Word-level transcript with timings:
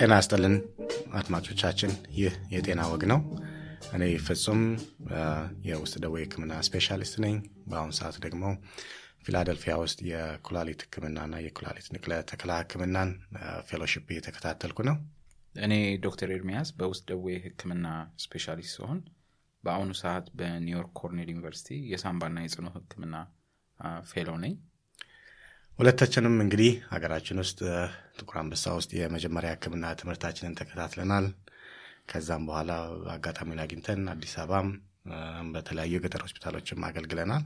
ጤና 0.00 0.12
ይስጥልን 0.16 0.54
አድማጮቻችን፣ 1.18 1.90
ይህ 2.18 2.34
የጤና 2.52 2.80
ወግ 2.90 3.02
ነው። 3.10 3.18
እኔ 3.94 4.04
ፍጹም 4.26 4.60
የውስጥ 5.66 5.94
ደዌ 6.04 6.14
ሕክምና 6.22 6.52
ስፔሻሊስት 6.66 7.14
ነኝ። 7.24 7.34
በአሁኑ 7.66 7.90
ሰዓት 7.98 8.16
ደግሞ 8.24 8.44
ፊላደልፊያ 9.24 9.74
ውስጥ 9.82 9.98
የኩላሊት 10.10 10.82
ሕክምናና 10.84 11.40
የኩላሊት 11.44 11.88
ንቅለ 11.94 12.12
ተከላ 12.30 12.52
ሕክምናን 12.62 13.10
fellowship 13.68 14.06
እየተከታተልኩ 14.12 14.78
ነው። 14.88 14.96
እኔ 15.58 15.72
ዶክተር 16.04 16.32
ኤርሚያስ 16.36 16.70
በውስጥ 16.78 17.04
ደዌ 17.10 17.36
ሕክምና 17.46 17.86
ስፔሻሊስት 18.24 18.74
ሲሆን 18.76 19.00
በአሁኑ 19.64 19.92
ሰዓት 20.00 20.26
በኒውዮርክ 20.38 20.92
ኮርኔል 21.00 21.30
ዩኒቨርሲቲ 21.32 21.78
የሳምባና 21.92 22.38
የጽኑ 22.44 22.66
ሕክምና 22.76 23.16
fellow 24.08 24.30
ነኝ። 24.44 24.54
ሁለታችንም 25.80 26.34
እንግዲህ 26.42 26.72
ሀገራችን 26.88 27.38
ውስጥ 27.42 27.58
ጥቁር 28.16 28.36
አንበሳ 28.40 28.72
ውስጥ 28.78 28.90
የመጀመሪያ 28.96 29.50
ህክምና 29.54 29.92
ትምህርታችንን 30.00 30.56
ተከታትለናል። 30.58 31.26
ከዛም 32.10 32.42
በኋላ 32.48 32.72
አጋጣሚውን 33.14 33.62
አግኝተን 33.64 34.02
አዲስ 34.12 34.34
አበባም 34.42 34.68
በተለያዩ 35.54 35.94
የገጠር 35.96 36.22
ሆስፒታሎችም 36.26 36.86
አገልግለናል። 36.88 37.44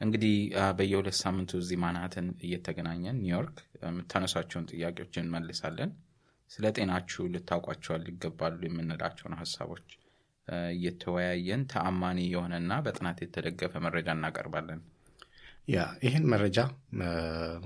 እንግዲህ 0.00 0.34
በየሁለት 0.78 1.18
ሳምንቱ 1.20 1.60
እዚህ 1.62 1.80
ማናሃተን 1.84 2.28
እየተገናኘን 2.46 3.20
ኒውዮርክ 3.22 3.56
የምታነሷቸውን 3.82 4.68
ጥያቄዎች 4.72 5.16
እንመልሳለን። 5.22 5.92
ስለ 6.50 6.66
ጤናችሁ 6.76 7.24
ልታውቋቸዋል 7.34 8.04
ይገባሉ 8.10 8.60
የምንላቸውን 8.66 9.40
ሀሳቦች 9.40 9.88
እየተወያየን 10.74 11.64
ተአማኒ 11.72 12.20
የሆነና 12.28 12.74
በጥናት 12.84 13.20
የተደገፈ 13.24 13.74
መረጃ 13.86 14.08
እናቀርባለን። 14.16 14.80
ያ 15.68 15.78
ይህን 16.04 16.24
መረጃ 16.32 16.58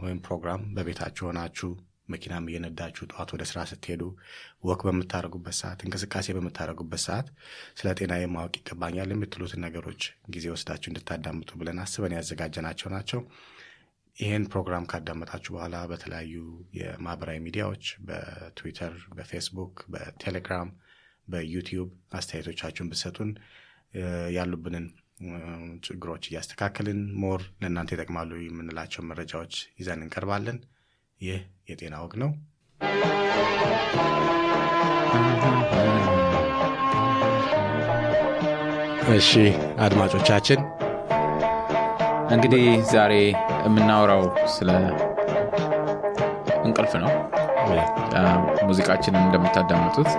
ወይም 0.02 0.20
ፕሮግራም 0.26 0.62
በቤታችሁ 0.76 1.24
ሆናችሁ 1.28 1.68
መኪናም 2.12 2.48
እየነዳችሁ 2.50 3.04
ጠዋት 3.10 3.30
ወደ 3.34 3.42
ስራ 3.50 3.58
ስትሄዱ፣ 3.70 4.02
ወክ 4.68 4.80
በምታደርጉበት 4.86 5.56
ሰዓት፣ 5.60 5.80
እንቅስቃሴ 5.86 6.26
በምታደርጉበት 6.36 7.02
ሰዓት 7.04 7.26
ስለ 7.78 7.88
ጤና 7.98 8.14
ማወቅ 8.34 8.54
ይገባኛል 8.60 9.12
የምትሉትን 9.14 9.62
ነገሮች 9.66 10.02
ጊዜ 10.34 10.46
ወስዳችሁ 10.54 10.90
እንድታዳምጡ 10.92 11.50
ብለን 11.60 11.80
አስበን 11.84 12.16
ያዘጋጀናቸው 12.18 12.90
ናቸው። 12.96 13.22
ይህን 14.16 14.44
ፕሮግራም 14.52 14.88
ካዳመጣችሁ 14.90 15.52
በኋላ 15.54 15.76
በተለያዩ 15.90 16.34
የማህበራዊ 16.78 17.38
ሚዲያዎች 17.46 17.84
በትዊተር፣ 18.08 18.96
በፌስቡክ፣ 19.16 19.76
በቴሌግራም፣ 19.94 20.70
በዩቲዩብ 21.28 21.88
አስተያየቶቻችሁን 22.18 22.90
ብትሰጡን 22.90 23.30
ያሉብንን 24.36 24.86
ችግሮች 25.86 26.24
እያስተካከልን 26.28 27.00
ሞር 27.22 27.42
ለእናንተ 27.62 27.94
ይጠቅማሉ 27.96 28.30
የምንላቸው 28.42 29.04
መረጃዎች 29.10 29.54
ይዘን 29.80 30.02
እንቀርባለን። 30.04 30.58
ይህ 31.20 31.40
የጤና 31.70 31.96
ወግ 32.04 32.14
ነው። 32.22 32.30
እሺ 39.14 39.30
አድማጮቻችን 39.84 40.60
እንግዲህ 42.34 42.64
ዛሬ 42.92 43.12
የምናወራው 43.64 44.22
ስለ 44.54 44.70
እንቅልፍ 46.64 46.94
ነው። 47.02 47.10
ሙዚቃችንን 48.68 49.24
እንደምታዳምጡት 49.24 50.10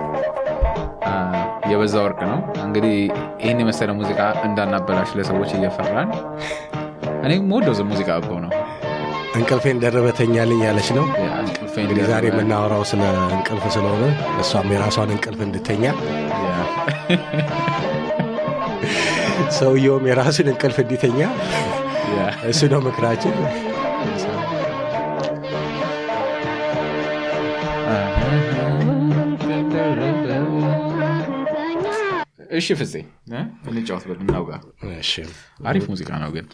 የበዛ 1.74 1.96
ወርቅ 2.06 2.20
ነው። 2.30 2.40
እንግዲህ 2.66 2.96
ይህን 3.42 3.62
የመሰለ 3.62 3.92
ሙዚቃ 4.00 4.20
እንዳናበላሽ 4.48 5.12
ለሰዎች 5.18 5.52
እየፈራን 5.58 6.10
እኔ 7.26 7.34
ወደው 7.54 7.76
ሙዚቃ 7.90 8.10
አበው 8.18 8.40
ነው። 8.46 8.52
እንቅልፌን 9.38 9.78
ደረበተኛልኝ 9.84 10.60
ያለች 10.66 10.90
ነው። 10.98 11.06
እንግዲህ 11.78 12.04
ዛሬ 12.10 12.24
የምናወራው 12.30 12.84
ስለ 12.90 13.04
እንቅልፍ 13.32 13.64
ስለሆነ 13.76 14.04
እሷም 14.42 14.72
የራሷን 14.74 15.14
እንቅልፍ 15.16 15.40
እንድተኛ 15.48 15.86
ሰውየውም 19.58 20.06
የራሱን 20.10 20.50
እንቅልፍ 20.52 20.78
እንዲተኛ 20.84 21.20
እሱ 22.50 22.62
ነው 22.74 22.82
ምክራችን። 22.88 23.36
እሺ 32.54 32.68
ፍፄ 32.80 32.94
እንጫወት 33.70 34.04
በል 34.10 34.20
እናውጋ። 34.24 34.52
አሪፍ 35.70 35.86
ሙዚቃ 35.92 36.10
ነው 36.24 36.32
ግን። 36.36 36.48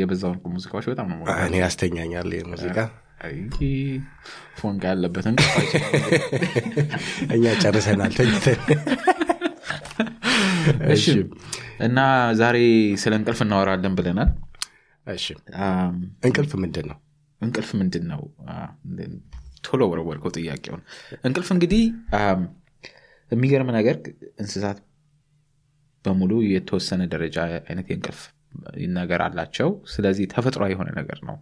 የበዛ 0.00 0.22
ወርቁ 0.30 0.44
ሙዚቃዎች 0.54 0.86
በጣም 0.90 1.08
ነው 1.12 1.20
እኔ 1.46 1.54
ያስተኛኛል 1.62 2.30
ሙዚቃ። 2.50 2.78
ፎንቃ 4.58 4.82
ያለበት 4.90 5.26
እኛ 7.34 7.44
ጨርሰናል 7.62 8.12
ተኝተን። 8.18 8.60
እሺ 10.94 11.04
እና 11.86 11.98
ዛሬ 12.40 12.58
ስለ 13.02 13.12
እንቅልፍ 13.18 13.40
እናወራለን 13.44 13.94
ብለናል። 13.98 14.30
እሺ። 15.06 15.26
እንቅልፍ 16.26 16.52
ምንድን 16.62 16.86
ነው 16.90 16.98
እንቅልፍ 17.40 17.70
ምንድን 17.80 18.04
ነው 18.12 18.22
ቶሎ 19.64 19.82
ወረወርከው 19.90 20.30
ጥያቄውን። 20.36 20.82
እንቅልፍ 21.24 21.48
እንግዲህ 21.54 21.82
የሚገርም 23.32 23.70
ነገር 23.76 23.96
እንስሳት 24.38 24.78
በሙሉ 26.04 26.32
የተወሰነ 26.50 27.02
ደረጃ 27.14 27.36
አይነት 27.62 27.86
የእንቅልፍ 27.90 28.20
ነገር 28.98 29.20
አላቸው። 29.24 29.68
ስለዚህ 29.92 30.24
ተፈጥሯዊ 30.32 30.70
የሆነ 30.74 30.90
ነገር 31.00 31.18
ነው። 31.28 31.36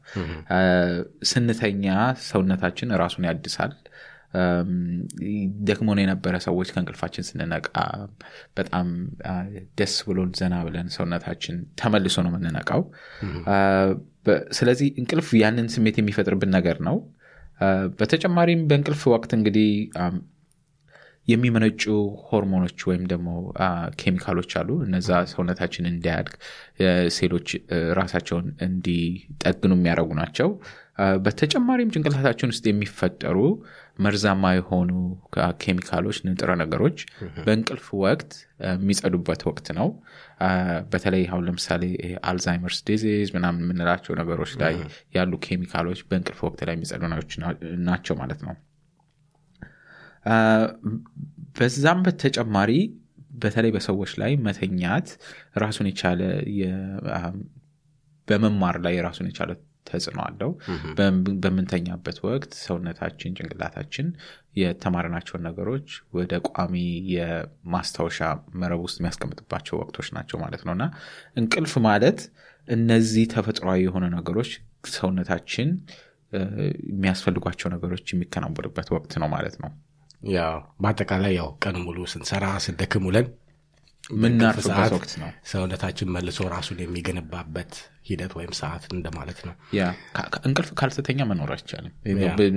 ስንተኛ 1.30 1.84
ሰውነታችን 2.26 2.94
ራሱን 3.02 3.26
ያድሳል። 3.28 3.72
ደክሞን 5.68 5.98
የነበረ 6.02 6.34
ሰዎች 6.46 6.68
ከእንቅልፋችን 6.72 7.26
ስንነቃ 7.28 7.68
በጣም 8.58 8.88
ደስ 9.78 9.94
ብሎን 10.08 10.30
ዘና 10.40 10.54
ብለን 10.66 10.88
ሰውነታችን 10.96 11.56
ተመልሶ 11.80 12.16
ነው 12.24 12.32
የምንነቃው። 12.32 12.82
ስለዚህ 14.58 14.88
እንቅልፍ 15.00 15.28
ያንን 15.42 15.68
ስሜት 15.74 15.98
የሚፈጥርብን 16.00 16.52
ነገር 16.56 16.78
ነው። 16.88 16.98
በተጨማሪም 17.98 18.62
በእንቅልፍ 18.70 19.02
ወቅት 19.12 19.30
እንግዲህ 19.38 19.70
የሚመነጩ 21.28 21.82
ሆርሞኖች 22.28 22.78
ወይም 22.88 23.04
ደግሞ 23.12 23.28
ኬሚካሎች 24.00 24.52
አሉ። 24.60 24.68
እነዛ 24.86 25.10
ሰውነታችን 25.32 25.88
እንዲያድግ 25.90 26.34
ሴሎች 27.16 27.48
ራሳቸውን 27.98 28.46
እንዲጠግኑ 28.66 29.72
የሚያደርጉ 29.78 30.10
ናቸው። 30.20 30.50
በተጨማሪም 31.24 31.90
ጭንቅላታችን 31.94 32.52
ውስጥ 32.52 32.64
የሚፈጠሩ 32.68 33.38
መርዛማ 34.04 34.52
የሆኑ 34.56 34.90
ኬሚካሎች 35.62 36.18
ንጥረ 36.26 36.50
ነገሮች 36.62 36.98
በእንቅልፍ 37.38 37.86
ወቅት 38.02 38.30
የሚጸዱበት 38.74 39.42
ወቅት 39.48 39.68
ነው። 39.78 39.88
በተለይ 40.92 41.24
አሁን 41.30 41.44
ለምሳሌ 41.48 41.82
Alzheimer's 42.30 42.80
disease 42.88 43.30
ምናምን 43.36 43.64
የምንላቸው 43.64 44.16
ነገሮች 44.20 44.54
ላይ 44.62 44.76
ያሉ 45.16 45.32
ኬሚካሎች 45.46 46.00
በእንቅልፍ 46.08 46.40
ወቅት 46.48 46.62
ላይ 46.68 46.76
የሚጸዱ 46.76 47.02
ናቸው 47.86 48.16
ማለት 48.22 48.42
ነው 48.46 48.54
በዛም 51.56 52.00
በተጨማሪ 52.06 52.72
በተለይ 53.40 53.70
በሰዎች 53.74 54.12
ላይ 54.20 54.32
መተኛት 54.44 55.08
ራሱን 55.62 55.86
የቻለ 55.90 56.20
በመማር 58.28 58.76
ላይ 58.84 58.94
ራሱን 59.06 59.26
የቻለ 59.30 59.50
ተጽዕኖ 59.88 60.20
አለው። 60.24 60.50
በምንተኛበት 61.42 62.16
ወቅት 62.26 62.52
ሰውነታችን 62.62 63.34
ጭንቅላታችን 63.36 64.06
የተማርናቸውን 64.60 65.44
ነገሮች 65.48 65.88
ወደ 66.16 66.40
ቋሚ 66.48 66.74
የማስታወሻ 67.14 68.18
መረብ 68.62 68.80
ውስጥ 68.86 68.98
የሚያስቀምጥባቸው 69.00 69.78
ወቅቶች 69.82 70.08
ናቸው 70.16 70.40
ማለት 70.44 70.64
ነው። 70.66 70.74
እና 70.76 70.86
እንቅልፍ 71.36 71.74
ማለት 71.86 72.20
እነዚህ 72.68 73.26
ተፈጥሯዊ 73.34 73.80
የሆኑ 73.86 74.04
ነገሮች 74.16 74.50
ሰውነታችን 74.94 75.68
የሚያስፈልጓቸው 76.90 77.68
ነገሮች 77.74 78.06
የሚከናወንበት 78.12 78.88
ወቅት 78.96 79.12
ነው 79.22 79.28
ማለት 79.34 79.56
ነው 79.62 79.70
ያው 80.22 80.54
በአጠቃላይ 80.82 81.34
ያው 81.38 81.50
ቀን 81.64 81.76
ሙሉ 81.82 81.98
ስንሰራ 82.12 82.46
ስንደክም 82.64 83.04
ውለን 83.08 83.26
ምናርፍበት 84.16 84.92
ወቅት 84.94 85.12
ነው። 85.20 85.30
ሰውነታችን 85.50 86.10
መልሶ 86.14 86.40
ራሱን 86.52 86.78
የሚገነባበት 86.82 87.72
ሂደት 88.08 88.32
ወይም 88.38 88.52
ሰዓት 88.58 88.84
እንደማለት 88.90 89.38
ነው። 89.46 89.54
ያ 89.74 89.84
እንቅልፍ 90.40 90.68
ካልተተኛ 90.80 91.20
መኖር 91.30 91.50
አይቻልም። 91.54 91.94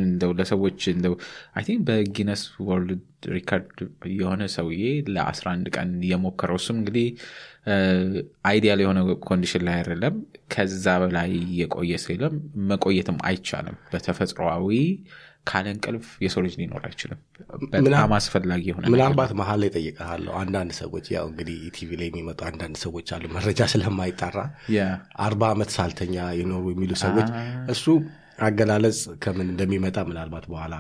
እንደው 0.02 0.32
ለሰዎች 0.40 0.82
እንደው 0.94 1.14
I 1.56 1.64
think 1.68 1.82
በ 1.88 1.99
Guinness 1.99 2.42
World 2.68 3.02
Record 3.34 3.80
የሆነ 4.14 4.44
ሰውዬ 4.56 4.84
ለ11 5.10 5.72
ቀን 5.76 5.90
የሞከረው 6.12 6.60
እሱም 6.62 6.78
እንግዲህ 6.82 7.08
ideal 8.46 8.82
የሆነ 8.84 9.00
condition 9.26 9.66
ላይ 9.68 9.76
አይደለም። 9.80 10.16
ከዛ 10.54 10.86
በላይ 11.02 11.32
የቆየ 11.60 11.98
የለም። 12.08 12.36
መቆየትም 12.70 13.18
አይቻልም። 13.28 13.78
በተፈጥሮዊ 13.92 14.78
ካለ 15.50 15.66
እንቅልፍ 15.74 16.06
የሰው 16.24 16.42
ልጅ 16.46 16.54
ሊኖር 16.60 16.84
አይችልም። 16.88 17.20
በጣም 17.78 18.14
አስፈላጊ 18.18 18.64
የሆነ 18.70 18.86
ምናልባት 18.94 19.32
መሀል 19.40 19.60
ላይ 19.62 19.70
ጠይቀሃለሁ 19.76 20.34
አንዳንድ 20.42 20.72
ሰዎች 20.80 21.06
ያው 21.16 21.26
እንግዲህ 21.30 21.58
ቲቪ 21.78 21.92
ላይ 22.00 22.10
የሚመጡ 22.10 22.40
አንዳንድ 22.50 22.78
ሰዎች 22.84 23.10
አሉ 23.16 23.26
መረጃ 23.36 23.68
ስለማይጣራ 23.74 24.38
አርባ 25.26 25.44
ዓመት 25.54 25.72
ሳልተኛ 25.76 26.18
የኖሩ 26.40 26.66
የሚሉ 26.74 26.94
ሰዎች 27.04 27.30
እሱ 27.74 27.86
አገላለጽ 28.42 29.00
ከምን 29.24 29.48
እንደሚመጣ 29.52 29.98
ምናልባት 30.10 30.46
በኋላ 30.52 30.76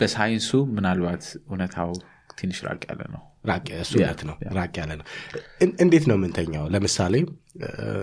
በሳይንሱ 0.00 0.48
ምናልባት 0.76 1.24
እውነታው 1.44 1.90
ትንሽ 2.38 2.58
ራቅ 2.66 2.82
ያለ 2.88 3.02
ነው። 3.14 3.22
እሱ 3.80 3.92
እውነት 3.96 4.20
ነው። 4.28 4.36
ራቅ 4.56 4.72
ያለ 4.80 4.92
ነው። 5.00 5.06
እን- 5.64 5.74
እንዴት 5.84 6.04
ነው 6.10 6.16
የምንተኛው? 6.18 6.64
ለምሳሌ 6.74 7.14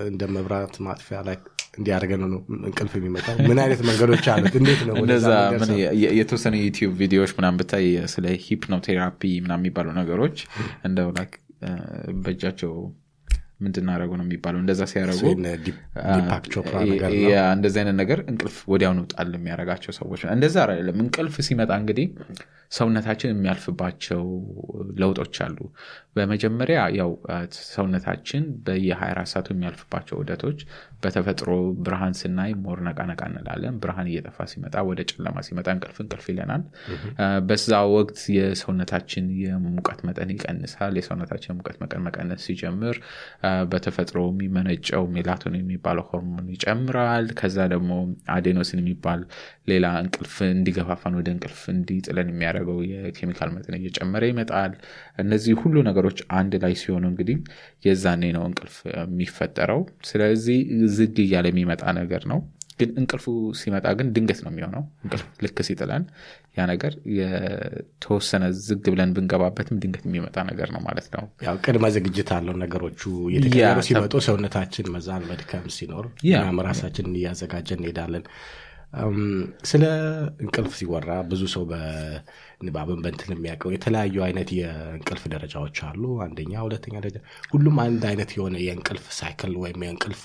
እንደ 0.10 0.22
መብራት 0.36 0.75
ማጥፊያ 0.86 1.19
ላይ 1.27 1.38
እንዲያደርገን 1.73 2.21
ነው 2.25 2.39
እንቅልፍ 2.68 2.94
የሚመጣው። 2.97 3.35
ምን 3.50 3.59
አይነት 3.63 3.81
መንገዶች 3.89 4.25
አሉት? 4.33 4.56
እንዴት 4.59 4.81
ነው 4.88 4.95
እንደዛ 5.01 5.27
የተወሰነ 6.18 6.56
ዩቲዩብ 6.63 6.94
ቪዲዮዎች 7.01 7.31
ምናምን 7.38 7.59
ብታይ 7.62 7.85
ስለ 8.13 8.25
ሂፕኖቴራፒ 8.45 9.21
ምናምን 9.45 9.63
የሚባሉ 9.63 9.88
ነገሮች 10.00 10.38
እንደው 10.83 11.09
በእጃቸው 12.23 12.73
ምን 13.62 13.73
እንዳደረጉ 13.73 14.12
ነው 14.19 14.25
የሚባለው? 14.28 14.60
እንደዛ 14.63 14.81
ሲያደረጉ 14.92 15.24
እንደዚህ 17.54 17.80
አይነት 17.81 17.98
ነገር 18.02 18.19
እንቅልፍ 18.31 18.58
ወዲያውኑ 18.74 19.02
ጣል 19.13 19.34
የሚያደርጋቸው 19.38 19.94
ሰዎች 20.00 20.24
እንደዛ 20.36 20.56
አይደለም። 20.66 20.98
እንቅልፍ 21.04 21.38
ሲመጣ 21.48 21.72
እንግዲህ 21.81 22.08
ሰውነታችን 22.72 23.31
የሚያልፍባቸው 23.31 24.22
ለውጦች 25.00 25.36
አሉ። 25.46 25.58
በመጀመሪያ 26.16 26.80
ያው 27.00 27.10
ሰውነታችን 27.72 28.44
በየ24 28.66 29.31
ሰዓቱ 29.31 29.48
የሚያልፍባቸው 29.54 30.16
ዑደቶች 30.21 30.59
በተፈጥሮ 31.04 31.50
ብርሃን 31.86 32.16
ስናይ 32.19 32.52
more 32.63 32.80
ነቃ 32.88 33.00
ነቃ 33.12 33.22
እንላለን። 33.30 33.75
ብርሃን 33.84 34.08
እየጠፋ 34.12 34.46
ሲመጣ 34.52 34.75
ወደ 34.90 35.02
ጨለማ 35.12 35.44
ሲመጣ 35.48 35.68
እንቅልፍ 35.75 35.98
እንቅልፍ 36.04 36.25
ይለናል። 36.31 36.63
በዛ 37.50 37.68
ወቅት 37.96 38.19
የሰውነታችን 38.38 39.28
የሙቀት 39.44 40.02
መጠን 40.08 40.31
ይቀንሳል። 40.36 40.96
የሰውነታችን 41.00 41.52
የሙቀት 41.54 41.78
መጠን 41.84 42.04
መቀነስ 42.08 42.42
ሲጀምር 42.48 42.98
በተፈጥሮ 43.71 44.19
የሚመነጨው 44.30 45.03
ሜላቶኒን 45.15 45.63
የሚባለው 45.63 46.06
ሆርሞን 46.09 46.48
ይጨምራል። 46.53 47.27
ከዛ 47.39 47.57
ደግሞ 47.74 47.92
adenosine 48.36 48.81
የሚባል 48.81 49.21
ሌላ 49.71 49.86
እንቅልፍ 50.01 50.36
እንዲገፋፋን 50.50 51.18
ወደ 51.19 51.27
እንቅልፍ 51.36 51.62
እንዲጥለን 51.74 52.31
የሚያደርገው 52.31 52.80
የኬሚካል 52.92 53.51
መጠን 53.56 53.77
እየጨመረ 53.80 54.24
ይመጣል። 54.31 54.74
እነዚህ 55.24 55.53
ሁሉ 55.62 55.75
ነገሮች 55.89 56.21
አንድ 56.38 56.56
ላይ 56.63 56.75
ሲሆኑ 56.81 57.06
እንግዲህ 57.12 57.38
የዛኔ 57.86 58.31
ነው 58.38 58.45
እንቅልፍ 58.50 58.77
የሚፈጠረው። 58.95 59.81
ስለዚህ 60.09 60.59
ዝግ 60.95 61.18
እያለ 61.25 61.48
የሚመጣ 61.51 61.83
ነገር 62.01 62.25
ነው 62.31 62.42
ግን 62.81 62.92
እንቅልፉ 63.00 63.25
ሲመጣ 63.60 63.88
ግን 63.98 64.07
ድንገት 64.16 64.39
ነው 64.44 64.51
የሚሆነው። 64.51 64.83
እንቅልፍ 65.04 65.25
ልክ 65.44 65.60
ሲጥለን 65.68 66.06
ያ 66.57 66.66
ነገር 66.72 66.94
የተወሰነ 67.19 68.44
ዝግ 68.62 68.86
ብለን 68.88 69.13
ብንገባበትም 69.16 69.80
ድንገት 69.83 70.06
የሚመጣ 70.07 70.38
ነገር 70.50 70.69
ነው 70.75 70.81
ማለት 70.88 71.07
ነው። 71.16 71.24
ያው 71.48 71.57
ቅድመ 71.66 71.86
ዝግጅት 71.95 72.31
አለው 72.38 72.57
ነገሮቹ 72.63 73.01
እየተቀየሩ 73.30 73.78
ያ፣ 73.78 73.86
ሲመጡ 73.89 74.13
ሰውነታችን 74.28 74.92
መዛል 74.95 75.24
መድከም 75.31 75.68
ሲኖር 75.78 76.07
ራሳችንን 76.68 77.16
እያዘጋጀን 77.19 77.80
እንሄዳለን። 77.81 78.25
ስለ 79.69 79.84
እንቅልፍ 80.44 80.74
ሲወራ 80.77 81.12
ብዙ 81.30 81.42
ሰው 81.54 81.63
በንባብን 81.69 83.00
በንትን 83.04 83.30
የሚያውቀው 83.36 83.72
የተለያዩ 83.74 84.18
አይነት 84.25 84.50
የእንቅልፍ 84.57 85.24
ደረጃዎች 85.34 85.77
አሉ። 85.88 86.04
አንደኛ 86.25 86.54
ሁለተኛ 86.66 86.95
ደረጃ 87.00 87.19
ሁሉም 87.54 87.77
አንድ 87.86 88.04
አይነት 88.10 88.31
የሆነ 88.38 88.57
የእንቅልፍ 88.66 89.06
cycle 89.19 89.53
ወይም 89.62 89.86
የእንቅልፍ 89.86 90.24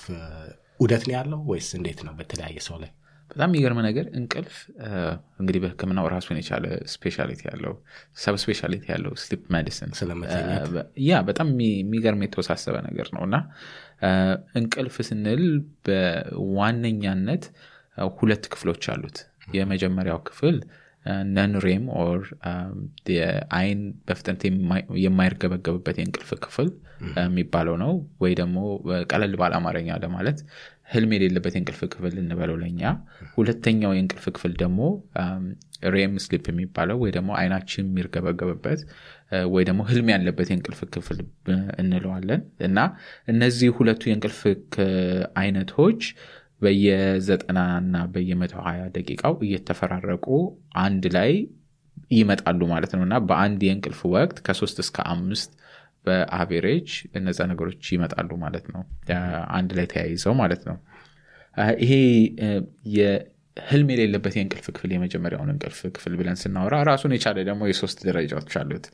እ፣ 0.79 0.83
ዑደት 0.83 1.03
ነው 1.07 1.13
ያለው 1.15 1.39
ወይስ 1.49 1.69
እንዴት 1.77 1.99
ነው 2.05 2.13
በተለያየ 2.17 2.57
ሰው 2.65 2.77
ላይ? 2.81 2.91
በጣም 3.31 3.49
የሚገርም 3.49 3.79
ነገር 3.85 4.05
እንቅልፍ 4.17 4.53
እንግዲህ 5.39 5.59
በህክምናው 5.63 6.05
ራሱን 6.13 6.37
የቻለ 6.39 6.65
specialty 6.93 7.41
ያለው 7.49 7.73
subspecialty 8.17 8.85
ያለው 8.91 9.13
sleep 9.23 9.41
medicine 9.55 9.89
ያ 11.07 11.19
በጣም 11.27 11.47
የሚ- 11.53 11.75
የሚገርም 11.81 12.21
የተወሳሰበ 12.25 12.75
ነገር 12.87 13.09
ነው። 13.15 13.23
እና 13.27 13.37
እንቅልፍ 14.57 14.95
ስንል 15.07 15.43
በዋነኛነት 15.87 17.45
ሁለት 18.17 18.45
ክፍሎች 18.51 18.83
አሉት። 18.93 19.19
የመጀመሪያው 19.53 20.19
ክፍል 20.25 20.55
non-REM 21.31 21.83
or 21.99 22.21
አይን 23.57 23.79
በፍጥነት 24.07 24.41
የማይ- 24.47 24.85
የማይርገበገብበት 25.03 25.97
የእንቅልፍ 25.99 26.31
ክፍል 26.43 26.69
እ፣ 27.07 27.23
የሚባለው 27.23 27.75
ነው። 27.81 27.91
ወይ 28.21 28.33
ደግሞ 28.39 28.57
እ፣ 28.89 28.99
ቀለል 29.11 29.35
ባለ 29.39 29.53
አማርኛ 29.59 29.89
ለማለት 30.03 30.39
ህልም 30.91 31.11
የሌለበት 31.15 31.53
የእንቅልፍ 31.55 31.81
ክፍል 31.91 32.13
እንበለው 32.21 32.57
ለኛ። 32.59 32.81
ሁለተኛው 33.35 33.91
የእንቅልፍ 33.93 34.25
ክፍል 34.35 34.53
ደግሞ 34.61 34.79
ሬም 35.93 36.13
ስሊፕ 36.23 36.45
የሚባለው 36.49 36.97
ወይ 37.01 37.11
ደግሞ 37.15 37.31
አይናችን 37.39 37.85
የሚርገበገብበት 37.87 38.81
እ፣ 39.31 39.43
ወይ 39.53 39.63
ደግሞ 39.67 39.81
ህልም 39.89 40.07
ያለበት 40.13 40.47
የእንቅልፍ 40.49 40.79
ክፍል 40.93 41.19
እንለዋለን። 41.81 42.41
እና 42.67 42.77
እነዚህ 43.27 43.69
ሁለቱ 43.77 44.03
የእንቅልፍ 44.09 44.39
አይነቶች 45.37 46.01
በየዘጠና 46.61 47.59
እና 47.81 47.95
በየመቶ 48.13 48.53
ሀያ 48.67 48.83
ደቂቃው 48.95 49.33
እየተፈራረቁ 49.45 50.25
አንድ 50.83 51.05
ላይ 51.17 51.31
ይመጣሉ 52.11 52.61
ማለት 52.73 52.91
ነው። 52.95 53.03
እና 53.07 53.15
በአንድ 53.29 53.61
የእንቅልፍ 53.67 54.01
ወቅት 54.13 54.37
ከሶስት 54.47 54.77
እስከ 54.83 54.97
አምስት 55.13 55.51
በአቬሬጅ 56.05 56.89
እነዛ 57.19 57.39
ነገሮች 57.51 57.85
ይመጣሉ 57.95 58.31
ማለት 58.43 58.65
ነው። 58.73 58.83
አንድ 59.57 59.71
ላይ 59.77 59.87
ተያይዘው 59.93 60.35
ማለት 60.41 60.61
ነው። 60.69 60.77
ይሄ 61.83 61.93
እ፣ 63.57 63.59
የህልም 63.59 63.89
የሌለበት 63.93 64.33
የእንቅልፍ 64.37 64.65
ክፍል 64.73 64.91
የመጀመሪያውን 64.93 65.49
እንቅልፍ 65.53 65.79
ክፍል 65.95 66.13
ብለን 66.19 66.37
ስናወራ 66.41 66.75
ራሱን 66.89 67.13
የቻለ 67.15 67.37
ደግሞ 67.47 67.61
የሶስት 67.69 67.99
ደረጃዎች 68.07 68.53
አሉት። 68.59 68.85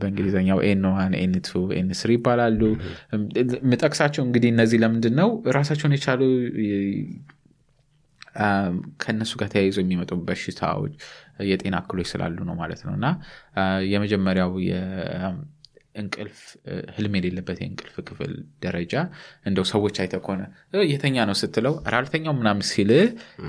በእንግሊዝኛው 0.00 0.58
N 0.66 0.84
one 0.92 1.14
N 1.20 1.34
two 1.46 1.52
N 1.76 1.88
three 2.00 2.12
ይባላሉ። 2.18 2.60
ምጠቅሳቸው 3.70 4.24
እንግዲህ 4.26 4.50
እነዚህ 4.54 4.80
ለምንድን 4.84 5.16
ነው 5.20 5.30
ራሳቸውን 5.54 5.94
የቻሉ 5.96 6.22
ከእነሱ 9.02 9.32
ጋር 9.40 9.48
ተያይዞ 9.50 9.76
የሚመጡ 9.82 10.12
በሽታዎች 10.26 10.94
የጤና 11.48 11.76
እክሎች 11.82 12.08
ስላሉ 12.10 12.38
ነው 12.48 12.56
ማለት 12.58 12.80
ነው 12.86 12.92
እና 12.96 13.06
የመጀመሪያው 13.90 14.50
የእንቅልፍ 15.94 16.38
እ፣ 16.66 16.76
ህልም 16.94 17.12
የሌለበት 17.16 17.58
የእንቅልፍ 17.62 17.96
ክፍል 18.08 18.32
ደረጃ 18.62 18.94
እንደው 19.46 19.66
ሰዎች 19.70 19.96
አይተ 20.02 20.14
ከሆነ 20.22 20.42
የተኛ 20.88 21.16
ነው 21.28 21.36
ስትለው 21.40 21.74
ኧረ 21.82 21.94
አልተኛው 22.00 22.34
ምናምን 22.38 22.64
ሲል 22.70 22.90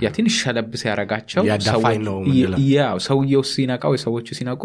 ያ 0.04 0.12
ትንሽ 0.16 0.36
ሸለብ 0.44 0.70
ሲያረጋቸው 0.82 1.44
ሰውየው 3.08 3.44
ሲነቃ 3.52 3.84
ወይ 3.92 4.02
ሰዎቹ 4.04 4.28
ሲነቁ 4.40 4.64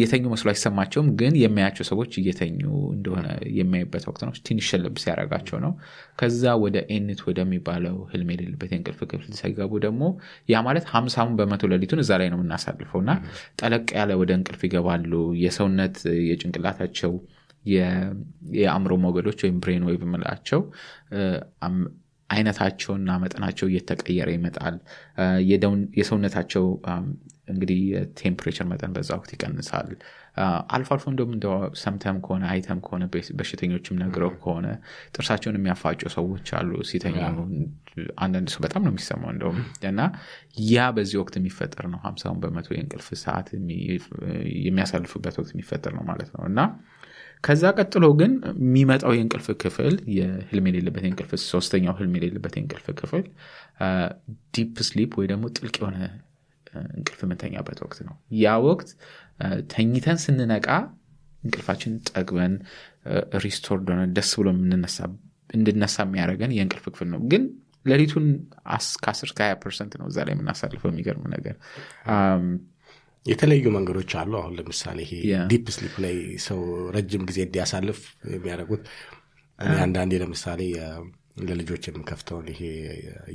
የተኙ 0.00 0.24
መስሎ 0.32 0.48
አይሰማቸውም 0.52 1.08
ግን 1.18 1.32
የሚያያቸው 1.40 1.84
ሰዎች 1.88 2.12
እየተኙ 2.20 2.60
እንደሆነ 2.92 3.26
የሚያይበት 3.56 4.04
ወቅት 4.08 4.22
ነው። 4.26 4.32
ትንሽ 4.46 4.68
ሸለብ 4.70 4.94
ሲያረጋቸው 5.02 5.58
ነው። 5.64 5.72
ከዛ 6.18 6.52
ወደ 6.62 6.76
N 6.94 7.00
two 7.00 7.20
ወደሚባለው 7.28 7.96
ህልም 8.12 8.30
የሌለበት 8.34 8.70
የእንቅልፍ 8.72 9.00
ክፍል 9.10 9.34
ሲገቡ 9.40 9.72
ደግሞ 9.84 10.02
ያ 10.48 10.62
ማለት 10.66 10.86
ሀምሳውን 10.92 11.34
በመቶ 11.40 11.70
ሌሊቱን 11.72 12.02
እዛ 12.04 12.18
ላይ 12.22 12.30
ነው 12.30 12.40
የምናሳልፈው 12.40 13.02
እና 13.04 13.12
ጠለቅ 13.60 13.86
ያለ 13.98 14.18
ወደ 14.20 14.32
እንቅልፍ 14.38 14.62
ይገባሉ። 14.68 15.12
የሰውነት 15.42 15.98
የጭንቅላታቸው 16.28 17.14
የአእምሮ 18.54 18.92
ሞገዶች 19.02 19.40
ወይም 19.44 19.56
brain 19.62 19.82
wave 19.88 20.02
አም- 21.66 21.88
አይነታቸውና 22.30 23.10
መጠናቸው 23.22 23.66
እየተቀየረ 23.70 24.28
ይመጣል። 24.34 24.76
የሰውነታቸው 25.98 26.64
እንግዲህ 27.52 27.78
የ 27.92 28.03
temperature 28.03 28.66
መጠን 28.70 28.92
በዛ 28.96 29.10
ወቅት 29.16 29.30
ይቀንሳል። 29.34 29.88
አልፎ 30.70 30.88
አልፎ 30.94 31.04
እንደም 31.12 31.30
እንደ 31.34 31.46
ሰምተም 31.80 32.18
ከሆነ 32.24 32.44
አይተም 32.50 32.80
ከሆነ 32.84 33.04
በሽተኞችም 33.38 33.96
ነግረው 34.02 34.30
ከሆነ 34.42 34.66
ጥርሳቸውን 35.14 35.56
የሚያፋጩ 35.58 36.02
ሰዎች 36.14 36.48
አሉ 36.58 36.70
ሲተኙ 36.90 37.16
አንዳንድ 38.20 38.48
ሰው 38.52 38.60
በጣም 38.64 38.84
ነው 38.86 38.92
የሚሰማው 38.92 39.30
እንደውም። 39.34 39.58
እና 39.90 40.00
ያ 40.68 40.86
በዚህ 40.96 41.18
ወቅት 41.22 41.36
የሚፈጠር 41.40 41.86
ነው። 41.92 42.00
ሀምሳውን 42.04 42.40
በመቶ 42.42 42.68
የእንቅልፍ 42.74 43.08
ሰዓት 43.22 43.48
የሚ- 43.56 43.98
የሚያሳልፉበት 44.66 45.36
ወቅት 45.40 45.52
የሚፈጠር 45.54 45.94
ነው 45.98 46.04
ማለት 46.08 46.30
ነው። 46.36 46.44
እና 46.46 46.60
ከዛ 47.44 47.62
ቀጥሎ 47.76 48.06
ግን 48.18 48.32
የሚመጣው 48.58 49.12
የእንቅልፍ 49.16 49.46
ክፍል 49.62 49.94
የህልም 50.14 50.66
የሌለበት 50.68 51.04
የእንቅልፍ 51.06 51.30
ሶስተኛው 51.46 51.94
ህልም 51.98 52.14
የሌለበት 52.18 52.54
የእንቅልፍ 52.56 52.86
ክፍል 53.00 53.24
deep 54.54 54.76
sleep 54.88 55.12
ወይ 55.20 55.28
ደግሞ 55.30 55.44
ጥልቅ 55.56 55.74
የሆነ 55.80 55.98
እንቅልፍ 56.92 57.20
የምንተኛበት 57.24 57.78
ወቅት 57.84 57.98
ነው። 58.06 58.14
ያ 58.40 58.56
ወቅት 58.66 58.90
ተኝተን 59.72 60.18
ስንነቃ 60.24 60.68
እንቅልፋችን 61.42 61.92
ጠግበን 62.10 62.54
restored 63.44 63.86
ሆነ 63.92 64.02
ደስ 64.16 64.30
ብሎ 64.38 64.48
እንድነሳ 65.50 65.96
የሚያደርገን 66.04 66.52
የእንቅልፍ 66.56 66.84
ክፍል 66.90 67.08
ነው። 67.12 67.22
ግን 67.30 67.44
ሌሊቱን 67.86 68.26
አስ- 68.74 68.98
ከ10 69.02 69.26
እስከ 69.26 69.38
20 69.44 69.58
percent 69.62 69.92
ነው 70.00 70.06
እዛ 70.10 70.18
ላይ 70.26 70.34
የምናሳልፈው 70.34 70.88
የሚገርም 70.90 71.24
ነገር 71.34 71.54
የተለያዩ 73.26 73.68
መንገዶች 73.74 74.10
አሉ 74.20 74.32
አሁን 74.38 74.52
ለምሳሌ 74.58 74.98
ይሄ. 75.06 75.12
deep 75.50 75.66
sleep 75.76 75.94
ላይ 76.04 76.14
ሰው 76.46 76.60
ረጅም 76.96 77.24
ጊዜ 77.30 77.38
እንዲያሳልፍ 77.46 77.98
የሚያደርጉት 78.34 78.84
አንዳንዴ 79.80 80.12
ለምሳሌ 80.22 80.60
ለልጆች 81.48 81.82
የምከፍተውን 81.88 82.46
ይሄ 82.52 82.60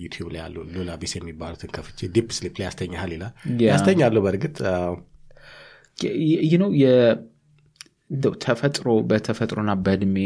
YouTube 0.03 0.27
ላይ 0.33 0.41
ያሉ 0.43 0.55
lullabies 0.73 1.13
የሚባሉትን 1.17 1.69
ከፍቼ 1.77 2.07
deep 2.15 2.29
sleep 2.37 2.55
ላይ 2.59 2.65
ያስተኛሃል 2.67 3.11
ይላል. 3.15 3.33
ያስተኛሉ 3.67 4.15
በእርግጥ 4.25 4.57
ነው 6.61 6.71
እንደው 8.11 8.33
ተፈጥሮ 8.43 8.87
በተፈጥሮና 9.09 9.71
በእድሜ 9.85 10.17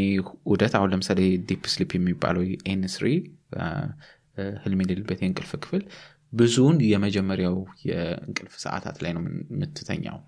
ሂደት 0.50 0.74
አሁን 0.78 0.90
ለምሳሌ 0.94 1.20
deep 1.48 1.62
sleep 1.74 1.90
የሚባለው 1.96 2.42
N3 2.70 3.06
ህልም 4.62 4.80
የሌለበት 4.82 5.18
የእንቅልፍ 5.22 5.52
ክፍል 5.62 5.82
ብዙውን 6.32 6.76
የመጀመሪያው 6.84 7.56
የእንቅልፍ 7.84 8.54
ሰዓታት 8.56 8.98
ላይ 9.04 9.12
ነው 9.12 9.22
የምትተኛው 9.52 10.18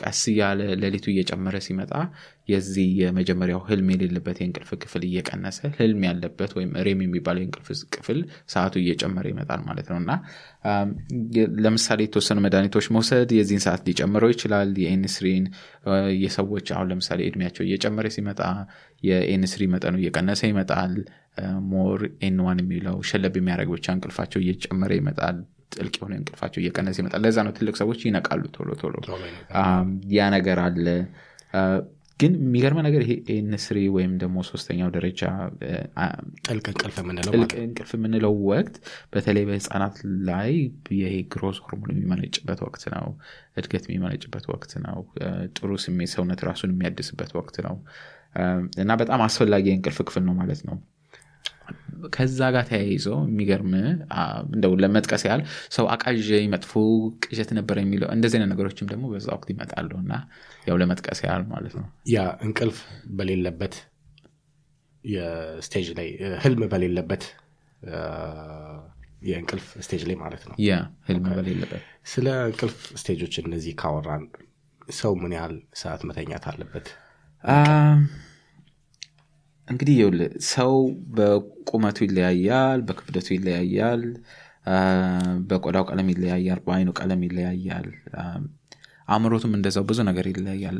ቀስ 0.00 0.20
እያለ 0.30 0.60
ሌሊቱ 0.82 1.06
እየጨመረ 1.12 1.56
ሲመጣ 1.64 1.92
የዚህ 2.50 2.88
የመጀመሪያው 3.00 3.60
ህልም 3.66 3.88
የሌለበት 3.92 4.38
የእንቅልፍ 4.40 4.70
ክፍል 4.82 5.02
እየቀነሰ 5.08 5.58
ህልም 5.78 6.00
ያለበት 6.06 6.52
ወይም 6.58 6.70
REM 6.86 7.00
የሚባለው 7.04 7.40
የእንቅልፍ 7.42 7.68
ክፍል 7.94 8.18
ሰዓቱ 8.54 8.74
እየጨመረ 8.82 9.26
ይመጣል 9.32 9.60
ማለት 9.68 9.88
ነው። 9.92 9.98
እና 10.02 10.10
ለምሳሌ 11.60 12.00
የተወሰኑ 12.06 12.38
መድኃኒቶች 12.46 12.88
መውሰድ 12.96 13.30
የዚህን 13.36 13.64
ሰዓት 13.66 13.82
ሊጨምረው 13.88 14.32
ይችላል። 14.34 14.72
የ 14.84 15.04
N3 15.04 15.24
ን 15.24 15.44
የሰዎች 16.22 16.66
አሁን 16.74 16.90
ለምሳሌ 16.92 17.20
እድሜያቸው 17.28 17.64
እየጨመረ 17.66 18.08
ሲመጣ 18.16 18.40
የ 19.02 19.32
N3 19.32 19.62
መጠኑ 19.74 19.96
እየቀነሰ 20.02 20.42
ይመጣል። 20.50 20.94
more 21.70 22.00
N1 22.24 22.58
የሚለው 22.62 22.96
ሸለብ 23.10 23.34
የሚያደርግ 23.38 23.70
ብቻ 23.74 23.88
እንቅልፋቸው 23.94 24.40
እየጨመረ 24.42 24.92
ይመጣል 24.98 25.36
ጥልቅ 25.72 25.94
የሆነ 25.98 26.12
እንቅልፋቸው 26.18 26.60
እየቀነሰ 26.62 26.98
ይመጣል። 27.02 27.22
ለዛ 27.24 27.38
ነው 27.46 27.52
ትልቅ 27.56 27.74
ሰዎች 27.80 28.00
ይነቃሉ 28.06 28.42
ቶሎ 28.54 28.70
ቶሎ። 28.80 28.94
ያ 30.14 30.28
ነገር 30.36 30.60
አለ። 30.64 30.86
ግን 32.20 32.32
የሚገርመው 32.38 32.78
ነገር 32.86 33.02
ይሄ 33.04 33.12
N3 33.34 33.78
ወይም 33.94 34.12
ደግሞ 34.22 34.38
ሶስተኛው 34.48 34.88
ደረጃ 34.96 35.20
ጥልቅ 36.46 36.64
እንቅልፍ 36.72 36.96
የምንለው 37.00 37.32
ጥልቅ 37.34 37.52
እንቅልፍ 37.62 37.90
የምንለው 37.96 38.34
ወቅት 38.50 38.74
በተለይ 39.12 39.44
በህፃናት 39.48 39.96
ላይ 40.28 40.50
ይሄ 40.98 41.14
growth 41.34 41.58
hormone 41.64 41.92
የሚመነጭበት 41.94 42.60
ወቅት 42.66 42.84
ነው። 42.94 43.06
እድገት 43.56 43.86
የሚመነጭበት 43.88 44.46
ወቅት 44.52 44.72
ነው። 44.84 44.98
ጥሩ 45.56 45.70
ስሜት 45.84 46.12
ሰውነት 46.14 46.42
ራሱን 46.48 46.72
የሚያድስበት 46.74 47.32
ወቅት 47.40 47.58
ነው። 47.68 47.76
እና 48.82 48.92
በጣም 49.00 49.22
አስፈላጊ 49.24 49.66
የእንቅልፍ 49.70 50.00
ክፍል 50.08 50.24
ነው 50.28 50.36
ማለት 50.40 50.62
ነው 50.68 50.76
ከዛ 52.10 52.40
ጋር 52.54 52.64
ተያይዞ 52.68 53.06
የሚገርም 53.24 53.72
እንደው 54.48 54.72
ለመጥቀስ 54.82 55.22
ያህል 55.28 55.42
ሰው 55.70 55.86
አቃዥ 55.94 56.20
መጥፎ 56.54 56.72
ቅዠት 57.24 57.50
ነበር 57.58 57.78
የሚለው 57.82 58.08
እንደዚህ 58.14 58.38
አይነት 58.38 58.50
ነገሮችም 58.54 58.90
ደግሞ 58.92 59.04
በዛ 59.12 59.28
ወቅት 59.36 59.48
ይመጣሉ 59.54 59.90
እና 60.02 60.12
ያው 60.68 60.78
ለመጥቀስ 60.82 61.20
ያህል 61.26 61.44
ማለት 61.52 61.74
ነው። 61.78 61.86
ያ 62.14 62.18
እንቅልፍ 62.46 62.78
በሌለበት 63.18 63.76
የስቴጅ 65.04 65.88
ላይ 65.98 66.08
ህልም 66.44 66.62
በሌለበት 66.72 67.22
የእንቅልፍ 69.22 69.66
stage 69.84 70.02
ላይ 70.08 70.16
ማለት 70.22 70.42
ነው። 70.48 70.54
ያ 70.62 70.72
ህልም 71.08 71.24
በሌለበት። 71.38 71.82
ስለ 72.12 72.26
እንቅልፍ 72.46 72.78
stage 73.00 73.19
ኦች 73.19 73.34
እነዚህ 73.42 73.74
ካወራን 73.80 74.24
ሰው 74.98 75.12
ምን 75.22 75.32
ያህል 75.36 75.56
ሰዓት 75.74 76.02
መተኛት 76.08 76.44
አለበት 76.50 76.86
እንግዲህ 79.70 79.96
ሰው 80.50 80.72
በቁመቱ 81.16 81.98
ይለያያል 82.06 82.80
በክብደቱ 82.88 83.28
ይለያያል 83.36 84.02
በቆዳው 85.50 85.84
ቀለም 85.90 86.08
ይለያያል 86.12 86.60
በአይኑ 86.66 86.90
ቀለም 86.98 87.20
ይለያያል 87.26 87.86
አእምሮቱም 89.08 89.52
እንደዛው 89.56 89.84
ብዙ 89.88 90.00
ነገር 90.08 90.26
ይለያያል። 90.30 90.76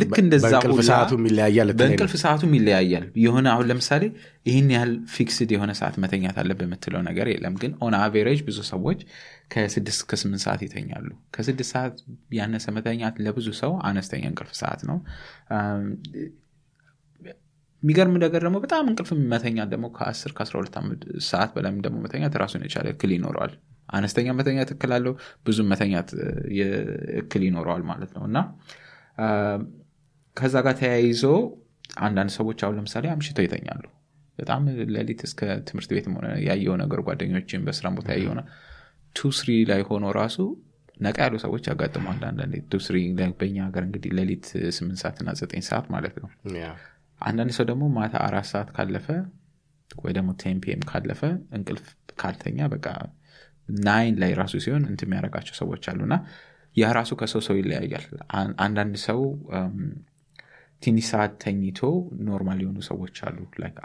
ልክ 0.00 0.12
እንደዛ 0.22 0.44
በእንቅልፍ 1.80 2.12
ሰዓቱም 2.22 2.52
ይለያያል 2.58 3.04
የሆነ 3.24 3.46
አሁን 3.52 3.66
ለምሳሌ 3.70 4.04
ይህን 4.46 4.68
ያህል 4.74 4.92
fixed 5.14 5.50
የሆነ 5.54 5.72
ሰዓት 5.80 5.96
መተኛት 6.04 6.38
አለበት 6.42 6.52
የምትለው 6.60 7.02
ነገር 7.08 7.28
የለም። 7.32 7.56
ግን 7.62 7.72
on 7.86 7.96
average 8.00 8.40
ብዙ 8.48 8.58
ሰዎች 8.70 9.00
ከስድስት 9.52 10.02
ከስምንት 10.10 10.42
ሰዓት 10.46 10.62
ይተኛሉ። 10.66 11.08
ከስድስት 11.36 11.70
ሰዓት 11.74 11.98
ያነሰ 12.38 12.66
መተኛት 12.78 13.18
ለብዙ 13.26 13.48
ሰው 13.62 13.74
አነስተኛ 13.90 14.24
እንቅልፍ 14.32 14.54
ሰዓት 14.62 14.82
ነው 14.90 14.98
የሚገርም 17.86 18.14
ነገር 18.22 18.40
ደግሞ 18.44 18.58
በጣም 18.64 18.84
እንቅልፍ 18.90 19.10
መተኛት 19.32 19.68
ደግሞ 19.72 19.86
ከ10 19.96 20.30
ከ12 20.38 20.76
ሰዓት 21.26 21.50
በላይም 21.56 21.76
ደግሞ 21.84 21.96
መተኛት 22.04 22.36
ራሱን 22.42 22.62
የቻለ 22.66 22.86
እክል 22.94 23.10
ይኖረዋል። 23.16 23.52
አነስተኛ 23.88 24.28
መተኛት 24.38 24.70
እክል 24.74 24.92
አለው 24.96 25.12
ብዙ 25.46 25.58
መተኛት 25.72 26.08
እክል 27.20 27.42
ይኖረዋል 27.48 27.82
ማለት 27.90 28.10
ነው። 28.16 28.24
እና 28.30 28.38
ከዛ 30.36 30.54
ጋር 30.66 30.74
ተያይዞ 30.80 31.22
አንዳንድ 32.06 32.30
ሰዎች 32.38 32.58
አሁን 32.64 32.74
ለምሳሌ 32.78 33.06
አምሽተው 33.12 33.44
ይተኛሉ። 33.46 33.84
በጣም 34.38 34.62
ሌሊት 34.96 35.20
እስከ 35.28 35.40
ትምህርት 35.68 35.90
ቤት 35.94 36.06
ሆነ 36.16 36.26
ያየው 36.48 36.74
ነገር 36.82 37.00
ጓደኞችን 37.06 37.62
በስራም 37.68 37.94
ቦታ 37.98 38.08
ያየሆነ 38.16 38.40
ቱ 39.16 39.30
ስሪ 39.38 39.50
ላይ 39.70 39.80
ሆኖ 39.90 40.06
ራሱ 40.18 40.38
ነቃ 41.00 41.16
ያሉ 41.24 41.36
ሰዎች 41.44 41.64
ያጋጥማል 41.70 42.20
አንዳንዴ 42.28 42.56
ቱ 42.72 42.80
ስሪ 42.84 42.98
በኛ 43.40 43.56
ሀገር 43.68 43.82
እንግዲህ 43.86 44.10
ሌሊት 44.18 44.46
ስምንት 44.76 44.98
ሰዓት 45.02 45.16
እና 45.22 45.32
ዘጠኝ 45.40 45.62
ሰዓት 45.68 45.86
ማለት 45.94 46.16
ነው 46.22 46.28
አንዳንድ 47.20 47.52
ሰው 47.56 47.64
ደግሞ 47.70 47.84
ማታ 47.94 48.14
አራት 48.26 48.46
ሰዓት 48.50 48.68
ካለፈ 48.76 49.06
ወይ 49.90 50.12
ደግሞ 50.12 50.30
ቴን 50.40 50.58
ካለፈ 50.90 51.20
እንቅልፍ 51.56 51.86
ካልተኛ 52.20 52.58
በቃ 52.74 52.86
ናይን 53.86 54.16
ላይ 54.22 54.32
ራሱ 54.40 54.54
ሲሆን 54.64 54.82
እንት 54.90 55.00
የሚያደርጋቸው 55.04 55.54
ሰዎች 55.60 55.84
አሉ። 55.90 56.00
እና 56.08 56.16
ያ 56.76 56.86
ራሱ 56.92 57.10
ከሰው 57.20 57.40
ሰው 57.46 57.54
ይለያያል። 57.58 58.04
አንዳንድ 58.64 58.96
ሰው 59.06 59.20
ትንሽ 60.82 61.06
ሰዓት 61.10 61.32
ተኝቶ 61.42 61.80
normal 62.26 62.58
የሆኑ 62.62 62.78
ሰዎች 62.88 63.16
አሉ። 63.26 63.36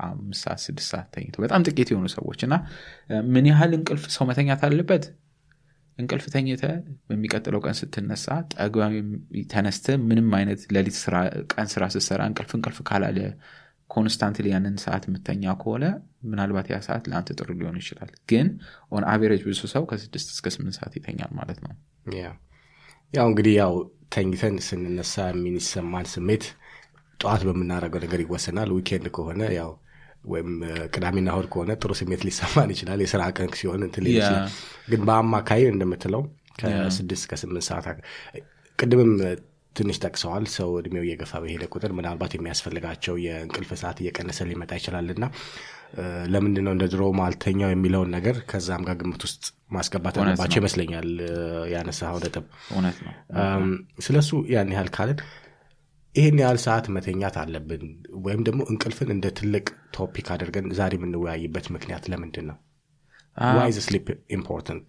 አምስት 0.06 0.42
ሰዓት 0.46 0.62
ስድስት 0.66 0.90
ሰዓት 0.94 1.08
ተኝቶ 1.16 1.36
በጣም 1.38 1.62
ጥቂት 1.68 1.90
የሆኑ 1.94 2.08
ሰዎች 2.16 2.40
እና 2.48 2.56
ምን 3.30 3.46
ያህል 3.52 3.74
እንቅልፍ 3.78 4.06
ሰው 4.16 4.26
መተኛት 4.30 4.64
አለበት 4.68 5.06
እንቅልፍ 6.02 6.26
ተኝተህ 6.34 6.64
በሚቀጥለው 7.08 7.60
ቀን 7.66 7.76
ስትነሳ 7.80 8.26
ጠግበህ 8.54 8.84
ተነስተህ 9.52 9.96
ምንም 10.08 10.30
አይነት 10.38 10.62
ሌሊት 10.76 10.98
ቀን 11.54 11.68
ስራ 11.74 11.84
ስትሰራ 11.94 12.22
እንቅልፍ 12.30 12.54
እንቅልፍ 12.58 12.80
ካላለ 12.90 13.20
constantly 13.90 14.48
ያንን 14.54 14.76
ሰዓት 14.84 15.04
የምተኛ 15.08 15.54
ከሆነ 15.62 15.86
ምናልባት 16.24 16.68
ያ 16.72 16.78
ሰዓት 16.86 17.06
ለአንተ 17.12 17.30
ጥሩ 17.38 17.50
ሊሆን 17.60 17.78
ይችላል። 17.82 18.12
ግን 18.32 18.48
on 18.92 19.06
average 19.14 19.42
ብዙ 19.48 19.62
ሰው 19.74 19.84
ከስድስት 19.90 20.30
እስከ 20.36 20.54
ስምንት 20.56 20.76
ሰዓት 20.80 20.94
ይተኛል 21.00 21.32
ማለት 21.40 21.60
ነው። 21.66 21.74
ያው 23.14 23.26
እንግዲህ 23.30 23.54
ያው 23.62 23.74
ተኝተን 24.14 24.56
ስንነሳ 24.68 25.16
የሚሰማን 25.32 26.08
ስሜት 26.14 26.46
ጠዋት 27.20 27.42
በምናደርገው 27.48 28.02
ነገር 28.06 28.22
ይወሰናል። 28.24 28.70
weekend 28.78 29.08
ከሆነ 29.18 29.42
ያው 29.60 29.72
ወይም 30.26 30.50
ቅዳሜና 30.94 31.30
እሁድ 31.34 31.48
ከሆነ 31.54 31.72
ጥሩ 31.82 31.92
ስሜት 32.00 32.22
ሊሰማን 32.28 32.72
ይችላል። 32.74 33.00
የስራ 33.04 33.22
ቀን 33.38 33.50
ሲሆን 33.60 33.82
እንትን 33.88 34.04
ሊል 34.06 34.18
ይችላል። 34.20 34.46
ግን 34.92 35.02
በአማካይ 35.08 35.64
እንደምትለው 35.72 36.24
ከስድስት 36.62 37.26
ከስምንት 37.32 37.66
ሰዓት 37.70 37.86
ቅድምም 38.80 39.12
ትንሽ 39.76 39.98
ጠቅሰዋል። 40.04 40.46
ሰው 40.56 40.70
እድሜው 40.80 41.04
እየገፋ 41.06 41.34
በሄደ 41.44 41.64
ቁጥር 41.74 41.92
ምናልባት 41.98 42.32
የሚያስፈልጋቸው 42.36 43.16
የእንቅልፍ 43.26 43.70
ሰዓት 43.82 43.98
እየቀነሰ 44.02 44.48
ሊመጣ 44.50 44.72
ይችላል። 44.80 45.08
እና 45.16 45.26
ለምንድን 46.34 46.64
ነው 46.68 46.74
እንደ 46.76 46.86
ድሮ 46.92 47.04
የማልተኛው 47.20 47.70
የሚለውን 47.72 48.10
ነገር 48.16 48.36
ከዛም 48.52 48.84
ጋር 48.88 48.96
ግምት 49.02 49.24
ውስጥ 49.28 49.44
ማስገባት 49.72 50.16
አለባቸው 50.22 50.60
ይመስለኛል። 50.62 51.10
ያነሳው 51.74 52.18
ነጥብ። 52.24 52.46
ስለሱ 54.06 54.32
ያን 54.54 54.74
ያህል 54.76 54.90
ካልን 54.96 55.20
ይህን 56.16 56.38
ያህል 56.42 56.58
ሰዓት 56.64 56.86
መተኛት 56.96 57.36
አለብን? 57.42 57.84
ወይም 58.26 58.42
ደግሞ 58.48 58.62
እንቅልፍን 58.72 59.10
እንደ 59.14 59.26
ትልቅ 59.38 59.66
topic 59.96 60.28
አድርገን 60.34 60.66
ዛሬ 60.80 60.94
የምንወያይበት 61.00 61.68
ምክንያት 61.76 62.06
ለምንድን 62.12 62.46
ነው? 62.50 62.58
why 63.58 63.70
is 63.70 63.78
sleep 63.86 64.08
important 64.38 64.88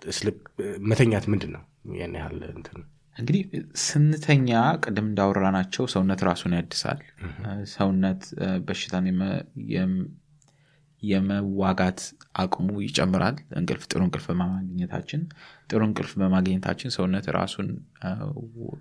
መተኛት 0.91 1.27
ምንድን 1.33 1.53
ነው? 1.57 1.63
ያን 1.99 2.17
ያህል 2.19 2.41
እንትን 2.53 2.81
እንግዲህ 3.17 3.41
ስንተኛ 3.85 4.51
ቅድም 4.83 5.07
እንዳወራናቸው 5.09 5.85
ሰውነት 5.95 6.21
ራሱን 6.29 6.53
ያድሳል። 6.59 7.01
ሰውነት 7.73 8.23
በሽታን 8.67 9.07
የመዋጋት 11.03 12.01
አቅሙ 12.41 12.69
ይጨምራል። 12.85 13.37
እንቅልፍ 13.59 13.85
ጥሩ 13.91 14.01
እንቅልፍ 14.07 14.27
በማግኘታችን 14.31 15.23
ጥሩ 15.71 15.81
እንቅልፍ 15.89 16.13
በማግኘታችን 16.21 16.95
ሰውነት 16.97 17.27
ራሱን 17.39 17.69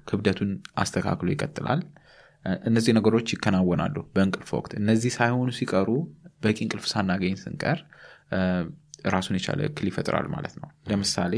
ክብደቱን 0.09 0.51
አስተካክሎ 0.77 1.29
ይቀጥላል 1.33 1.81
እነዚህ 2.65 2.91
ነገሮች 2.97 3.27
ይከናወናሉ 3.33 3.95
በእንቅልፍ 4.13 4.49
ወቅት። 4.57 4.71
እነዚህ 4.79 5.11
ሳይሆኑ 5.17 5.49
ሲቀሩ 5.57 5.89
በቂ 6.43 6.57
እንቅልፍ 6.65 6.85
ሳናገኝ 6.91 7.35
ስንቀር 7.41 7.79
ራሱን 9.07 9.35
የቻለ 9.37 9.59
እክል 9.67 9.85
ይፈጥራል 9.89 10.25
ማለት 10.33 10.55
ነው። 10.61 10.69
ለምሳሌ 10.89 11.33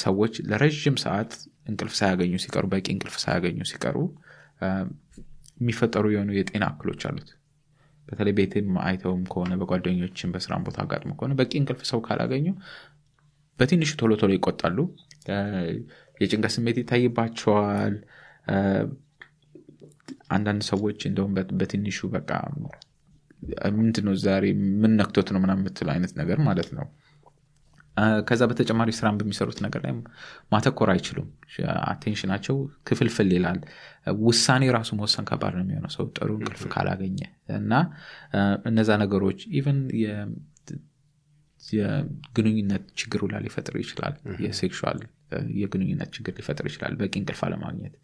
ሰዎች 0.00 0.34
ለረዥም 0.50 0.96
ሰዓት 1.04 1.32
እንቅልፍ 1.70 1.94
ሳያገኙ 1.98 2.32
ሲቀሩ 2.44 2.64
በቂ 2.72 2.86
እንቅልፍ 2.94 3.16
ሳያገኙ 3.24 3.58
ሲቀሩ 3.70 3.96
የሚፈጠሩ 5.60 6.04
የሆኑ 6.14 6.30
የጤና 6.36 6.64
እክሎች 6.72 7.02
አሉት። 7.08 7.28
በተለይ 8.06 8.34
ቤትም 8.38 8.70
አይተውም 8.84 9.22
ከሆነ 9.32 9.52
በጓደኞችን 9.60 10.30
በስራም 10.34 10.62
ቦታ 10.66 10.78
አጋጥሞ 10.84 11.10
ከሆነ 11.18 11.32
በቂ 11.40 11.52
እንቅልፍ 11.60 11.82
ሰው 11.90 12.00
ካላገኙ 12.06 12.46
በትንሹ 13.58 13.90
ቶሎ 14.00 14.12
ቶሎ 14.20 14.30
ይቆጣሉ። 14.36 14.78
የጭንቀት 16.20 16.52
ስሜት 16.54 16.76
ይታይባቸዋል 16.80 17.94
አንዳንድ 20.30 20.62
ሰዎች 20.70 21.00
እንደውም 21.08 21.32
በትንሹ 21.60 22.08
በቃ 22.14 22.30
ምንድነው 23.76 24.14
ዛሬ 24.24 24.44
ምን 24.80 24.92
ነክቶት 25.00 25.28
ነው 25.34 25.40
ምናምን 25.40 25.62
የምትለው 25.62 25.92
አይነት 25.94 26.12
ነገር 26.20 26.38
ማለት 26.48 26.68
ነው። 26.76 26.86
ከዛ 28.28 28.42
በተጨማሪ 28.50 28.90
ስራን 28.96 29.16
በሚሰሩት 29.20 29.58
ነገር 29.64 29.80
ላይ 29.84 29.92
ማተኮር 30.52 30.88
አይችሉም። 30.92 31.26
attention 31.88 32.26
ናቸው 32.26 32.56
ክፍልፍል 32.88 33.28
ይላል። 33.36 33.58
ውሳኔ 34.22 34.64
ራሱ 34.76 34.90
መወሰን 34.98 35.24
ከባድ 35.30 35.54
ነው 35.56 35.64
የሚሆነው። 35.64 35.92
ሰው 35.96 36.06
ጥሩ 36.16 36.28
እንቅልፍ 36.38 36.62
ካላገኘ 36.74 37.18
እና 37.58 37.72
እነዛ 38.70 38.90
ነገሮች 39.02 39.40
even 39.58 39.80
የግንኙነት 41.62 42.84
ችግር 43.00 43.20
ሁላ 43.24 43.36
ሊፈጥር 43.44 43.74
ይችላል። 43.82 44.14
የ 44.44 44.58
sexual 44.58 45.00
የግንኙነት 45.60 46.10
ችግር 46.16 46.32
ሊፈጥር 46.38 46.66
ይችላል። 46.70 46.94
በቂ 47.00 47.14
እንቅልፍ 47.20 47.42
አለማግኘት 47.48 47.96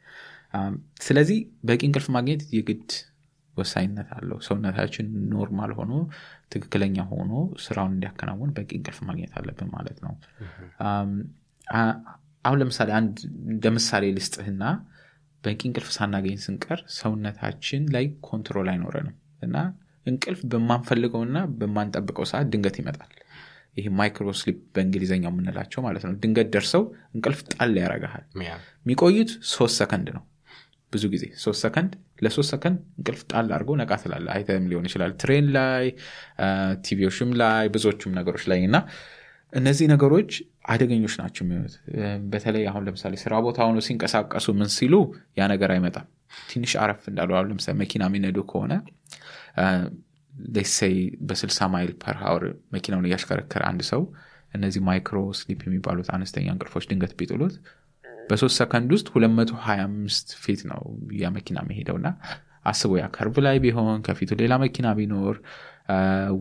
ስለዚህ 1.07 1.39
በቂ 1.69 1.81
እንቅልፍ 1.89 2.07
ማግኘት 2.17 2.43
የግድ 2.57 2.89
ወሳኝነት 3.55 4.09
አለው። 4.17 4.39
ሰውነታችን 4.47 5.07
normal 5.33 5.71
ሆኖ 5.79 5.93
ትክክለኛ 6.53 6.97
ሆኖ 7.13 7.33
ስራውን 7.65 7.93
እንዲያከናውን 7.95 8.51
በቂ 8.57 8.71
እንቅልፍ 8.79 8.99
ማግኘት 9.09 9.33
አለብን 9.39 9.69
ማለት 9.77 9.99
ነው። 10.05 10.13
አሁን 12.45 12.59
ለምሳሌ 12.61 12.91
አንድ 12.99 13.15
እንደ 13.53 13.67
ምሳሌ 13.77 14.05
ልስጥህና 14.17 14.65
በቂ 15.45 15.61
እንቅልፍ 15.69 15.89
ሳናገኝ 15.97 16.37
ስንቀር 16.45 16.81
ሰውነታችን 16.97 17.83
ላይ 17.95 18.05
control 18.29 18.69
አይኖረንም 18.73 19.17
እና 19.43 19.57
እንቅልፍ 20.07 20.41
በማንፈልገውና 20.53 21.39
በማንጠብቀው 21.61 22.27
ሰዓት 22.31 22.47
ድንገት 22.53 22.77
ይመጣል። 22.81 23.11
ይህ 23.77 23.87
microsleep 23.99 24.59
በእንግሊዝኛው 24.75 25.31
የምንላቸው 25.33 25.81
ማለት 25.87 26.03
ነው። 26.07 26.13
ድንገት 26.23 26.49
ደርሰው 26.55 26.83
እንቅልፍ 27.15 27.41
ጣል 27.53 27.75
ያረጋሃል 27.81 28.25
የሚቆዩት 28.87 29.33
ሶስት 29.51 29.77
ሰከንድ 29.81 30.09
ነው 30.17 30.23
ብዙ 30.97 31.05
ጊዜ 31.15 31.25
ሶስት 31.45 31.61
ሰከንድ 31.65 31.93
ለሶስት 32.25 32.51
ሰከንድ 32.55 32.79
እንቅልፍ 32.99 33.23
ጣል 33.31 33.47
አድርጎ 33.57 33.71
ነቃ 33.81 33.93
ሲል 34.03 34.27
አይተህም 34.35 34.67
ሊሆን 34.71 34.87
ይችላል 34.89 35.13
train 35.23 35.47
ላይ 35.57 35.87
ቲቪዎችም 36.87 37.31
ላይ 37.43 37.65
ብዙዎቹም 37.77 38.15
ነገሮች 38.19 38.45
ላይ 38.53 38.61
እና 38.69 38.79
እነዚህ 39.53 39.87
ነገሮች 39.93 40.31
አደገኞች 40.73 41.15
ናቸው 41.21 41.43
የሚሆኑት። 41.45 41.75
በተለይ 42.33 42.65
አሁን 42.71 42.85
ለምሳሌ 42.87 43.15
ስራ 43.23 43.35
ቦታ 43.47 43.59
ሆኖ 43.67 43.81
ሲንቀሳቀሱ 43.87 44.47
ምን 44.59 44.71
ሲሉ 44.77 44.95
ያ 45.39 45.47
ነገር 45.53 45.71
አይመጣም። 45.75 46.07
ትንሽ 46.51 46.73
አረፍ 46.83 47.03
እንዳሉ 47.11 47.31
አሁን 47.39 47.49
ለምሳሌ 47.53 47.75
መኪና 47.83 48.05
የሚነዱ 48.11 48.39
ከሆነ 48.51 48.73
let's 50.51 50.80
say 50.80 50.97
በ60 51.29 51.69
mile 51.75 51.93
per 52.03 52.17
hour 52.23 52.43
መኪናውን 52.75 53.07
እያሽከረከረ 53.09 53.63
አንድ 53.71 53.83
ሰው 53.91 54.03
እነዚህ 54.53 54.81
microsleep 54.89 55.61
የሚባሉት 55.67 56.09
አነስተኛ 56.17 56.47
እንቅልፎች 56.55 56.85
ድንገት 56.91 57.13
ቢጥሉት 57.21 57.55
በሶስት 58.31 58.57
ሰከንድ 58.61 58.91
ውስጥ 58.97 59.09
225 59.17 60.37
feet 60.45 60.63
ነው 60.73 60.83
ያ 61.23 61.31
መኪና 61.39 61.59
የሚሄደው 61.71 61.99
እና 62.01 62.11
አስቦ 62.71 62.93
ያ 63.01 63.07
curve 63.17 63.37
ላይ 63.47 63.57
ቢሆን 63.65 63.99
ከፊቱ 64.07 64.31
ሌላ 64.43 64.55
መኪና 64.63 64.87
ቢኖር 64.99 65.37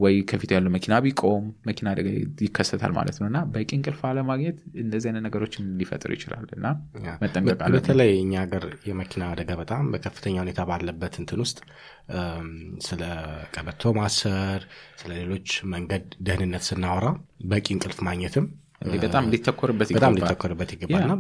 ወይ 0.03 0.15
ከፊቱ 0.29 0.49
ያለው 0.55 0.71
መኪና 0.75 0.93
ቢቆም 1.05 1.43
መኪና 1.69 1.87
አደጋ 1.91 2.07
ይከሰታል 2.45 2.91
ማለት 2.97 3.17
ነው 3.21 3.27
እና 3.31 3.39
በቂ 3.55 3.69
እንቅልፍ 3.77 3.99
አለማግኘት 4.09 4.57
እንደዚህ 4.83 5.07
አይነት 5.09 5.23
ነገሮችን 5.27 5.67
ሊፈጥር 5.81 6.11
ይችላል 6.15 6.47
እና 6.57 6.67
መጠንቀቅ 7.23 7.57
በተለይ 7.75 8.11
እኛ 8.23 8.33
ሀገር 8.45 8.65
የመኪና 8.89 9.23
አደጋ 9.33 9.51
በጣም 9.61 9.91
በከፍተኛ 9.93 10.35
ሁኔታ 10.43 10.65
ባለበት 10.71 11.15
እንትን 11.23 11.41
ውስጥ 11.45 11.59
ስለ 12.87 13.03
ቀበቶ 13.55 13.93
ማሰር 13.99 14.63
ስለ 15.03 15.11
ሌሎች 15.21 15.49
መንገድ 15.75 16.07
ደህንነት 16.29 16.65
ስናወራ 16.69 17.09
በቂ 17.53 17.67
እንቅልፍ 17.77 18.01
ማግኘትም 18.09 18.47
በጣም 19.03 19.25
ሊተኮርበት 19.33 19.89
በጣም 19.95 20.13
ሊተኮርበት 20.19 20.69
ይገባል። 20.75 21.03
እና 21.05 21.13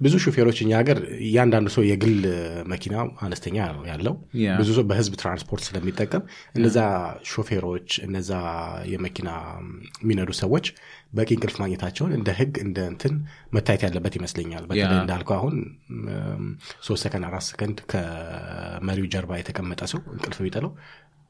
ብዙ 0.00 0.14
ሹፌሮች 0.24 0.58
እኛ 0.64 0.72
ሀገር 0.80 0.98
እያንዳንዱ 1.26 1.68
ሰው 1.74 1.84
የግል 1.88 2.16
መኪና 2.72 2.94
አነስተኛ 3.24 3.56
ነው 3.76 3.84
ያለው። 3.90 4.14
ብዙ 4.60 4.68
ሰው 4.78 4.84
በህዝብ 4.90 5.14
ትራንስፖርት 5.22 5.64
ስለሚጠቀም 5.68 6.24
እነዛ 6.58 6.78
ሾፌሮች 7.32 7.90
እነዛ 8.06 8.32
የመኪና 8.92 9.30
የሚነዱ 10.02 10.30
ሰዎች 10.40 10.66
በቂ 11.12 11.28
እንቅልፍ 11.34 11.56
ማግኘታቸውን 11.60 12.12
እንደ 12.16 12.30
ህግ 12.38 12.54
እንደ 12.64 12.78
እንትን 12.90 13.14
መታየት 13.54 13.82
ያለበት 13.86 14.14
ይመስለኛል። 14.18 14.64
በተለይ 14.68 14.98
እንዳልከው 15.00 15.36
አሁን 15.38 15.54
ሶስት 16.88 17.02
ሰከንድ 17.04 17.26
አራት 17.28 17.44
ሰከንድ 17.48 17.78
ከመሪው 17.92 19.06
ጀርባ 19.14 19.38
የተቀመጠ 19.40 19.80
ሰው 19.92 20.00
እንቅልፍ 20.14 20.38
ቢጥለው 20.44 20.72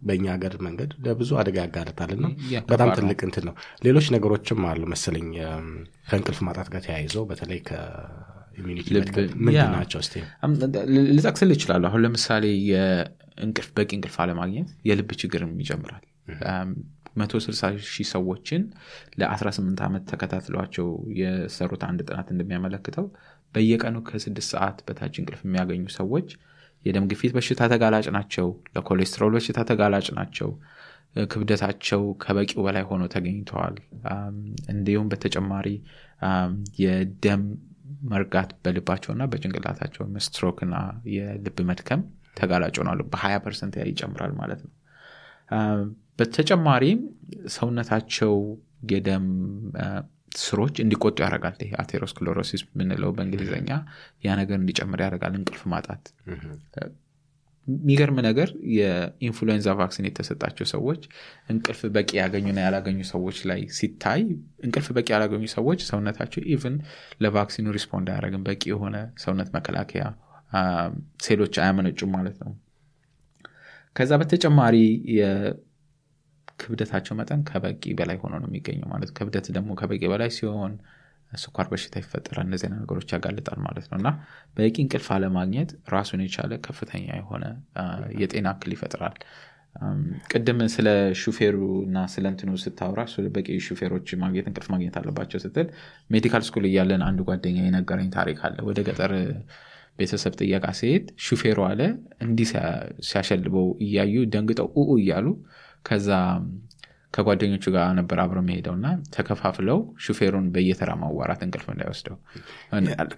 በእኛ 0.01 0.27
ሀገር 0.35 0.53
መንገድ 0.67 0.91
ለብዙ 1.05 1.31
አደጋ 1.41 1.57
ያጋልጣል 1.65 2.11
እና 2.15 2.27
በጣም 2.71 2.91
ትልቅ 2.99 3.19
እንትን 3.27 3.45
ነው። 3.49 3.55
ሌሎች 3.87 4.07
ነገሮችም 4.15 4.61
አሉ 4.69 4.83
መሰለኝ 4.93 5.27
ከእንቅልፍ 6.09 6.39
ማጣት 6.47 6.69
ጋር 6.75 6.83
ተያይዘው 6.87 7.25
በተለይ 7.31 7.61
ከ 7.69 7.93
immunity 7.93 8.89
ምንድን 9.41 9.75
ናቸው? 9.77 10.01
ስ 10.03 10.13
ልጠቅስል 11.11 11.51
ይችላሉ 11.57 11.83
አሁን 11.91 12.03
ለምሳሌ 12.05 12.45
የእንቅልፍ 12.71 13.69
በቂ 13.77 13.91
እንቅልፍ 13.99 14.17
አለማግኘት 14.25 14.71
የልብ 14.91 15.13
ችግርም 15.23 15.53
ይጨምራል 15.65 16.05
መቶ 17.17 17.41
ስልሳ 17.45 17.63
ሺህ 17.87 18.07
ሰዎችን 18.13 18.63
ለ18 19.21 19.83
ዓመት 19.87 20.05
ተከታትሏቸው 20.11 20.89
የሰሩት 21.21 21.83
አንድ 21.89 22.01
ጥናት 22.09 22.29
እንደሚያመለክተው 22.35 23.07
በየቀኑ 23.55 23.97
ከስድስት 24.09 24.51
ሰዓት 24.55 24.79
በታች 24.89 25.15
እንቅልፍ 25.21 25.41
የሚያገኙ 25.47 25.85
ሰዎች 25.99 26.29
የደም 26.85 27.07
ግፊት 27.11 27.33
በሽታ 27.37 27.63
ተጋላጭ 27.73 28.07
ናቸው 28.17 28.47
ለኮሌስትሮል 28.75 29.33
በሽታ 29.37 29.61
ተጋላጭ 29.71 30.07
ናቸው 30.19 30.51
ክብደታቸው 31.27 32.03
ከበቂው 32.23 32.61
በላይ 32.67 32.85
ሆኖ 32.91 33.03
ተገኝተዋል። 33.15 33.77
እንዲሁም 34.73 35.09
በተጨማሪ 35.13 35.67
የደም 36.83 37.43
መርጋት 38.13 38.51
በልባቸውና 38.65 39.23
በጭንቅላታቸው 39.31 40.05
ስትሮክና 40.27 40.75
የልብ 41.15 41.59
መድከም 41.71 42.03
ተጋላጭ 42.37 42.75
ይሆናሉ 42.81 43.01
በ20 43.13 43.41
percent 43.45 43.75
ይጨምራል 43.91 44.33
ማለት 44.41 44.61
ነው 44.67 44.73
በተጨማሪም 46.21 47.01
ሰውነታቸው 47.55 48.35
የደም 48.93 49.27
ስሮች 50.41 50.75
እንዲቆጡ 50.83 51.17
ያደርጋል። 51.25 51.57
ይሄ 51.63 51.73
atherosclerosis 51.83 52.63
የምንለው 52.67 53.11
በእንግሊዝኛ 53.17 53.71
ያ 54.27 54.37
ነገር 54.41 54.59
እንዲጨምር 54.61 55.01
ያደርጋል 55.05 55.35
እንቅልፍ 55.39 55.63
ማጣት። 55.73 56.05
የሚገርም 57.67 58.19
ነገር 58.27 58.49
የ 58.77 58.94
influenza 58.94 59.75
vaccine 59.79 60.07
የተሰጣቸው 60.09 60.67
ሰዎች 60.73 61.03
እንቅልፍ 61.51 61.81
በቂ 61.97 62.11
ያገኙና 62.21 62.59
ያላገኙ 62.65 63.01
ሰዎች 63.11 63.39
ላይ 63.51 63.61
ሲታይ 63.77 64.23
እንቅልፍ 64.65 64.89
በቂ 64.97 65.07
ያላገኙ 65.15 65.45
ሰዎች 65.55 65.81
ሰውነታቸው 65.91 66.43
even 66.55 66.77
ለ 67.25 67.34
vaccine 67.34 67.65
ኑ 67.65 67.75
respond 67.77 68.09
አያደረግም 68.13 68.45
በቂ 68.49 68.63
የሆነ 68.73 68.97
ሰውነት 69.25 69.51
መከላከያ 69.57 70.05
ሴሎች 71.23 71.55
አያመነጩም 71.63 72.13
ማለት 72.17 72.39
ነው። 72.43 72.53
ከዛ 73.97 74.13
በተጨማሪ 74.21 74.77
ክብደታቸው 76.61 77.15
መጠን 77.19 77.43
ከበቂ 77.49 77.93
በላይ 77.99 78.17
ሆኖ 78.23 78.35
ነው 78.43 78.49
የሚገኘው 78.51 78.89
ማለት 78.93 79.11
ክብደት 79.19 79.47
ደግሞ 79.57 79.71
ከበቂ 79.81 80.03
በላይ 80.13 80.31
ሲሆን 80.37 80.73
ስኳር 81.33 81.67
በሽታ 81.73 81.95
ይፈጠራል። 82.01 82.47
እነዚህ 82.49 82.69
ነገሮች 82.75 83.09
ያጋልጣል 83.15 83.59
ማለት 83.67 83.87
ነው። 83.91 83.97
እና 84.01 84.09
በቂ 84.57 84.77
እንቅልፍ 84.85 85.09
አለማግኘት 85.17 85.71
ራሱን 85.95 86.23
የቻለ 86.25 86.53
ከፍተኛ 86.65 87.07
የሆነ 87.21 87.45
የጤና 88.23 88.49
እክል 88.57 88.73
ይፈጥራል። 88.77 89.17
ቅድም 90.31 90.61
ስለ 90.75 90.89
ሹፌሩ 91.21 91.57
እና 91.85 91.99
ስለ 92.15 92.25
እንትኑ 92.33 92.53
ስታወራ 92.63 93.01
በቂ 93.37 93.49
ሹፌሮች 93.67 94.09
ማግኘት 94.23 94.47
እንቅልፍ 94.51 94.69
ማግኘት 94.75 94.97
አለባቸው 95.01 95.41
ስትል 95.45 95.69
ሜዲካል 96.11 96.45
ስኩል 96.49 96.65
እያለን 96.71 97.03
አንድ 97.09 97.21
ጓደኛ 97.29 97.59
የነገረኝ 97.67 98.09
ታሪክ 98.17 98.41
አለ። 98.49 98.57
ወደ 98.69 98.81
ገጠር 98.89 99.13
ቤተሰብ 99.99 100.35
ጥየቃ 100.41 100.67
ሲሄድ 100.79 101.07
ሹፌሩ 101.25 101.59
አለ 101.69 101.81
እንዲህ 102.27 102.49
ሲያሸልበው 103.09 103.67
እያዩ 103.85 104.15
ደንግጠው 104.35 104.69
ኡኡ 104.77 104.91
እያሉ 105.03 105.27
ከዛ 105.85 106.09
ከጓደኞቹ 107.15 107.65
ጋር 107.75 107.87
ነበር 107.99 108.19
አብረው 108.23 108.43
መሄደው 108.49 108.75
እና 108.77 108.87
ተከፋፍለው 109.15 109.79
ሹፌሩን 110.05 110.45
በየተራ 110.55 110.91
ማዋራት 111.01 111.41
እንቅልፍ 111.47 111.67
እንዳይወስደው። 111.73 112.17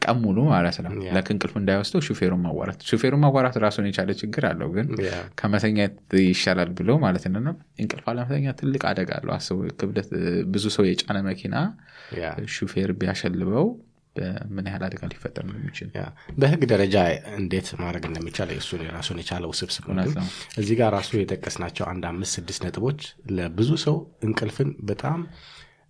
ቀን 0.05 0.17
ሙሉ 0.23 0.39
ማለት 0.49 0.77
ነው። 0.85 0.93
ለክ 1.17 1.29
እንቅልፍ 1.35 1.55
እንዳይወስደው 1.61 2.03
ሹፌሩን 2.07 2.43
ማዋራት። 2.47 2.81
ሹፌሩን 2.91 3.23
ማዋራት 3.25 3.57
ራሱን 3.65 3.89
የቻለ 3.91 4.11
ችግር 4.23 4.47
አለው 4.51 4.71
ግን 4.77 4.89
ከመተኛት 5.41 5.97
ይሻላል 6.25 6.73
ብሎ 6.79 6.99
ማለት 7.05 7.27
ነው። 7.37 7.55
እንቅልፍ 7.83 8.07
አለመተኛ 8.13 8.55
ትልቅ 8.61 8.83
አደጋ 8.91 9.13
አለው። 9.19 9.35
አስቡ 9.37 9.59
ክብደት 9.81 10.11
ብዙ 10.49 10.65
ሰው 10.77 10.87
የጫነ 10.91 11.19
መኪና 11.31 11.55
ሹፌር 12.57 12.93
ቢያሸልበው 13.01 13.69
ምን 14.51 14.67
ያህል 14.69 14.83
አደጋ 14.87 15.03
ሊፈጠር 15.11 15.45
እንደሚችል 15.47 15.89
በህግ 16.39 16.63
ደረጃ 16.73 16.97
እንዴት 17.39 17.69
ማድረግ 17.83 18.05
እንደሚቻል 18.09 18.51
እሱ 18.57 18.81
ራሱን 18.91 19.21
የቻለ 19.23 19.45
ውስብስብ 19.53 19.87
ነው። 19.91 20.25
እዚህ 20.61 20.75
ጋር 20.81 20.91
ራሱ 20.97 21.11
የጠቀስናቸው 21.19 21.87
አንድ 21.93 22.05
አምስት 22.11 22.35
ስድስት 22.39 22.63
ነጥቦች 22.67 23.01
ለብዙ 23.37 23.71
ሰው 23.85 23.97
እንቅልፍን 24.27 24.71
በጣም 24.91 25.21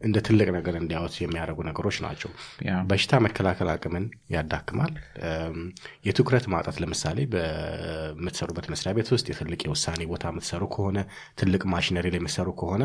እንደ 0.02 0.16
ትልቅ 0.26 0.48
ነገር 0.56 0.74
እንዲያወት 0.78 1.14
የሚያደርጉ 1.20 1.58
ነገሮች 1.68 1.96
ናቸው። 2.04 2.30
በሽታ 2.88 3.20
መከላከል 3.24 3.68
አቅምን 3.72 4.04
ያዳክማል። 4.34 4.92
የትኩረት 6.06 6.46
ማጣት 6.52 6.76
ለምሳሌ 6.82 7.18
በምትሰሩበት 7.34 8.66
መስሪያ 8.72 8.92
ቤት 8.98 9.10
ውስጥ 9.14 9.26
የትልቅ 9.32 9.60
የውሳኔ 9.66 10.02
ቦታ 10.12 10.32
የምትሰሩ 10.32 10.62
ከሆነ 10.74 10.98
ትልቅ 11.40 11.62
ማሽነሪ 11.72 12.08
ላይ 12.08 12.20
የምትሰሩ 12.22 12.48
ከሆነ 12.60 12.82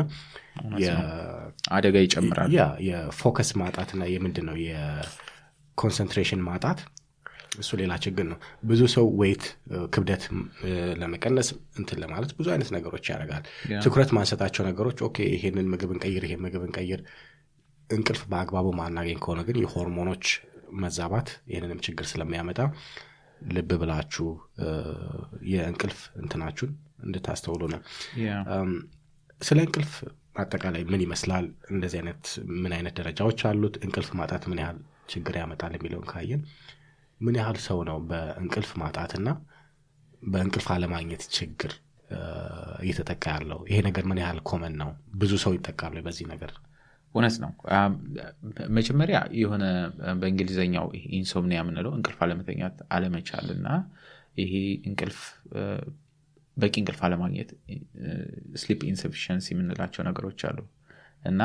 አደጋ 1.76 1.96
ይጨምራል። 2.04 2.52
የ 2.88 3.06
focus 3.06 3.50
ማጣትና 3.60 4.04
የምንድን 4.12 4.46
ነው 4.50 4.56
የ 4.66 4.89
concentration 4.89 6.42
ማጣት 6.48 6.80
እሱ 7.58 7.70
ሌላ 7.80 7.92
ችግር 8.04 8.26
ነው። 8.30 8.38
ብዙ 8.64 8.82
ሰው 8.94 9.06
weight 9.20 9.44
ክብደት 9.94 10.24
ለመቀነስ 11.00 11.48
እንትን 11.80 11.98
ለማለት 12.02 12.30
ብዙ 12.38 12.46
አይነት 12.54 12.70
ነገሮች 12.76 13.06
ያደርጋል። 13.12 13.44
ትኩረት 13.84 14.12
ማንሰጣቸው 14.16 14.64
ነገሮች 14.68 15.00
okay 15.08 15.18
ይሄንን 15.34 15.68
ምግብ 15.72 15.92
እንቀይር 15.96 16.24
ይሄን 16.28 16.42
ምግብ 16.46 16.64
እንቀይር 16.68 17.02
እንቅልፍ 17.90 18.22
በአግባቡ 18.30 18.68
ማናገኝ 18.80 19.18
ከሆነ 19.24 19.42
ግን 19.48 19.58
የሆርሞኖች 19.62 20.24
መዛባት 20.78 21.28
ይህንንም 21.50 21.82
ችግር 21.86 22.06
ስለሚያመጣ 22.10 22.58
ልብ 23.48 23.70
ብላችሁ 23.80 24.26
የእንቅልፍ 25.50 26.00
እንትናችሁን 26.20 26.72
እንድታስተውሉ 27.04 27.62
ነው። 27.74 27.80
ስለ 29.40 29.58
እንቅልፍ 29.66 29.92
አጠቃላይ 30.38 30.82
ምን 30.90 31.02
ይመስላል? 31.04 31.44
እንደዚህ 31.70 31.98
አይነት 32.00 32.24
ምን 32.62 32.72
አይነት 32.76 32.94
ደረጃዎች 32.98 33.40
አሉት? 33.48 33.74
እንቅልፍ 33.84 34.08
ማጣት 34.20 34.42
ምን 34.50 34.60
ያህል 34.62 34.78
ችግር 35.12 35.34
ያመጣል? 35.40 35.72
የሚለውን 35.76 36.06
ካየን 36.10 36.42
ምን 37.20 37.36
ያህል 37.40 37.58
ሰው 37.66 37.78
ነው 37.88 37.98
በእንቅልፍ 38.08 38.70
ማጣትና 38.80 39.28
በእንቅልፍ 40.22 40.66
አለማግኘት 40.74 41.22
ችግር 41.36 41.72
እየተጠቃ 42.82 43.24
ያለው? 43.34 43.58
ይሄ 43.68 43.78
ነገር 43.86 44.04
ምን 44.10 44.18
ያህል 44.22 44.38
ኮመን 44.48 44.74
ነው? 44.82 44.90
ብዙ 45.14 45.32
ሰው 45.42 45.52
ይጠቃሉ 45.56 46.02
በዚህ 46.06 46.26
ነገር። 46.32 46.52
እውነት 47.14 47.36
ነው። 47.42 47.50
መጀመሪያ 48.76 49.18
የሆነ 49.40 49.64
በእንግሊዝኛው 50.20 50.86
insomnia 51.18 51.58
የምንለው 51.62 51.92
እንቅልፍ 51.98 52.18
አለመተኛት 52.24 52.76
አለመቻል 52.96 53.46
እና 53.56 53.68
ይሄ 54.40 54.52
እንቅልፍ 54.88 55.20
በቂ 56.56 56.74
እንቅልፍ 56.82 57.00
አለማግኘት 57.06 57.50
sleep 58.62 58.80
insufficiency 58.90 59.46
የምንላቸው 59.54 60.02
ነገሮች 60.08 60.40
አሉ 60.48 60.58
እና 61.22 61.42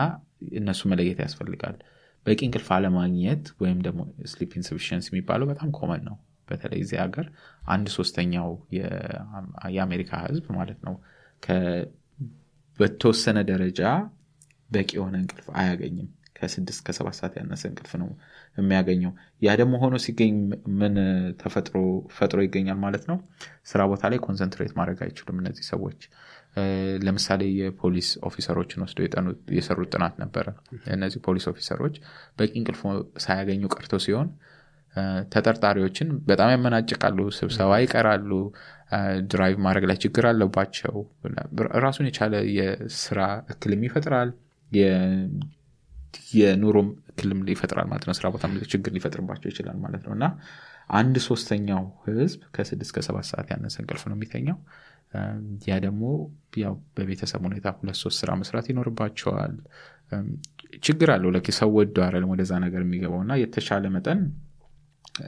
እነሱ 0.60 0.82
መለየት 0.92 1.20
ያስፈልጋል 1.26 1.76
በቂ 2.26 2.40
እንቅልፍ 2.48 2.70
አለማግኘት 2.76 3.46
ወይም 3.62 3.80
ደግሞ 3.86 4.02
sleep 4.32 4.52
insufficiency 4.60 5.08
የሚባለው 5.12 5.48
በጣም 5.52 5.70
common 5.78 6.04
ነው። 6.10 6.16
በተለይ 6.48 6.80
እዚህ 6.84 6.98
ሀገር 7.04 7.26
አንድ 7.68 7.88
ሶስተኛው 7.98 8.50
የአሜሪካ 9.76 10.12
ህዝብ 10.26 10.46
ማለት 10.58 10.80
ነው 10.88 10.96
በተወሰነ 12.80 13.40
ደረጃ 13.50 13.82
በቂ 14.70 14.90
የሆነ 14.98 15.16
እንቅልፍ 15.22 15.48
አያገኝም። 15.60 16.10
ከስድስት 16.38 16.82
ከሰባት 16.86 17.16
ሰዓት 17.18 17.34
ያነሰ 17.40 17.64
እንቅልፍ 17.70 17.92
ነው 18.02 18.08
የሚያገኘው። 18.58 19.12
ያ 19.42 19.56
ደግሞ 19.60 19.74
ሆኖ 19.84 19.96
ሲገኝ 20.06 20.34
ምን 20.80 20.96
ተፈጥሮ 21.42 21.76
ፈጥሮ 22.16 22.40
ይገኛል 22.46 22.80
ማለት 22.86 23.04
ነው? 23.12 23.18
ስራ 23.72 23.82
ቦታ 23.92 24.10
ላይ 24.12 24.20
concentrate 24.26 24.74
ማድረግ 24.80 25.00
አይችሉም 25.06 25.40
እነዚህ 25.42 25.66
ሰዎች 25.72 26.00
ለምሳሌ 27.04 27.44
የፖሊስ 27.60 28.10
officer 28.28 28.57
ኦችን 28.57 28.82
ወስዶ 28.84 29.00
የሰሩት 29.58 29.90
ጥናት 29.94 30.16
ነበረ። 30.24 30.48
እነዚህ 30.96 31.22
ፖሊስ 31.26 31.46
officer 31.52 31.80
ኦች 31.80 31.96
በቂ 32.40 32.52
እንቅልፍ 32.60 32.82
ሳያገኙ 33.24 33.64
ቀርተው 33.76 34.02
ሲሆን 34.06 34.28
ተጠርጣሪዎችን 35.34 36.10
በጣም 36.28 36.50
ያመናጭቃሉ 36.54 37.20
ስብሰባ 37.38 37.72
ይቀራሉ 37.84 38.32
drive 39.32 39.56
ማድረግ 39.66 39.86
ላይ 39.90 39.98
ችግር 40.04 40.26
አለባቸው። 40.32 40.96
ራሱን 41.84 42.08
የቻለ 42.10 42.34
የስራ 42.58 43.20
እክልም 43.54 43.84
ይፈጥራል 43.88 44.32
የኑሮም 46.34 46.88
እክልም 47.12 47.40
ይፈጥራል 47.54 47.88
ማለት 47.90 48.06
ነው። 48.08 48.16
ስራ 48.20 48.28
ቦታ 48.34 48.46
ችግር 48.74 48.92
ሊፈጥርባቸው 48.98 49.50
ይችላል 49.52 49.78
ማለት 49.84 50.04
ነው። 50.08 50.14
እና 50.18 50.26
አንድ 50.92 51.16
ሶስተኛው 51.28 51.84
ህዝብ 52.08 52.42
ከስድስት 52.56 52.92
ከሰባት 52.96 53.26
ሰዓት 53.30 53.48
ያነሰ 53.54 53.76
እንቅልፍ 53.84 54.04
ነው 54.10 54.16
የሚተኛው 54.18 54.58
ያ 55.68 55.76
ደግሞ 55.86 56.04
ያው 56.58 56.74
በቤተሰብ 56.98 57.42
ሁኔታ 57.48 57.68
ሁለት 57.78 57.98
ሶስት 58.02 58.18
ስራ 58.22 58.32
መስራት 58.40 58.66
ይኖርባቸዋል። 58.72 59.54
ችግር 60.84 61.10
አለው። 61.14 61.30
ለኪ 61.36 61.48
ሰው 61.58 61.70
ወዶ 61.78 61.98
አይደለም 62.06 62.32
ወደዛ 62.34 62.54
ነገር 62.66 62.82
የሚገባው 62.86 63.22
እና 63.26 63.34
የተሻለ 63.42 63.86
መጠን 63.96 64.20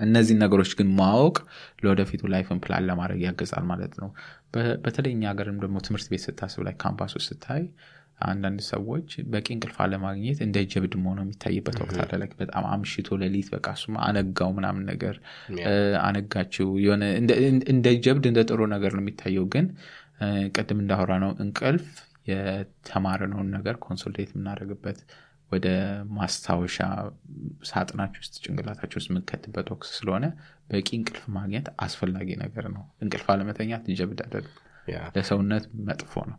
እነዚህን 0.02 0.40
ነገሮች 0.44 0.72
ግን 0.78 0.88
ማወቅ 1.00 1.36
ለወደፊቱ 1.82 2.22
life 2.34 2.51
ን 2.51 2.60
plan 2.64 2.86
ለማድረግ 2.90 3.20
ያግዛል 3.26 3.66
ማለት 3.72 3.94
ነው። 4.02 4.10
በተለይ 4.86 5.12
እኛ 5.16 5.24
ሀገርም 5.32 5.58
ደግሞ 5.64 5.78
ትምህርት 5.88 6.08
ቤት 6.12 6.24
ስታስብ 6.26 6.62
ላይ 6.68 6.76
ውስጥ 7.18 7.28
ስታይ 7.30 7.64
አንዳንድ 8.20 8.60
ሰዎች 8.70 9.08
በቂ 9.32 9.48
እንቅልፍ 9.56 9.78
አለማግኘት 9.84 10.40
እንደ 10.46 10.58
ጀብድ 10.72 10.94
መሆኑ 11.02 11.20
የሚታይበት 11.24 11.78
ወቅት 11.82 11.98
አለ። 12.06 12.22
በጣም 12.42 12.66
አምሽቶ 12.72 13.18
ሌሊት 13.22 13.50
በቃ 13.56 13.68
እሱማ 13.78 13.96
አነጋው 14.08 14.52
ምናምን 14.58 14.84
ነገር 14.92 15.16
አነጋችው 16.06 16.70
የሆነ 16.84 17.04
እንደ 17.72 17.88
ጀብድ 18.06 18.26
እንደ 18.32 18.42
ጥሩ 18.50 18.62
ነገር 18.76 18.94
ነው 18.98 19.04
የሚታየው። 19.04 19.46
ግን 19.56 19.68
ቅድም 20.56 20.82
እንዳወራ 20.84 21.14
ነው 21.24 21.32
እንቅልፍ 21.44 21.88
የተማርነውን 22.30 23.50
ነገር 23.56 23.76
consolidate 23.84 24.30
የምናደርግበት 24.34 25.00
ወደ 25.52 25.68
ማስታወሻ 26.16 26.78
ሳጥናች 27.70 28.14
ውስጥ 28.22 28.34
ጭንቅላታች 28.44 28.94
ውስጥ 28.98 29.08
የምንከትበት 29.12 29.68
ወቅት 29.74 29.90
ስለሆነ 29.98 30.26
በቂ 30.70 30.88
እንቅልፍ 30.98 31.26
ማግኘት 31.36 31.68
አስፈላጊ 31.86 32.30
ነገር 32.44 32.66
ነው። 32.76 32.84
እንቅልፍ 33.04 33.28
አለመተኛት 33.34 33.84
ጀብድ 34.00 34.22
አደግ 34.26 34.46
ለሰውነት 35.16 35.66
መጥፎ 35.88 36.14
ነው 36.30 36.38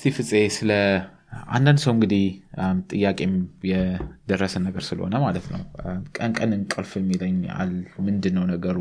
እስቲ 0.00 0.10
ፍፄ 0.18 0.30
ስለ 0.54 0.70
አንዳንድ 1.56 1.78
ሰው 1.82 1.90
እንግዲህ 1.94 2.22
ጥያቄም 2.90 3.32
የደረሰን 3.70 4.62
ነገር 4.66 4.82
ስለሆነ 4.86 5.14
ማለት 5.24 5.46
ነው። 5.52 5.60
ቀን 6.16 6.30
ቀን 6.38 6.50
እንቅልፍ 6.56 6.92
የሚለኛል 6.98 7.72
ምንድን 8.06 8.34
ነው 8.38 8.44
ነገሩ? 8.52 8.78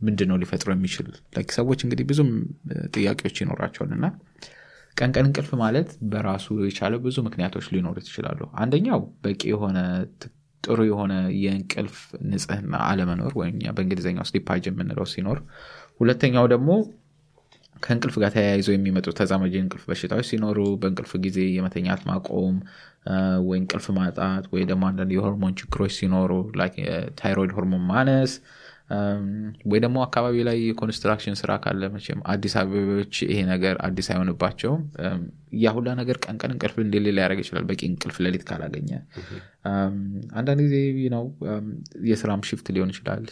ምንድን 0.00 0.28
ነው 0.30 0.38
ሊፈጥሮ 0.42 0.70
የሚችል 0.74 1.08
ሰዎች 1.52 1.82
እንግዲህ 1.86 2.06
ብዙም 2.10 2.30
ጥያቄዎች 2.96 3.36
ይኖራቸዋል 3.42 3.92
እና 3.98 4.06
ቀን 4.96 5.12
ቀን 5.14 5.26
እንቅልፍ 5.28 5.50
ማለት 5.62 5.90
በራሱ 6.10 6.56
የቻለ 6.64 6.94
ብዙ 7.04 7.16
ምክንያቶች 7.28 7.68
ሊኖሩት 7.74 8.08
ይችላሉ። 8.10 8.40
አንደኛው 8.62 9.02
በቂ 9.24 9.42
የሆነ 9.52 9.78
ጥሩ 10.64 10.80
የሆነ 10.90 11.14
የእንቅልፍ 11.42 11.98
ንጽህና 12.30 12.74
አለመኖር 12.88 13.34
ወይም 13.40 13.58
በእንግሊዝኛው 13.76 14.28
ስሊፓጅ 14.30 14.64
የምንለው 14.68 15.08
ሲኖር 15.12 15.40
ሁለተኛው 16.00 16.46
ደግሞ 16.54 16.70
ከእንቅልፍ 17.84 18.16
ጋር 18.22 18.30
ተያይዘው 18.34 18.74
የሚመጡ 18.74 19.06
ተዛማጅ 19.18 19.52
የእንቅልፍ 19.56 19.84
በሽታዎች 19.90 20.26
ሲኖሩ 20.30 20.58
በእንቅልፍ 20.82 21.12
ጊዜ 21.24 21.38
የመተኛት 21.54 22.02
ማቆም 22.08 22.56
ወይ 23.48 23.58
እንቅልፍ 23.60 23.86
ማጣት 23.96 24.44
ወይ 24.52 24.62
ደግሞ 24.70 24.84
አንዳንድ 24.90 25.10
የሆርሞን 25.16 25.56
ችግሮች 25.60 25.94
ሲኖሩ 25.98 26.32
ታይሮይድ 27.20 27.52
ሆርሞን 27.56 27.82
ማነስ 27.90 28.34
ወይ 29.70 29.78
ደግሞ 29.84 29.98
አካባቢ 30.06 30.36
ላይ 30.48 30.56
የ 30.62 30.73
construction 30.73 31.36
ስራ 31.40 31.52
ካለ 31.62 31.84
መቼም 31.94 32.20
አዲስ 32.32 32.54
አበባዎች 32.60 33.14
ይሄ 33.24 33.38
ነገር 33.50 33.74
አዲስ 33.86 34.08
አይሆንባቸውም። 34.12 34.82
ያ 35.62 35.72
ሁላ 35.76 35.88
ነገር 36.00 36.16
ቀን 36.24 36.36
ቀን 36.42 36.52
እንቅልፍ 36.54 36.76
እንደሌለ 36.84 37.14
ሊያደርግ 37.16 37.40
ይችላል። 37.42 37.64
በቂ 37.70 37.80
እንቅልፍ 37.90 38.16
ሌሊት 38.26 38.44
ካላገኘ። 38.48 38.90
አንዳንድ 40.38 40.60
ጊዜ 40.66 40.76
ነው 41.14 41.24
የስራም 42.10 42.42
shift 42.50 42.68
ሊሆን 42.76 42.92
ይችላል። 42.94 43.24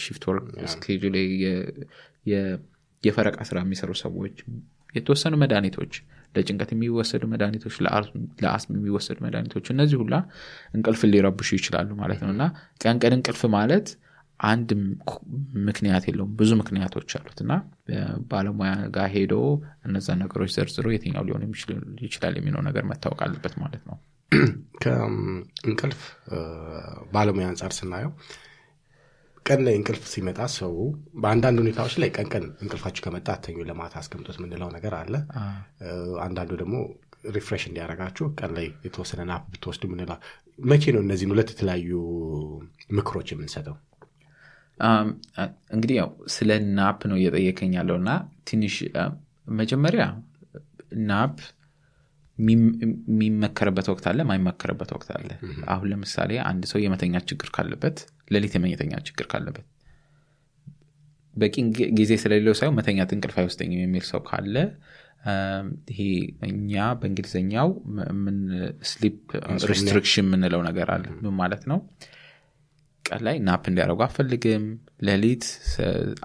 shift 0.00 0.24
work 0.28 0.46
schedule 0.74 1.16
የፈረቃ 3.04 3.38
ስራ 3.48 3.58
የሚሰሩ 3.64 3.90
ሰዎች 4.02 4.36
የተወሰኑ 4.94 5.34
መድኃኒቶች 5.42 5.94
ለጭንቀት 6.34 6.70
የሚወሰዱ 6.74 7.22
መድኃኒቶች 7.32 7.74
ለአስም 8.42 8.72
የሚወሰዱ 8.76 9.18
መድኃኒቶች 9.26 9.66
እነዚህ 9.74 9.98
ሁላ 10.02 10.14
እንቅልፍ 10.76 11.02
ሊረብሹ 11.10 11.48
ይችላሉ 11.58 11.90
ማለት 12.00 12.20
ነው። 12.24 12.30
እና 12.34 12.44
ቀን 12.82 12.98
ቀን 13.02 13.14
እንቅልፍ 13.18 13.42
ማለት 13.56 13.88
አንድ 14.40 14.68
ምክንያት 15.68 16.04
የለውም። 16.08 16.32
ብዙ 16.40 16.50
ምክንያቶች 16.60 17.12
አሉት። 17.18 17.38
እና 17.44 17.52
ባለሙያ 18.30 18.72
ጋር 18.96 19.08
ሄዶ 19.14 19.34
እነዛ 19.88 20.16
ነገሮች 20.20 20.50
ዘርዝሮ 20.56 20.86
የትኛው 20.94 21.24
ሊሆን 21.28 21.42
ይችላል 22.06 22.36
የሚለው 22.40 22.62
ነገር 22.68 22.84
መታወቅ 22.90 23.20
አለበት 23.26 23.56
ማለት 23.62 23.82
ነው። 23.90 23.96
ከእንቅልፍ 24.82 26.00
ባለሙያ 27.12 27.46
አንጻር 27.50 27.72
ስናየው 27.78 28.12
ቀን 29.46 29.60
ላይ 29.66 29.74
እንቅልፍ 29.78 30.04
ሲመጣ 30.12 30.40
ሰው 30.56 30.72
በአንዳንድ 31.22 31.58
ሁኔታዎች 31.62 31.94
ላይ 32.02 32.08
ቀን 32.16 32.26
ቀን 32.32 32.44
እንቅልፋችሁ 32.62 33.02
ከመጣ 33.04 33.28
አትተኙ 33.34 33.58
ለማታ 33.68 33.94
አስቀምጦት 34.00 34.36
የምንለው 34.38 34.70
ነገር 34.76 34.94
አለ። 34.98 35.14
አንዳንዱ 36.24 36.50
ደግሞ 36.62 36.74
refresh 37.36 37.62
እንዲያደርጋችሁ 37.68 38.26
ቀን 38.38 38.50
ላይ 38.56 38.66
የተወሰነ 38.86 39.20
nap 39.30 39.44
ብትወስዱ 39.52 39.84
ምንላ 39.92 40.12
መቼ 40.64 40.84
ነው 40.94 41.02
እነዚህን 41.04 41.32
ሁለት 41.34 41.50
የተለያዩ 41.52 41.90
ምክሮች 42.98 43.28
የምንሰጠው? 43.32 43.76
እንግዲህ 45.74 45.94
ያው 46.00 46.08
ስለ 46.34 46.50
nap 46.76 47.00
ነው 47.10 47.16
እየጠየቀኝ 47.20 47.72
ያለው 47.78 47.96
እና 48.00 48.10
ትንሽ 48.48 48.74
መጀመሪያ 49.58 50.04
nap 51.08 51.38
የሚመከርበት 52.38 53.86
ወቅት 53.92 54.04
አለ 54.10 54.20
ማይመከርበት 54.28 54.90
ወቅት 54.96 55.08
አለ። 55.16 55.28
አሁን 55.72 55.86
ለምሳሌ 55.92 56.32
አንድ 56.50 56.64
ሰው 56.70 56.78
የመተኛት 56.84 57.26
ችግር 57.30 57.50
ካለበት 57.56 57.98
ሌሊት 58.34 58.54
የመተኛት 58.58 59.04
ችግር 59.08 59.26
ካለበት 59.32 59.66
በቂ 61.34 61.54
ጊዜ 61.98 62.12
ስለሌለው 62.22 62.54
ሳይሆን 62.58 62.76
መተኛት 62.78 63.10
እንቅልፍ 63.16 63.36
አይወስደኝም 63.40 63.82
የሚል 63.82 64.04
ሰው 64.08 64.20
ካለ 64.28 64.54
ይሄ 65.90 66.00
እኛ 66.48 66.72
በእንግሊዝኛው 67.00 67.68
ምን 68.20 68.36
sleep 68.90 69.18
restriction 69.72 70.26
የምንለው 70.26 70.60
ነገር 70.68 70.88
አለ። 70.94 71.04
ምን 71.16 71.34
ማለት 71.40 71.62
ነው? 71.70 71.78
ቀን 73.04 73.20
ላይ 73.26 73.36
nap 73.46 73.64
እንዲያደርጉ 73.70 74.00
አንፈልግም 74.06 74.64
ሌሊት 75.08 75.44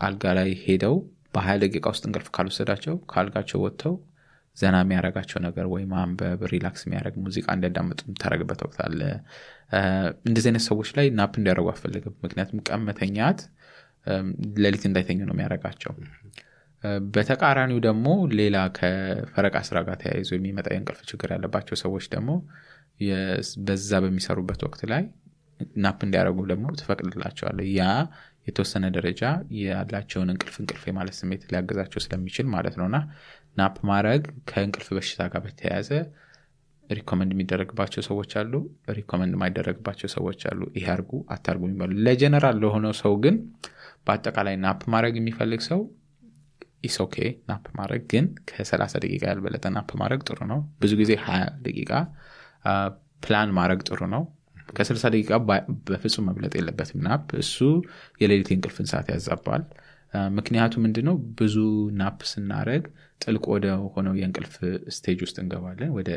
አልጋ 0.05 0.33
ላይ 0.39 0.49
ሄደው 0.63 0.95
በሀያ 1.33 1.55
ደቂቃ 1.63 1.85
ውስጥ 1.93 2.03
እንቅልፍ 2.07 2.27
ካልወሰዳቸው 2.35 2.95
ከአልጋቸው 3.11 3.61
ወጥተው 3.65 3.93
ዘና 4.57 4.75
የሚያደረጋቸው 4.83 5.39
ነገር 5.45 5.65
ወይ 5.73 5.83
ማንበብ 5.93 6.41
relax 6.51 6.81
የሚያደረግ 6.85 7.15
ሙዚቃ 7.23 7.45
እንዲያዳምጡ 7.55 7.99
የምታደረግበት 8.05 8.59
ወቅት 8.65 8.79
አለ። 8.85 8.99
እንደዚህ 10.27 10.49
አይነት 10.49 10.63
ሰዎች 10.69 10.89
ላይ 10.97 11.07
nap 11.19 11.33
እንዲያደርጉ 11.39 11.69
አፈልግም 11.73 12.15
ምክንያቱም 12.25 12.59
ቀን 12.67 12.83
መተኛት 12.89 13.39
ሌሊት 14.63 14.83
እንዳይተኙ 14.89 15.19
ነው 15.27 15.33
የሚያደረጋቸው 15.35 15.93
በተቃራኒው 17.13 17.79
ደግሞ 17.85 18.07
ሌላ 18.39 18.57
ከፈረቃ 18.77 19.57
ስራ 19.67 19.77
ጋር 19.87 19.97
ተያይዞ 20.01 20.29
የሚመጣ 20.35 20.67
የእንቅልፍ 20.73 21.01
ችግር 21.11 21.29
ያለባቸው 21.35 21.77
ሰዎች 21.83 22.05
ደግሞ 22.13 22.31
በዛ 23.67 23.99
በሚሰሩበት 24.03 24.61
ወቅት 24.67 24.81
ላይ 24.91 25.03
nap 25.83 25.99
እንዲያደርጉ 26.05 26.39
ደግሞ 26.51 26.65
ትፈቅድላቸዋለህ 26.79 27.59
ያ 27.73 27.83
የተወሰነ 28.47 28.85
ደረጃ 28.95 29.21
ያላቸውን 29.59 30.29
እንቅልፍ 30.33 30.55
እንቅልፍ 30.61 30.83
የማለት 30.89 31.15
ስሜት 31.19 31.43
ሊያገዛቸው 31.51 31.99
ስለሚችል 32.05 32.47
ማለት 32.55 32.75
ነውና 32.79 32.97
nap 33.55 33.75
ማድረግ 33.89 34.21
ከእንቅልፍ 34.49 34.87
በሽታ 34.97 35.23
ጋር 35.31 35.41
በተያያዘ 35.45 35.89
recommend 36.89 37.31
የሚደረግባቸው 37.33 38.01
ሰዎች 38.07 38.31
አሉ 38.39 38.53
recommend 38.97 39.33
የማይደረግባቸው 39.35 40.09
ሰዎች 40.15 40.41
አሉ። 40.49 40.61
ይሄ 40.77 40.87
አርጉ 40.93 41.11
አታርጉ 41.33 41.61
የሚባሉ 41.67 41.91
ለጀነራል 42.07 42.57
ለሆነው 42.63 42.93
ሰው 43.01 43.13
ግን 43.23 43.35
በአጠቃላይ 44.07 44.55
nap 44.63 44.81
ማድረግ 44.93 45.13
የሚፈልግ 45.19 45.61
ሰው 45.69 45.81
it's 46.83 46.95
okay 47.03 47.17
nap 47.49 47.65
ማድረግ 47.77 48.01
ግን 48.11 48.25
ከ30 48.49 49.01
ደቂቃ 49.03 49.23
ያልበለጠ 49.31 49.65
nap 49.75 49.91
ማድረግ 50.01 50.21
ጥሩ 50.27 50.39
ነው። 50.51 50.59
ብዙ 50.81 50.91
ጊዜ 51.01 51.11
20 51.23 51.37
ደቂቃ 51.67 51.91
ፕላን 53.25 53.51
ማድረግ 53.57 53.81
ጥሩ 53.89 54.01
ነው። 54.15 54.23
ከ60 54.75 55.11
ደቂቃ 55.13 55.31
በፍጹም 55.87 56.25
መብለጥ 56.29 56.53
የለበትም 56.57 57.01
nap። 57.07 57.29
እሱ 57.43 57.57
የሌሊት 58.21 58.49
እንቅልፍን 58.55 58.87
ሰዓት 58.91 59.07
ያዛባል። 59.13 59.63
ምክንያቱ 60.37 60.73
ምንድነው? 60.83 61.15
ብዙ 61.39 61.55
nap 61.99 62.19
ስናደረግ 62.31 62.83
ጥልቅ 63.23 63.43
ወደ 63.53 63.65
ሆነው 63.93 64.13
የእንቅልፍ 64.19 64.53
stage 64.95 65.19
ውስጥ 65.25 65.37
እንገባለን። 65.43 65.91
ወደ 65.97 66.09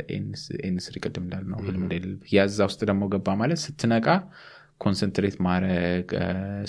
N3 0.68 0.96
ቅድም 1.04 1.24
እንዳልነው 1.26 1.58
ህልም 1.66 1.84
ያዛ 2.34 2.58
ውስጥ 2.70 2.80
ደግሞ 2.90 3.04
ገባ 3.14 3.36
ማለት 3.40 3.60
ስትነቃ 3.64 4.08
concentrate 4.80 5.36
ማድረግ 5.46 6.08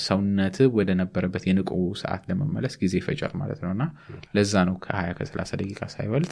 ሰውነት 0.03 0.57
ወደ 0.77 0.89
ነበረበት 0.99 1.43
የንቁ 1.49 1.71
ሰዓት 2.01 2.23
ለመመለስ 2.29 2.75
ጊዜ 2.81 2.93
ይፈጃል 3.01 3.33
ማለት 3.41 3.59
ነው። 3.65 3.71
እና 3.75 3.85
ለዛ 4.37 4.63
ነው 4.69 4.75
ከ20 4.85 5.17
ከ30 5.19 5.59
ደቂቃ 5.61 5.81
ሳይበልጥ 5.95 6.31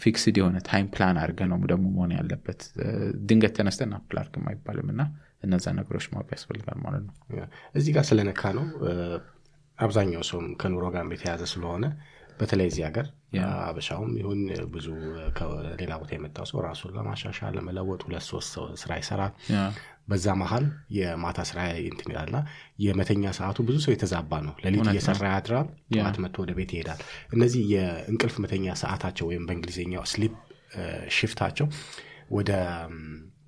fixed 0.00 0.36
የሆነ 0.40 0.56
time 0.68 0.88
plan 0.94 1.16
አድርገ 1.22 1.40
ነው 1.52 1.58
ደግሞ 1.72 1.86
መሆን 1.94 2.12
ያለበት። 2.18 2.60
ድንገት 3.28 3.54
ተነስተን 3.58 3.94
ናፕ 3.98 4.18
አላደርግም 4.20 4.44
አይባልም። 4.50 4.90
እና 4.94 5.02
እነዛ 5.42 5.66
ነገሮች 5.78 6.06
ማወቅ 6.12 6.28
ያስፈልጋል 6.36 6.78
ማለት 6.84 7.02
ነው። 7.08 7.14
እዚህ 7.74 7.90
ጋር 7.96 8.04
ስለነካ 8.10 8.52
ነው 8.58 8.66
አብዛኛው 9.78 10.22
ሰውም 10.28 10.46
ከኑሮ 10.60 10.84
ጋር 10.94 11.04
የተያዘ 11.14 11.42
ስለሆነ 11.52 11.84
በተለይ 12.38 12.66
እዚህ 12.70 12.82
ሀገር 12.86 13.06
አበሻውም 13.62 14.10
ይሁን 14.20 14.40
ብዙ 14.72 14.86
ከሌላ 15.38 15.92
ቦታ 16.00 16.10
የመጣው 16.16 16.46
ሰው 16.50 16.58
ራሱን 16.66 16.92
ለማሻሻል 16.96 17.52
ለመለወጥ 17.58 18.00
ሁለት 18.06 18.24
ሶስት 18.30 18.52
ስራ 18.82 18.92
ይሰራል። 19.00 19.32
በዛ 20.08 20.26
መሀል 20.40 20.64
የማታ 20.96 21.38
ስራ 21.48 21.60
እንትን 21.84 22.10
ይላልና 22.12 22.38
የመተኛ 22.84 23.32
ሰዓቱ 23.38 23.58
ብዙ 23.68 23.76
ሰው 23.84 23.92
የተዛባ 23.94 24.40
ነው። 24.46 24.54
ሌሊት 24.64 24.88
እየሰራ 24.92 25.24
ያድራል 25.32 25.68
ጠዋት 25.94 26.18
መጥቶ 26.24 26.36
ወደ 26.44 26.52
ቤት 26.58 26.72
ይሄዳል። 26.76 27.00
እነዚህ 27.36 27.62
የእንቅልፍ 27.72 28.36
መተኛ 28.44 28.76
ሰዓታቸው 28.82 29.26
ወይም 29.30 29.46
በእንግሊዝኛው 29.48 30.04
sleep 30.12 30.34
shift 31.16 31.38
ኣቸው 31.38 31.68
ወደ 32.32 32.52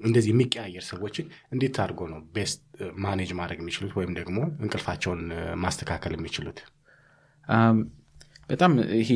እንደዚህ 0.00 0.30
የሚቀያየር 0.32 0.84
ሰዎችን 0.88 1.24
እንዴት 1.54 1.76
አድርጎ 1.84 2.00
ነው 2.10 2.20
best 2.34 2.60
manage 3.04 3.30
ማድረግ 3.38 3.58
የሚችሉት 3.62 3.92
ወይም 3.98 4.12
ደግሞ 4.18 4.36
እንቅልፋቸውን 4.64 5.22
ማስተካከል 5.62 6.12
የሚችሉት 6.16 6.58
በጣም 8.48 8.72
ይሄ 9.00 9.10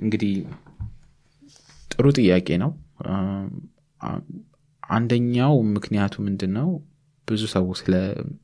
እንግዲህ 0.00 0.32
ጥሩ 1.90 2.06
ጥያቄ 2.18 2.48
ነው። 2.62 2.70
አንደኛው 4.90 5.54
ምክንያቱ 5.74 6.14
ምንድን 6.26 6.52
ነው 6.58 6.68
ብዙ 7.28 7.42
ሰው 7.52 7.66
ስለ 7.80 7.94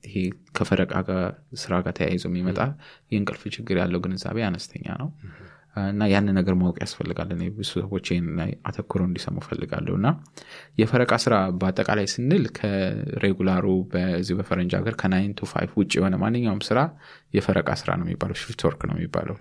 ይሄ 0.06 0.16
ከፈረቃ 0.56 0.92
ስራ 1.62 1.74
ጋር 1.84 1.94
ተያይዞ 1.98 2.24
የሚመጣ 2.30 2.58
የእንቅልፍ 3.12 3.42
ችግር 3.56 3.76
ያለው 3.82 4.00
ግንዛቤ 4.04 4.38
አነስተኛ 4.48 4.86
ነው። 5.00 5.08
እና 5.86 6.02
ያንን 6.10 6.36
ነገር 6.38 6.54
ማወቅ 6.60 6.76
ያስፈልጋል። 6.82 7.30
ብዙ 7.56 7.70
ሰዎች 7.72 8.06
አተኩረው 8.68 9.06
እንዲሰሙ 9.08 9.36
ፈልጋለሁ 9.48 9.94
እና 9.98 10.08
የፈረቃ 10.80 11.12
ስራ 11.24 11.34
በአጠቃላይ 11.58 12.06
ስንል 12.12 12.44
ከ 12.58 12.78
regular 12.78 13.47
ኡ 13.47 13.66
በዚህ 13.92 14.36
በፈረንጅ 14.38 14.74
ሀገር 14.78 14.94
ከ 15.02 15.12
nine 15.12 15.32
to 15.38 15.48
five 15.52 15.72
ውጭ 15.80 15.92
የሆነ 15.98 16.16
ማንኛውም 16.22 16.62
ስራ 16.68 16.78
የፈረቃ 17.36 17.70
ስራ 17.82 17.90
ነው 18.00 18.06
የሚባለው 18.06 18.38
shift 18.42 18.62
work 18.68 18.82
ነው 18.90 18.96
የሚባለው 18.98 19.36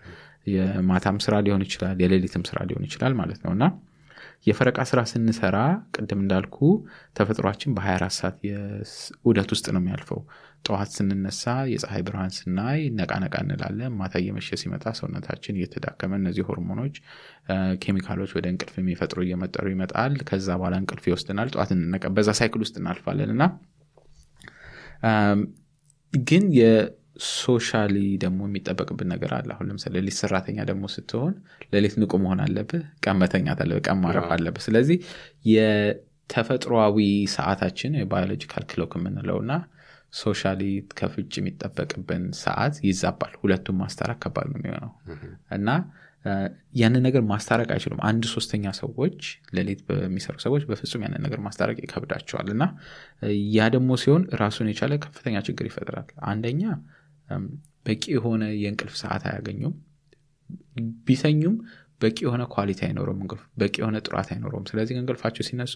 የማታም 0.45 1.17
ስራ 1.25 1.35
ሊሆን 1.45 1.63
ይችላል 1.65 1.99
የሌሊትም 2.03 2.43
ስራ 2.49 2.57
ሊሆን 2.69 2.85
ይችላል 2.87 3.13
ማለት 3.19 3.39
ነው። 3.45 3.51
እና 3.55 3.65
የፈረቃ 4.47 4.79
ስራ 4.89 4.99
ስንሰራ 5.09 5.57
ቅድም 5.95 6.19
እንዳልኩ 6.23 6.57
ተፈጥሯችን 7.17 7.71
በ24 7.77 8.17
ሰዓት 8.17 8.35
ኡደት 9.27 9.49
ውስጥ 9.55 9.65
ነው 9.75 9.81
የሚያልፈው። 9.81 10.19
ጠዋት 10.65 10.89
ስንነሳ 10.95 11.43
የፀሐይ 11.71 12.01
ብርሃን 12.07 12.31
ስናይ 12.37 12.79
ነቃ 12.99 13.11
ነቃ 13.23 13.35
እንላለን። 13.43 13.91
ማታ 13.99 14.13
እየመሸ 14.21 14.57
ሲመጣ 14.61 14.93
ሰውነታችን 14.99 15.57
እየተዳከመ 15.57 16.11
እነዚህ 16.21 16.43
ሆርሞኖች 16.49 16.95
ኬሚካሎች 17.83 18.31
ወደ 18.37 18.45
እንቅልፍ 18.53 18.75
የሚፈጥሩ 18.79 19.19
እየፈጠሩ 19.25 19.65
ይመጣል። 19.73 20.15
ከዛ 20.29 20.47
በኋላ 20.59 20.75
እንቅልፍ 20.81 21.05
ይወስድናል 21.09 21.51
ጠዋት 21.55 21.71
እንነቃ 21.75 22.05
በዛ 22.17 22.31
cycle 22.39 22.63
ውስጥ 22.65 22.75
እናልፋለን። 22.81 23.31
እና 23.35 23.43
ግን 26.13 26.45
socially 27.35 27.95
ደግሞ 28.23 28.39
የሚጠበቅብን 28.47 29.09
ነገር 29.13 29.31
አለ። 29.35 29.49
አሁን 29.53 29.67
ለምሳሌ 29.69 29.93
ሌሊት 29.97 30.17
ሰራተኛ 30.21 30.57
ደግሞ 30.69 30.85
ስትሆን 30.93 31.33
ሌሊት 31.73 31.93
ንቁ 32.01 32.13
መሆን 32.23 32.39
አለብህ 32.45 32.83
ቀን 33.03 33.17
መተኛት 33.21 33.59
አለብህ 33.63 33.83
ቀን 33.87 33.99
ማረፍ 34.01 34.29
አለብህ። 34.35 34.63
ስለዚህ 34.65 34.97
የተፈጥሯዊ 35.55 36.97
ሰዓታችን 37.35 37.93
የ 37.99 38.10
biological 38.10 38.65
clock 38.71 38.93
የምንለው 38.99 39.39
እና 39.43 39.53
socially 40.19 40.61
ከውጭ 40.97 41.31
የሚጠበቅብን 41.39 42.25
ሰዓት 42.41 42.75
ይዛባል። 42.87 43.33
ሁለቱም 43.41 43.79
ማስታረቅ 43.81 44.17
ከባድ 44.23 44.49
ነው 44.51 44.59
የሚሆነው። 44.59 44.91
እና 45.51 45.69
ያንን 46.75 47.03
ነገር 47.07 47.23
ማስታረቅ 47.29 47.67
አይችሉም። 47.73 47.99
አንድ 48.07 48.23
ሶስተኛ 48.31 48.71
ሰዎች 48.79 49.19
ሌሊት 49.57 49.81
በሚሰሩ 49.89 50.35
ሰዎች 50.45 50.63
በፍጹም 50.69 51.03
ያንን 51.05 51.21
ነገር 51.25 51.39
ማስታረቅ 51.45 51.77
ይከብዳቸዋል። 51.83 52.47
እና 52.53 52.63
ያ 53.55 53.67
ደግሞ 53.75 53.97
ሲሆን 54.03 54.23
ራሱን 54.41 54.69
የቻለ 54.71 54.95
ከፍተኛ 55.05 55.43
ችግር 55.47 55.67
ይፈጥራል። 55.69 56.07
አንደኛ 56.31 56.63
በቂ 57.85 58.03
የሆነ 58.13 58.43
የእንቅልፍ 58.57 58.95
ሰዓት 59.01 59.23
አያገኙም። 59.29 59.73
ቢተኙም 61.07 61.55
በቂ 62.01 62.17
የሆነ 62.25 62.43
quality 62.53 62.79
አይኖረውም 62.87 63.19
እንቅልፍ 63.23 63.43
በቂ 63.61 63.75
የሆነ 63.81 63.97
ጥራት 64.07 64.29
አይኖረውም። 64.33 64.65
ስለዚህ 64.69 64.95
እንቅልፋቸው 64.99 65.43
ሲነሱ 65.47 65.75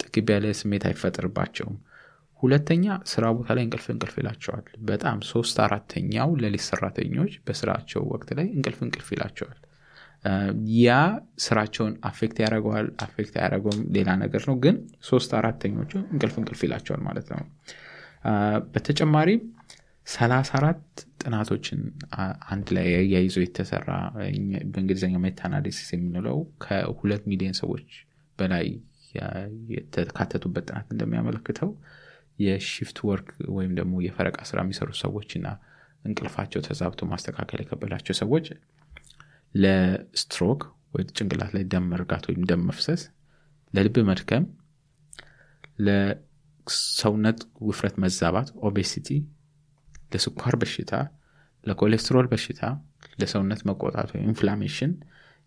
ጥግብ 0.00 0.28
ያለ 0.34 0.50
ስሜት 0.58 0.84
አይፈጥርባቸውም። 0.88 1.76
ሁለተኛ 2.42 2.84
ስራ 3.12 3.24
ቦታ 3.36 3.48
ላይ 3.56 3.64
እንቅልፍ 3.66 3.86
እንቅልፍ 3.92 4.16
ይላቸዋል። 4.20 4.66
በጣም 4.88 5.18
ሶስት 5.30 5.56
አራተኛው 5.64 6.28
ለሊት 6.42 6.64
ሰራተኞች 6.68 7.32
በስራቸው 7.46 8.02
ወቅት 8.12 8.30
ላይ 8.38 8.46
እንቅልፍ 8.54 8.78
እንቅልፍ 8.86 9.08
ይላቸዋል። 9.14 9.58
ያ 10.78 10.94
ስራቸውን 11.44 11.92
affect 12.08 12.38
ያደረገዋል 12.42 12.86
affect 13.04 13.34
ያደረገውም 13.38 13.82
ሌላ 13.96 14.10
ነገር 14.22 14.42
ነው። 14.48 14.56
ግን 14.64 14.76
ሶስት 15.04 15.30
አራተኞቹ 15.38 15.92
እንቅልፍ 16.06 16.36
እንቅልፍ 16.40 16.62
ይላቸዋል 16.66 17.02
ማለት 17.08 17.28
ነው። 17.32 17.42
በተጨማሪም 18.72 19.42
34 20.08 21.02
ጥናቶችን 21.22 21.80
አንድ 22.52 22.68
ላይ 22.76 22.86
ያይዞ 23.12 23.36
የተሰራ 23.42 23.88
በእንግሊዝኛ 24.72 25.16
meta-analysis 25.24 25.88
የምንለው 25.94 26.36
ከሁለት 26.64 27.24
ሚሊዮን 27.30 27.56
ሰዎች 27.60 27.88
በላይ 28.38 28.66
የተካተቱበት 29.74 30.64
ጥናት 30.68 30.88
እንደሚያመለክተው 30.94 31.70
የ 32.38 32.55
shift 32.55 32.98
work 33.08 33.28
ወይም 33.56 33.72
ደግሞ 33.78 33.94
የፈረቃ 34.06 34.38
ስራ 34.50 34.58
የሚሰሩ 34.64 34.90
ሰዎችና 35.02 35.46
እንቅልፋቸው 36.04 36.60
ተዛብቶ 36.66 37.06
ማስተካከል 37.12 37.60
የከበዳቸው 37.62 38.16
ሰዎች 38.22 38.46
ለስትሮክ 39.54 40.60
ወይ 40.94 41.04
ጭንቅላት 41.16 41.50
ላይ 41.56 41.64
ደም 41.72 41.86
መርጋት 41.92 42.24
ወይም 42.28 42.42
ደም 42.50 42.62
መፍሰስ፣ 42.68 43.02
ለልብ 43.72 43.96
መድከም፣ 44.10 44.44
ለሰውነት 45.86 47.40
ውፍረት 47.68 47.96
መዛባት 48.04 48.48
obesity 48.68 49.08
ለስኳር 50.12 50.54
በሽታ 50.60 50.92
ለኮሌስትሮል 51.66 52.26
በሽታ 52.32 52.62
ለሰውነት 53.20 53.60
መቆጣት 53.68 54.08
ወይም 54.14 54.26
inflammation 54.30 54.92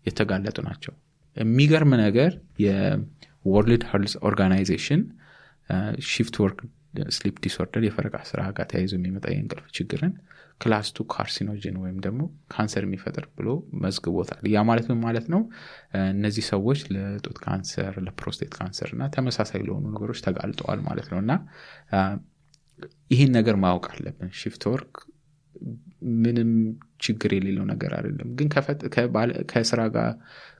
የተጋለጡ 0.06 0.58
ናቸው። 0.68 0.92
የሚገርም 1.36 1.92
ነገር 2.02 2.32
የ 2.64 2.98
World 2.98 3.82
Health 3.90 4.14
Organization 4.28 5.02
shift 6.08 6.36
work 6.42 6.58
sleep 7.14 7.36
disorder 7.44 7.82
የፈረቃ 7.86 8.16
ስራ 8.30 8.40
ጋር 8.56 8.66
ተያይዞ 8.70 8.92
የሚመጣ 8.98 9.26
የእንቅልፍ 9.32 9.66
ችግርን 9.76 10.12
class 10.60 10.88
two 10.96 11.04
carcinogen 11.12 11.76
ወይም 11.82 11.96
ደግሞ 12.04 12.20
ካንሰር 12.52 12.84
የሚፈጥር 12.86 13.24
ብሎ 13.38 13.48
መዝግቦታል። 13.84 14.42
ያ 14.52 14.60
ማለት 14.68 14.86
ምን 14.90 14.98
ማለት 15.04 15.26
ነው? 15.34 15.40
እነዚህ 16.12 16.44
ሰዎች 16.50 16.80
ለጡት 16.94 17.38
ካንሰር 17.44 17.94
ለፕሮስቴት 18.06 18.52
ካንሰር 18.56 18.90
እና 18.96 19.08
ተመሳሳይ 19.16 19.62
ለሆኑ 19.66 19.84
ነገሮች 19.88 20.20
ተጋልጠዋል 20.26 20.80
ማለት 20.88 21.08
ነው። 21.12 21.18
እና 21.24 21.32
ይህን 23.12 23.30
ነገር 23.38 23.56
ማወቅ 23.62 23.84
አለብን። 23.92 24.30
shift 24.40 24.62
work 24.70 24.94
ምንም 26.22 26.50
ችግር 27.04 27.30
የሌለው 27.36 27.64
ነገር 27.72 27.90
አይደለም። 27.98 28.28
ግን 28.38 28.48
ከስራ 29.52 29.80
ጋር 29.96 30.08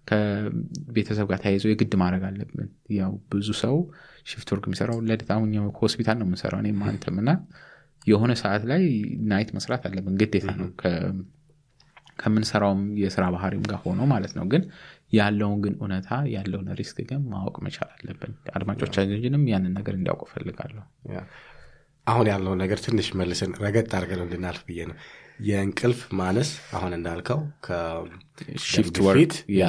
ከቤተሰብ 0.09 1.27
ጋር 1.31 1.38
ተያይዞ 1.42 1.64
የግድ 1.70 1.92
ማድረግ 2.03 2.22
አለብን። 2.29 2.68
ያው 2.98 3.12
ብዙ 3.33 3.48
ሰው 3.62 3.77
shift 4.26 4.48
work 4.52 4.64
የሚሰራው 4.68 4.98
አሁን 5.35 5.51
ሆስፒታል 5.81 6.16
ነው 6.20 6.27
የምንሰራው 6.29 6.61
እኔም 6.64 6.81
አንተም 6.88 7.18
እና 7.22 7.31
የሆነ 8.07 8.33
ሰዓት 8.40 8.62
ላይ 8.70 8.83
night 9.31 9.50
መስራት 9.57 9.83
አለብን 9.88 10.14
ግዴታ 10.22 10.48
ነው። 10.61 10.68
ከምንሰራውም 12.18 12.81
የስራ 13.03 13.25
ባህሪም 13.35 13.62
ጋር 13.70 13.79
ሆኖ 13.85 14.01
ማለት 14.11 14.33
ነው። 14.38 14.44
ግን 14.53 14.62
ያለውን 15.12 15.59
ግን 15.64 15.75
እውነታ 15.79 16.11
ያለውን 16.35 16.68
risk 16.78 16.98
ግን 17.09 17.22
ማወቅ 17.31 17.57
መቻል 17.66 17.90
አለብን። 17.94 18.33
አድማጮቻችንም 18.57 19.44
ያንን 19.53 19.72
ነገር 19.79 19.94
እንዲያውቁ 19.98 20.25
ፈልጋለሁ 20.33 20.85
አሁን 22.06 22.26
ያለውን 22.30 22.60
ነገር 22.62 22.78
ትንሽ 22.84 23.08
መልስን 23.18 23.50
ረገጥ 23.62 23.90
አድርገን 23.96 24.22
እንድናልፍ 24.24 24.62
ብዬ 24.68 24.80
ነው 24.88 24.96
የእንቅልፍ 25.46 26.00
ማነስ 26.18 26.48
አሁን 26.76 26.92
እንዳልከው 26.96 27.38
ያ 29.58 29.64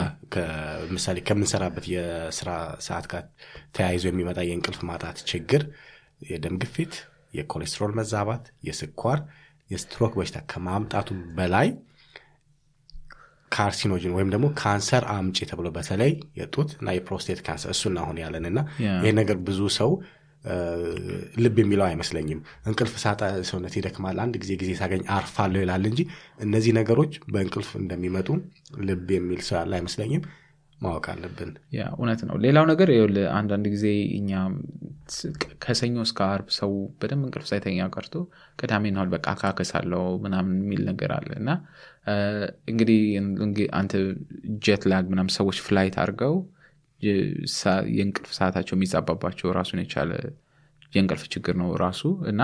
ምሳሌ 0.94 1.18
ከምንሰራበት 1.28 1.86
የስራ 1.94 2.50
ሰዓት 2.88 3.06
ጋር 3.14 3.24
ተያይዞ 3.76 4.06
የሚመጣ 4.10 4.40
የእንቅልፍ 4.48 4.82
ማጣት 4.90 5.20
ችግር 5.32 5.64
የደም 6.26 6.58
ግፊት 6.64 6.94
የኮሌስትሮል 7.34 7.94
መዛባት 8.00 8.44
የስኳር 8.68 9.22
የስትሮክ 9.70 10.14
በሽታ 10.20 10.40
ከማምጣቱ 10.52 11.10
በላይ 11.38 11.68
carcinogen 13.52 14.14
ወይም 14.18 14.30
ደግሞ 14.34 14.46
ካንሰር 14.60 15.04
አምጪ 15.14 15.38
ተብሎ 15.50 15.68
በተለይ 15.76 16.12
የጡት 16.40 16.70
እና 16.80 16.90
የፕሮስቴት 16.96 17.40
ካንሰር 17.46 17.72
እሱን 17.76 17.98
አሁን 18.02 18.18
ያለን 18.24 18.46
እና 18.52 18.60
ያ። 18.86 18.92
ይህ 19.04 19.14
ነገር 19.20 19.38
ብዙ 19.48 19.62
ሰው 19.78 19.92
ልብ 21.44 21.58
የሚለው 21.62 21.86
አይመስለኝም። 21.88 22.40
እንቅልፍ 22.68 22.94
ሳጣ 23.02 23.22
ሰውነት 23.50 23.76
ይደክማል። 23.78 24.18
አንድ 24.24 24.36
ጊዜ 24.42 24.54
ጊዜ 24.62 24.72
ሳገኝ 24.80 25.04
አርፋለሁ 25.16 25.62
ይላል 25.64 25.86
እንጂ 25.90 26.02
እነዚህ 26.42 26.74
ነገሮች 26.80 27.14
በእንቅልፍ 27.30 27.70
እንደሚመጡ 27.82 28.30
ልብ 28.88 29.10
የሚል 29.16 29.42
ሰው 29.48 29.58
ያለ 29.60 29.74
አይመስለኝም። 29.80 30.24
ማወቅ 30.80 31.06
አለብን። 31.12 31.52
እውነት 31.94 32.22
ነው። 32.28 32.36
ሌላው 32.46 32.66
ነገር 32.70 32.90
አንዳንድ 33.34 33.66
ጊዜ 33.74 33.86
እኛ 34.18 34.32
ከሰኞ 35.64 35.96
እስከ 36.06 36.20
አርብ 36.28 36.48
ሰው 36.58 36.72
በደንብ 37.00 37.24
እንቅልፍ 37.28 37.46
ሳይተኛ 37.50 37.86
ቀርቶ 37.94 38.16
ቅዳሜ 38.60 38.92
ናል 38.96 39.08
በቃ 39.14 39.26
አካከሳለው 39.36 40.04
ምናምን 40.24 40.56
የሚል 40.64 40.82
ነገር 40.90 41.12
አለ። 41.18 41.30
እና 41.42 41.50
እንግዲህ 42.72 43.00
እንግ- 43.22 43.70
አንተ 43.74 43.94
jet 44.66 44.84
lag 44.92 45.06
ምናምን 45.14 45.34
ሰዎች 45.38 45.60
flight 45.66 45.98
አድርገው 46.02 46.36
የእንቅልፍ 47.06 48.32
ሰዓታቸው 48.38 48.76
የሚዛባባቸው 48.78 49.56
ራሱን 49.58 49.82
የቻለ 49.84 50.12
የእንቅልፍ 50.94 51.26
ችግር 51.34 51.56
ነው 51.60 51.70
ራሱ 51.82 52.02
እና 52.32 52.42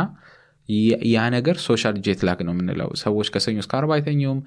ያ- 0.69 1.29
ነገር 1.33 1.55
social 1.63 1.95
jet 2.05 2.19
lag 2.27 2.39
ነው 2.47 2.53
የምንለው። 2.53 2.89
ሰዎች 3.01 3.27
ከሰኞ 3.33 3.57
እስከ 3.61 3.73
አርብ 3.77 3.91
አይተኙም። 3.95 4.39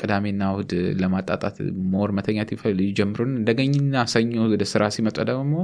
ቅዳሜና 0.00 0.42
እሁድ 0.52 0.72
ለማጣጣት 1.00 1.56
more 1.92 2.10
መተኛት 2.16 2.50
ይጀምሩን 2.84 3.32
እንደገኝና 3.40 4.04
ሰኞ 4.12 4.44
ወደ 4.46 4.64
ስራ 4.72 4.90
ሲመጡ 4.96 5.18
ደግሞ 5.30 5.54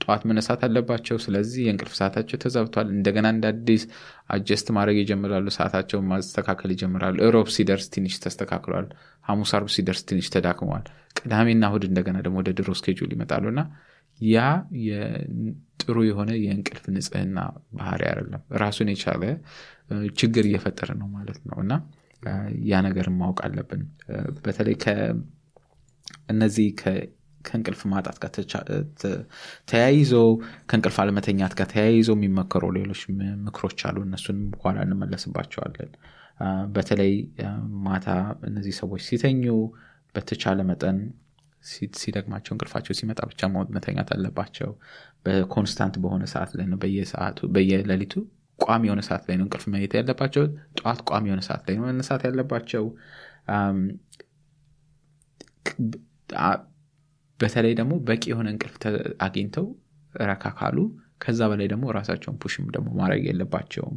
ጠዋት 0.00 0.22
መነሳት 0.30 0.62
አለባቸው። 0.68 1.18
ስለዚህ 1.24 1.62
የእንቅልፍ 1.66 1.94
ሰዓታቸው 2.00 2.40
ተዛብቷል። 2.44 2.88
እንደገና 2.96 3.26
እንደ 3.34 3.46
አዲስ 3.52 3.84
adjust 4.30 4.68
ማድረግ 4.76 4.98
ይጀምራሉ። 5.02 5.46
ሰዓታቸውን 5.58 6.08
ማስተካከል 6.12 6.72
ይጀምራሉ። 6.74 7.16
እሮብ 7.28 7.50
ሲደርስ 7.54 7.88
ትንሽ 7.94 8.16
ተስተካክሏል። 8.24 8.88
ሐሙስ 9.24 9.52
አርብ 9.56 9.70
ሲደርስ 9.76 10.02
ትንሽ 10.08 10.28
ተዳክመዋል 10.34 10.86
ቅዳሜና 11.16 11.64
እሁድ 11.68 11.84
እንደገና 11.88 12.16
ደግሞ 12.24 12.36
ወደ 12.42 12.50
ድሮ 12.58 12.70
schedule 12.78 13.10
ይመጣሉ 13.14 13.44
እና 13.52 13.62
ያ 14.20 14.38
ጥሩ 15.82 15.96
የሆነ 16.06 16.30
የእንቅልፍ 16.42 16.84
ንጽህና 16.94 17.38
ባህሪ 17.78 18.02
አይደለም። 18.10 18.42
ራሱን 18.62 18.88
የቻለ 18.92 19.22
ችግር 20.18 20.44
እየፈጠረ 20.48 20.90
ነው 21.00 21.08
ማለት 21.16 21.40
ነው። 21.48 21.58
እና 21.64 21.72
ያ 22.68 22.80
ነገር 22.86 23.06
ማወቅ 23.16 23.38
አለብን። 23.46 23.82
በተለይ 24.44 24.76
እነዚህ 26.32 26.68
ከእንቅልፍ 26.78 27.80
ማጣት 27.92 28.16
ጋር 28.22 28.30
ተቻ- 28.36 28.64
ተ- 29.00 29.20
ተያይዘው 29.70 30.28
ከእንቅልፍ 30.68 30.96
አለመተኛት 31.02 31.54
ጋር 31.58 31.68
ተያይዘው 31.72 32.16
የሚመከሩ 32.18 32.64
ሌሎች 32.76 33.02
ምክሮች 33.44 33.80
አሉ። 33.88 33.96
እነሱንም 34.06 34.46
በኋላ 34.54 34.78
እንመለስባቸዋለን። 34.86 35.90
በተለይ 36.72 37.12
ማታ 37.84 38.06
እነዚህ 38.48 38.74
ሰዎች 38.80 39.02
ሲተኙ 39.08 39.44
በተቻለ 40.14 40.60
መጠን 40.68 40.98
ሲደግማቸው 41.94 42.52
እንቅልፋቸው 42.54 42.94
ሲመጣ 42.98 43.20
ብቻ 43.30 43.42
መተኛት 43.76 44.08
አለባቸው። 44.14 44.70
በኮንስታንት 45.24 45.94
በሆነ 46.02 46.24
ሰዓት 46.32 46.50
ላይ 46.58 46.66
ነው 46.72 46.78
በየሰዓቱ 46.82 47.48
በየሌሊቱ 47.54 48.14
ቋሚ 48.58 48.82
የሆነ 48.88 49.02
ሰዓት 49.08 49.22
ላይ 49.28 49.36
ነው 49.38 49.44
እንቅልፍ 49.46 49.64
መሄድ 49.72 49.92
ያለባቸው። 49.98 50.42
ጠዋት 50.78 51.00
ቋሚ 51.08 51.24
የሆነ 51.30 51.42
ሰዓት 51.48 51.62
ላይ 51.68 51.76
ነው 51.78 51.86
መነሳት 51.88 52.22
ያለባቸው። 52.28 52.84
በተለይ 57.40 57.72
ደግሞ 57.78 57.92
በቂ 58.08 58.22
የሆነ 58.32 58.48
እንቅልፍ 58.54 58.76
አግኝተው 59.24 59.66
ረካ 60.14 60.44
ካሉ 60.58 60.78
ከዛ 61.20 61.40
በላይ 61.50 61.66
ደግሞ 61.72 61.84
ራሳቸውን 61.96 62.36
push 62.42 62.58
ም 62.58 62.66
ደግሞ 62.74 62.88
ማድረግ 63.00 63.22
የለባቸውም። 63.28 63.96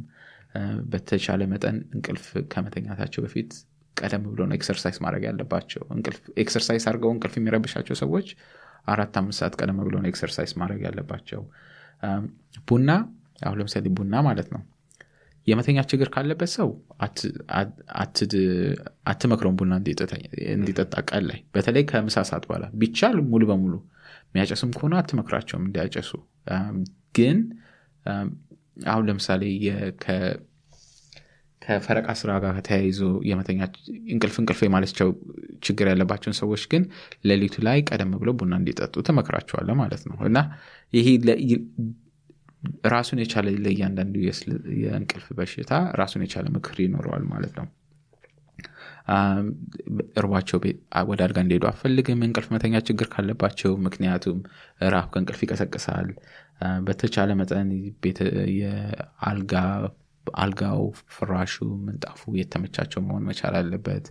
በተቻለ 0.91 1.41
መጠን 1.51 1.77
እንቅልፍ 1.95 2.25
ከመተኛታቸው 2.51 3.21
በፊት 3.25 3.51
ቀደም 3.98 4.24
ብሎ 4.28 4.40
ነው 4.48 4.56
exercise 4.58 4.98
ማድረግ 5.04 5.24
ያለባቸው። 5.28 5.84
exercise 6.38 6.84
አድርገው 6.90 7.12
እንቅልፍ 7.14 7.36
የሚረብሻቸው 7.40 7.96
ሰዎች 8.02 8.28
አራት 8.88 9.16
አምስት 9.20 9.40
ሰዓት 9.42 9.56
ቀደም 9.60 9.80
ብሎ 9.82 9.96
ነው 9.98 10.10
exercise 10.12 10.52
ማድረግ 10.62 10.82
ያለባቸው። 10.88 11.42
ቡና 12.68 12.90
አሁን 13.42 13.58
ለምሳሌ 13.60 13.88
ቡና 13.98 14.16
ማለት 14.28 14.50
ነው። 14.54 14.62
የመተኛ 15.48 15.80
ችግር 15.90 16.08
ካለበት 16.14 16.50
ሰው 16.56 16.70
አት- 17.02 17.22
አት- 17.58 17.82
አትድ- 17.98 18.78
አትመክረውም 19.08 19.58
ቡና 19.60 19.74
እንዲጠጣ- 19.82 21.04
ቀን 21.10 21.24
ላይ። 21.30 21.40
በተለይ 21.56 21.84
ከምሳ 21.92 22.18
ሰዓት 22.30 22.46
በኋላ 22.50 22.66
ቢቻል 22.76 23.18
ሙሉ 23.30 23.44
በሙሉ 23.52 23.74
የሚያጨስም 24.30 24.72
ከሆነ 24.76 24.96
አትመክራቸውም 25.02 25.64
እንዲያጨሱ። 25.68 26.12
ግን 27.18 27.38
አሁን 28.88 29.06
ለምሳሌ 29.10 29.44
ከፈረቃ 31.67 32.08
ስራ 32.19 32.32
ጋር 32.43 32.58
ተያይዞ 32.67 32.99
የመተኛ 33.30 33.62
እንቅልፍ 34.12 34.36
እንቅልፍ 34.41 34.60
የማለቸው 34.65 35.10
ችግር 35.65 35.88
ያለባቸውን 35.91 36.36
ሰዎች 36.39 36.63
ግን 36.71 36.84
ሌሊቱ 37.30 37.56
ላይ 37.67 37.80
ቀደም 37.89 38.12
ብለው 38.21 38.36
ቡና 38.39 38.53
እንዲጠጡ 38.62 38.95
ትመክራቸዋለ 39.08 39.69
ማለት 39.82 40.03
ነው። 40.10 40.17
እና 40.30 40.39
ይሄ 40.93 41.08
ራሱን 42.91 43.19
የቻለ 43.21 43.47
ለእያንዳንዱ 43.65 44.15
የእንቅልፍ 44.82 45.27
በሽታ 45.38 45.73
ራሱን 45.99 46.23
የቻለ 46.25 46.47
ምክር 46.56 46.77
ይኖረዋል 46.86 47.25
ማለት 47.34 47.53
ነው። 47.60 47.67
እርቧቸው 50.19 50.60
ወደ 51.10 51.19
አልጋ 51.25 51.38
እንዲሄዱ 51.43 51.65
አፈልግም 51.69 52.23
እንቅልፍ 52.27 52.47
መተኛ 52.53 52.75
ችግር 52.88 53.08
ካለባቸው 53.13 53.71
ምክንያቱም 53.86 54.39
ራብ 54.93 55.08
ከእንቅልፍ 55.13 55.41
ይቀሰቅሳል። 55.45 56.10
በተቻለ 56.86 57.32
መጠን 57.39 57.69
የአልጋ 58.60 59.53
አልጋው 60.38 60.82
ፍራሹ 61.16 61.56
ምንጣፉ 61.86 62.22
የተመቻቸው 62.40 63.02
መሆን 63.08 63.26
መቻል 63.30 63.56
አለበት። 63.60 64.06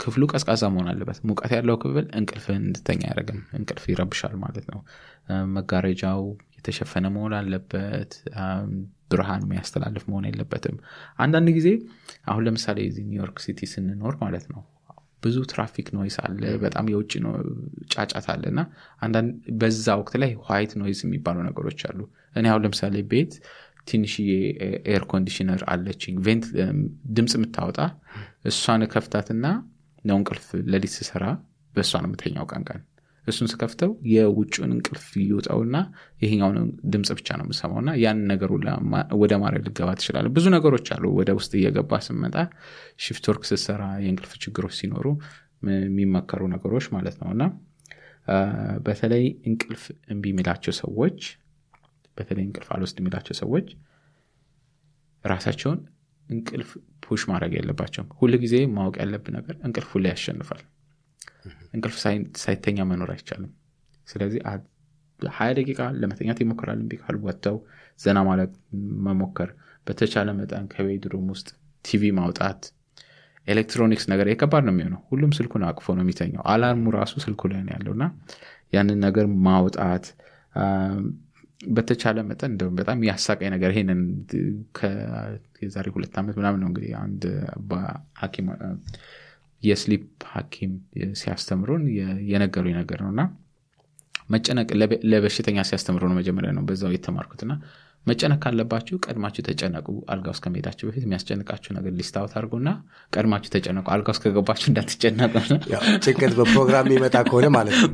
ክፍሉ 0.00 0.22
ቀዝቃዛ 0.32 0.62
መሆን 0.74 0.88
አለበት። 0.90 1.18
ሙቀት 1.28 1.52
ያለው 1.56 1.76
ክፍል 1.82 2.06
እንቅልፍን 2.18 2.62
እንድተኛ 2.62 3.00
አያደርግም። 3.06 3.40
እንቅልፍ 3.58 3.84
ይረብሻል 3.90 4.34
ማለት 4.44 4.66
ነው። 4.72 4.80
መጋረጃው 5.56 6.22
የተሸፈነ 6.56 7.06
መሆን 7.14 7.34
አለበት። 7.38 8.12
ብርሃን 9.10 9.44
የሚያስተላልፍ 9.46 10.04
መሆን 10.10 10.26
የለበትም። 10.28 10.76
አንዳንድ 11.18 11.48
ጊዜ 11.56 11.68
አሁን 12.26 12.44
ለምሳሌ 12.46 12.78
እዚህ 12.88 13.06
ኒውዮርክ 13.08 13.38
ሲቲ 13.44 13.68
ስንኖር 13.72 14.14
ማለት 14.22 14.44
ነው 14.52 14.60
ብዙ 15.24 15.38
traffic 15.50 15.88
noise 15.96 16.16
አለ 16.22 16.42
በጣም 16.62 16.86
የውጭ 16.90 17.12
ጫጫት 17.94 18.26
አለ 18.34 18.44
እና 18.52 18.60
አንዳንድ 19.02 19.30
በዛ 19.60 19.96
ወቅት 20.00 20.14
ላይ 20.22 20.30
white 20.46 20.72
noise 20.80 21.00
የሚባሉ 21.04 21.38
ነገሮች 21.48 21.80
አሉ። 21.88 21.98
እኔ 22.36 22.46
አሁን 22.50 22.62
ለምሳሌ 22.64 22.96
ቤት 23.10 23.32
ትንሽዬ 23.88 24.30
air 24.90 25.04
conditioner 25.12 25.62
አለችኝ። 25.72 26.16
vent 26.26 26.46
ድምፅ 27.16 27.34
የምታወጣ 27.38 27.78
እሷን 28.44 28.84
ከፍታትና 28.92 29.46
ነው 30.04 30.16
እንቅልፍ 30.20 30.46
ለሊት 30.70 30.94
ስሰራ 30.96 31.24
በእሷ 31.74 31.92
ነው 32.02 32.08
የምተኛው 32.08 32.46
ቀን 32.52 32.64
እሱን 33.26 33.48
ስከፍተው 33.50 33.90
የውጭውን 34.12 34.70
እንቅልፍ 34.76 35.06
ይውጠውና 35.22 35.76
ይሄኛውን 36.20 36.56
ድምፅ 36.92 37.10
ብቻ 37.18 37.28
ነው 37.38 37.44
የምሰማው 37.46 37.78
እና 37.82 37.90
ያን 38.02 38.20
ነገሩ 38.30 38.50
ወደ 39.22 39.32
ማድረግ 39.42 39.62
ልገባ 39.68 39.90
ትችላለ 39.98 40.28
ብዙ 40.36 40.46
ነገሮች 40.56 40.88
አሉ። 40.94 41.04
ወደ 41.18 41.30
ውስጥ 41.38 41.52
እየገባ 41.58 42.00
ስመጣ 42.06 42.36
shift 43.04 43.26
work 43.30 43.44
ስትሰራ 43.50 43.82
የእንቅልፍ 44.04 44.32
ችግሮች 44.44 44.74
ሲኖሩ 44.80 45.06
የሚመከሩ 45.80 46.42
ነገሮች 46.54 46.86
ማለት 46.96 47.16
ነው። 47.22 47.30
እና 47.34 47.42
በተለይ 48.86 49.24
እንቅልፍ 49.50 49.82
እምቢ 50.12 50.26
የሚላቸው 50.32 50.74
ሰዎች 50.80 51.20
በተለይ 52.20 52.44
እንቅልፍ 52.46 52.68
አልወስድ 52.74 52.98
የሚላቸው 53.00 53.36
ሰዎች 53.40 53.68
ራሳቸውን 55.24 55.80
እንቅልፍ 56.26 56.70
push 57.04 57.22
ማድረግ 57.30 57.52
የለባቸውም። 57.56 58.08
ሁል 58.18 58.34
ጊዜ 58.42 58.56
ማወቅ 58.74 58.94
ያለብን 59.02 59.34
ነገር 59.38 59.56
እንቅልፍ 59.66 59.88
ሁሌ 59.94 60.04
ያሸንፋል። 60.12 60.60
እንቅልፍ 61.74 61.96
ሳይተኛ 62.42 62.78
መኖር 62.90 63.10
አይቻልም። 63.14 63.52
ስለዚህ 64.08 64.40
ሀያ 65.20 65.50
ደቂቃ 65.58 65.80
ለመተኛት 66.00 66.38
ይሞክራል። 66.42 66.78
እምቢ 66.82 66.92
ወጥተው 67.24 67.56
ዘና 68.00 68.18
ማለት 68.28 68.52
መሞከር 69.06 69.50
በተቻለ 69.86 70.28
መጠን 70.38 70.66
ከ 70.72 70.84
bedroom 70.84 71.26
ውስጥ 71.34 71.48
ቲቪ 71.84 72.04
ማውጣት 72.18 72.60
ኤሌክትሮኒክስ 73.46 74.04
ነገር 74.12 74.26
የከባድ 74.30 74.64
ነው 74.66 74.74
የሚሆነው። 74.74 75.00
ሁሉም 75.10 75.30
ስልኩን 75.36 75.62
አቅፎ 75.68 75.86
ነው 75.96 76.04
የሚተኛው። 76.04 76.42
alarm 76.52 76.79
ኡ 76.79 76.90
ራሱ 76.96 77.14
ስልኩ 77.24 77.48
ላይ 77.52 77.60
ነው 77.66 77.72
ያለው 77.76 77.92
እና 77.96 78.04
ያንን 78.72 78.98
ነገር 79.06 79.26
ማውጣት 79.46 80.04
በተቻለ 81.60 82.18
መጠን 82.28 82.50
እንደውም 82.52 82.74
በጣም 82.78 82.98
ያሳቀኝ 83.08 83.48
ነገር 83.54 83.70
ይሄንን 83.74 84.00
የዛሬ 85.62 85.86
ሁለት 85.96 86.14
ዓመት 86.20 86.34
ምናምን 86.40 86.60
ነው 86.62 86.68
እንግዲህ 86.70 86.92
አንድ 87.02 87.24
ሐኪም 88.20 88.46
የስሊፕ 89.62 90.04
ሐኪም 90.30 90.72
ሲያስተምሩን 91.20 91.82
የነገሩኝ 92.30 92.74
ነገር 92.80 93.00
ነው። 93.04 93.10
እና 93.14 93.22
መጨነቅ 94.30 94.68
ለበሽተኛ 95.10 95.58
ሲያስተምሩ 95.68 96.02
ነው 96.10 96.16
መጀመሪያ 96.18 96.50
ነው 96.56 96.64
በዛው 96.68 96.92
የተማርኩትና 96.94 97.52
መጨነቅ 98.06 98.38
ካለባችሁ 98.44 98.96
ቀድማችሁ 99.04 99.42
ተጨነቁ። 99.46 99.86
አልጋ 100.12 100.26
ውስጥ 100.32 100.42
ከመሄዳችሁ 100.44 100.84
በፊት 100.88 101.04
የሚያስጨንቃችሁ 101.06 101.70
ነገር 101.76 101.92
ሊስታወት 101.98 102.32
አድርጎና 102.38 102.68
ቀድማችሁ 103.12 103.50
ተጨነቁ። 103.54 103.86
አልጋ 103.94 104.08
ውስጥ 104.14 104.22
ከገባችሁ 104.24 104.68
እንዳትጨነቁ 104.70 105.34
ጭንቀት 106.04 106.34
በፕሮግራም 106.38 106.88
የሚመጣ 106.88 107.16
ከሆነ 107.28 107.48
ማለት 107.56 107.76
ነው። 107.82 107.92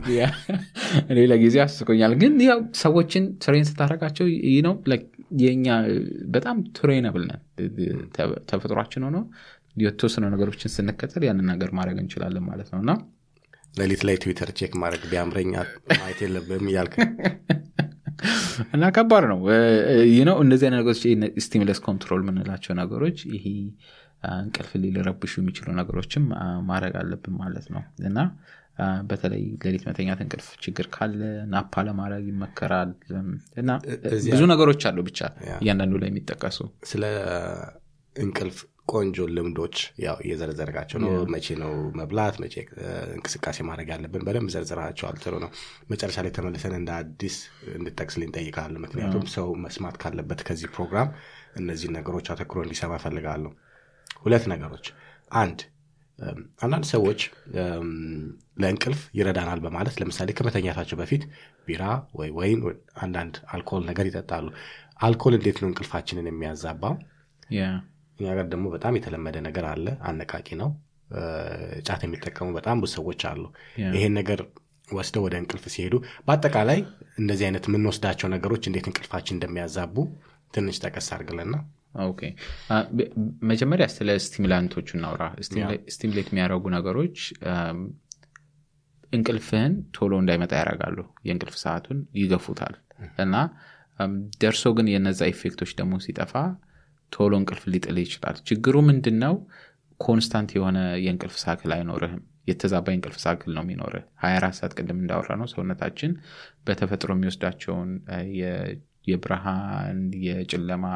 እኔ 1.10 1.18
ለጊዜ 1.32 1.56
አስቆኛል። 1.64 2.14
ግን 2.22 2.34
ያው 2.46 2.60
ሰዎችን 2.82 3.26
ትሬን 3.44 3.66
ስታደረጋቸው 3.70 4.26
ይህ 4.46 4.58
ነው 4.66 4.74
የኛ 5.42 5.68
በጣም 6.34 6.56
trainable 6.76 7.24
ነን። 7.28 7.42
ተፈጥሯችን 8.50 9.06
ሆኖ 9.08 9.18
የተወሰኑ 9.82 10.24
ነገሮችን 10.34 10.72
ስንከተል 10.74 11.22
ያንን 11.26 11.48
ነገር 11.52 11.70
ማድረግ 11.78 11.96
እንችላለን 12.02 12.44
ማለት 12.50 12.68
ነው። 12.72 12.80
እና 12.84 12.92
ሌሊት 13.74 14.02
ላይ 14.08 14.16
Twitter 14.22 14.50
check 14.58 14.74
ማድረግ 14.82 15.02
ቢያምረኛ 15.10 15.54
ማየት 15.94 16.20
የለብም 16.24 16.68
እያልክ 16.70 16.94
እና 18.74 18.84
ከባድ 18.96 19.24
ነው. 19.32 19.38
ነው 20.20 20.62
አይነት 20.62 20.78
ነገሮች 20.80 21.00
stimulus 21.44 21.80
control 21.86 22.20
የምንላቸው 22.24 22.74
ነገሮች 22.80 23.18
ይሄ 23.34 23.46
እንቅልፍ 24.36 24.70
ሊረብሹ 24.84 25.32
የሚችሉ 25.40 25.66
ነገሮችም 25.78 26.24
ማድረግ 26.68 26.94
አለብን 27.00 27.34
ማለት 27.42 27.66
ነው። 27.74 27.82
እና 28.08 28.18
በተለይ 29.10 29.42
ሌሊት 29.64 29.84
መተኛት 29.88 30.18
እንቅልፍ 30.24 30.48
ችግር 30.64 30.86
ካለ 30.94 31.20
ናፓ 31.52 31.82
ለማድረግ 31.86 32.24
ይመከራል። 32.32 32.90
እና 33.56 33.70
ብዙ 34.26 34.40
ነገሮች 34.52 34.82
አሉ 34.90 34.98
ብቻ 35.08 35.20
እያንዳንዱ 35.60 36.00
ላይ 36.02 36.10
የሚጠቀሱ። 36.12 36.58
ስለ 36.90 37.04
እንቅልፍ 38.16 38.58
ቆንጆ 38.88 39.16
ልምዶች 39.36 39.76
ያው 40.02 40.16
እየዘረዘርጋቸው 40.24 40.98
ነው። 41.02 41.12
መቼ 41.34 41.46
ነው 41.62 41.70
መብላት? 41.98 42.36
መቼ 42.42 42.54
እንቅስቃሴ 43.16 43.58
ማድረግ 43.68 43.88
ያለብን? 43.92 44.24
በደንብ 44.26 44.50
ዘርዝራቸዋል 44.54 45.16
ጥሩ 45.24 45.34
ነው። 45.44 45.50
መጨረሻ 45.92 46.16
ላይ 46.24 46.32
ተመልሰን 46.36 46.74
እንደ 46.78 46.90
አዲስ 46.98 47.36
እንድጠቅስል 47.74 48.24
እንጠይቃለን 48.26 48.82
ምክንያቱም 48.84 49.24
ሰው 49.36 49.48
መስማት 49.64 49.96
ካለበት 50.02 50.42
ከዚህ 50.48 50.70
ፕሮግራም 50.76 51.10
እነዚህ 51.56 51.90
ነገሮች 51.96 52.28
አተክሮ 52.34 52.60
እንዲሰማ 52.64 52.94
ፈልጋለሁ 53.04 53.52
ሁለት 54.24 54.46
ነገሮች። 54.52 54.86
አንድ 55.36 55.58
አንዳንድ 56.64 56.86
ሰዎች 56.92 57.20
ለእንቅልፍ 58.56 59.00
ይረዳናል 59.18 59.60
በማለት 59.64 59.96
ለምሳሌ 60.00 60.30
ከመተኛታቸው 60.32 60.96
በፊት 61.00 61.22
ቢራ 61.66 61.84
ወይ 62.18 62.30
ወይን 62.38 62.60
አንዳንድ 63.02 63.34
አልኮል 63.52 63.82
ነገር 63.90 64.06
ይጠጣሉ። 64.10 64.46
አልኮል 65.00 65.34
እንዴት 65.38 65.58
ነው 65.62 65.68
እንቅልፋችንን 65.70 66.30
የሚያዛባው 66.30 66.94
እኛ 68.18 68.26
ጋር 68.36 68.46
ደግሞ 68.52 68.66
በጣም 68.74 68.96
የተለመደ 68.98 69.36
ነገር 69.46 69.64
አለ። 69.70 69.86
አነቃቂ 70.08 70.48
ነው። 70.60 70.70
ጫት 71.86 72.00
የሚጠቀሙ 72.04 72.48
በጣም 72.56 72.76
ብዙ 72.82 72.92
ሰዎች 72.96 73.20
አሉ። 73.30 73.42
ይሄን 73.94 74.14
ነገር 74.18 74.40
ወስደው 74.88 75.22
ወደ 75.26 75.34
እንቅልፍ 75.40 75.64
ሲሄዱ 75.74 75.94
በአጠቃላይ 76.26 76.78
እንደዚህ 77.18 77.44
አይነት 77.48 77.64
የምንወስዳቸው 77.68 78.28
ነገሮች 78.34 78.64
እንዴት 78.68 78.86
እንቅልፋችን 78.90 79.36
እንደሚያዛቡ 79.36 79.96
ትንሽ 80.54 80.76
ጠቀስ 80.82 81.08
አድርግልና። 81.14 81.54
Okay። 82.04 82.20
መጀመሪያ 83.50 83.86
ስለ 83.94 84.16
stimulant 84.24 84.68
ኦቹ 84.68 84.88
እናውራ። 84.96 85.22
stimulate 85.94 86.28
የሚያደረጉ 86.30 86.64
ነገሮች 86.76 87.16
እንቅልፍህን 89.12 89.74
ቶሎ 89.96 90.12
እንዳይመጣ 90.22 90.52
ያደርጋሉ። 90.60 90.98
የእንቅልፍ 91.26 91.56
ሰዓቱን 91.62 91.98
ይገፉታል። 92.20 92.74
እና 93.24 93.34
ደርሶ 94.40 94.72
ግን 94.76 94.86
የነዛ 94.92 95.20
effect 95.32 95.55
ኦች 95.55 95.70
ደግሞ 95.78 95.94
ሲጠፋ 96.04 96.32
ቶሎ 97.12 97.32
እንቅልፍ 97.40 97.64
ሊጥል 97.72 97.98
ይችላል። 98.02 98.36
ችግሩ 98.48 98.76
ምንድን 98.88 99.16
ነው 99.24 99.34
constant 100.00 100.50
የሆነ 100.56 100.78
የእንቅልፍ 101.04 101.36
cycle 101.42 101.70
አይኖርህም። 101.76 102.22
የተዛባ 102.48 102.86
የእንቅልፍ 102.92 103.16
cycle 103.22 103.50
ነው 103.56 103.62
የሚኖርህ። 103.64 104.04
24 104.22 104.58
ሰዓት 104.58 104.72
ቅድም 104.78 104.98
እንዳወራ 105.02 105.30
ነው 105.40 105.48
ሰውነታችን 105.52 106.12
በተፈጥሮ 106.66 107.10
የሚወስዳቸውን 107.16 107.90
የብርሃን 109.06 109.98
የጨለማ 110.26 110.86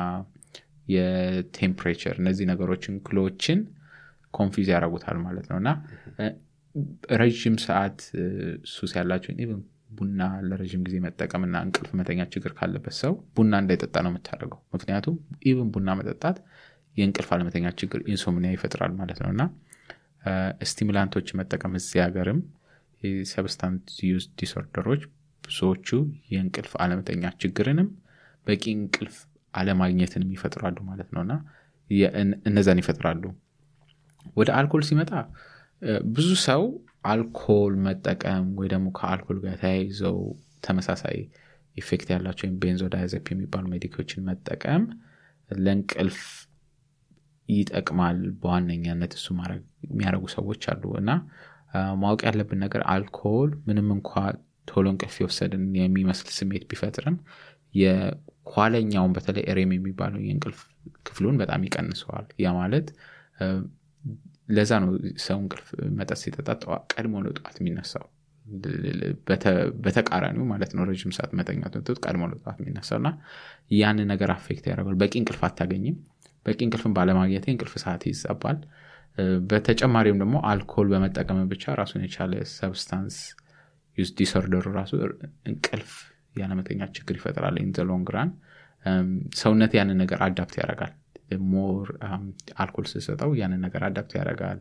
የ 0.95 1.13
temperature 1.13 2.15
እነዚህ 2.21 2.47
ነገሮችን 2.51 2.95
clock 3.07 3.44
ን 3.44 3.59
confuse 4.35 4.69
ያደርጉታል 4.73 5.19
ማለት 5.25 5.47
ነው። 5.51 5.59
እና 5.61 5.71
ረዥም 7.21 7.57
ሰዓት 7.65 7.99
ሱስ 8.73 8.93
ያላቸውን 8.99 9.39
even 9.45 9.61
ቡና 9.91 10.21
ለረዥም 10.49 10.83
ጊዜ 10.87 10.97
መጠቀምና 11.05 11.57
እንቅልፍ 11.67 11.91
መተኛ 11.99 12.21
ችግር 12.35 12.53
ካለበት 12.59 12.95
ሰው 13.01 13.13
ቡና 13.37 13.53
እንዳይጠጣ 13.63 13.97
ነው 14.05 14.11
የምታደርገው። 14.13 14.61
ምክንያቱም 14.75 15.17
even 15.51 15.71
ቡና 15.75 15.91
መጠጣት 16.01 16.37
የእንቅልፍ 16.97 17.29
አለመተኛ 17.35 17.67
ችግር 17.81 18.01
insomnia 18.13 18.51
ይፈጥራል 18.55 18.93
ማለት 19.01 19.19
ነው። 19.25 19.31
እና 19.35 19.43
stimulant 20.71 21.11
ኦች 21.11 21.29
መጠቀም 21.39 21.75
እዚህ 21.79 22.01
ሀገርም 22.05 22.41
substance 23.31 23.95
use 24.09 24.25
disorder 24.41 24.82
ኦች 24.82 25.03
ብዙዎቹ 25.45 25.89
የእንቅልፍ 26.33 26.73
አለመተኛ 26.83 27.25
ችግርንም 27.43 27.89
በቂ 28.47 28.65
እንቅልፍ 28.77 29.17
አለማግኘትንም 29.55 30.31
ይፈጥራሉ 30.37 30.77
ማለት 30.91 31.09
ነው። 31.15 31.23
እና 31.27 31.35
እነዛን 32.49 32.81
ይፈጥራሉ። 32.83 33.23
ወደ 34.37 34.49
አልኮል 34.59 34.83
ሲመጣ 34.89 35.11
ብዙ 36.13 36.29
ሰው 36.47 36.63
አልኮል 37.05 37.75
መጠቀም 37.85 38.47
ወይ 38.59 38.69
ደግሞ 38.73 38.89
ከአልኮል 38.99 39.39
ጋር 39.45 39.55
ተያይዘው 39.63 40.19
ተመሳሳይ 40.63 41.19
effect 41.77 42.09
ያላቸው 42.13 42.45
ወይም 42.47 42.57
benzodiazepine 42.63 43.27
የሚባሉ 43.33 43.65
ሜዲኮችን 43.73 44.25
መጠቀም 44.29 44.83
ለእንቅልፍ 45.51 46.19
ይጠቅማል 47.49 48.19
በዋነኛነት 48.41 49.13
እሱ 49.19 49.27
የሚያደረጉ 49.87 50.25
ሰዎች 50.37 50.63
አሉ። 50.73 50.83
እና 51.01 51.11
ማወቅ 52.01 52.21
ያለብን 52.29 52.61
ነገር 52.65 52.83
አልኮል 52.93 53.51
ምንም 53.67 53.89
እንኳ 53.97 54.13
ቶሎ 54.69 54.87
እንቅልፍ 54.93 55.17
የወሰድን 55.21 55.65
የሚመስል 55.79 56.29
ስሜት 56.39 56.65
ቢፈጥርም 56.71 57.17
የኋለኛውን 57.75 59.13
በተለይ 59.17 59.45
ኤሬም 59.51 59.73
የሚባለው 59.77 60.21
የእንቅልፍ 60.25 60.61
ክፍሉን 61.07 61.37
በጣም 61.43 61.65
ይቀንሰዋል። 61.67 62.27
ያ 62.45 62.53
ማለት 62.59 62.87
ለዛ 64.51 64.73
ነው 64.83 64.91
ሰው 65.25 65.39
እንቅልፍ 65.43 65.69
መጠጥ 65.99 66.19
ሲጠጣ 66.23 66.49
ቀድሞ 66.93 67.15
ነው 67.25 67.33
ጠዋት 67.39 67.57
የሚነሳው። 67.61 68.05
በተቃራኒው 69.85 70.45
ማለት 70.53 70.71
ነው 70.77 70.85
ረዥም 70.89 71.13
ሰዓት 71.17 71.33
መተኛት 71.39 71.75
ትት 71.81 71.99
ቀድሞ 72.05 72.23
ነው 72.31 72.37
ጠዋት 72.41 72.59
የሚነሳው 72.63 72.99
እና 73.01 73.09
ያንን 73.77 74.09
ነገር 74.13 74.31
አፌክት 74.35 74.65
ያደርጋል 74.71 74.97
በቂ 75.03 75.13
እንቅልፍ 75.21 75.43
አታገኝም። 75.49 75.97
በቂ 76.47 76.59
እንቅልፍን 76.67 76.95
ባለማግኘት 76.97 77.47
እንቅልፍ 77.53 77.75
ሰዓት 77.85 78.05
ይዛባል። 78.11 78.59
በተጨማሪም 79.51 80.19
ደግሞ 80.23 80.37
አልኮል 80.51 80.89
በመጠቀም 80.93 81.41
ብቻ 81.53 81.75
ራሱን 81.81 82.03
የቻለ 82.07 82.33
substance 82.55 83.17
use 83.99 84.11
disorder 84.19 84.57
ኡ 84.57 84.67
ራሱ 84.79 84.93
እንቅልፍ 85.51 85.93
ያለመተኛት 86.37 86.91
ችግር 86.99 87.15
ይፈጥራል። 87.19 87.57
in 87.63 87.71
long 87.89 88.11
run 88.17 88.31
ሰውነት 89.41 89.73
ያንን 89.79 89.99
ነገር 90.03 90.19
adapt 90.27 90.55
ያደርጋል 90.61 90.93
more 91.51 91.87
አልኮል 92.57 92.87
ስሰጠው 92.93 93.31
ያንን 93.41 93.63
ነገር 93.67 93.83
adapt 93.87 94.13
ያደርጋል። 94.19 94.61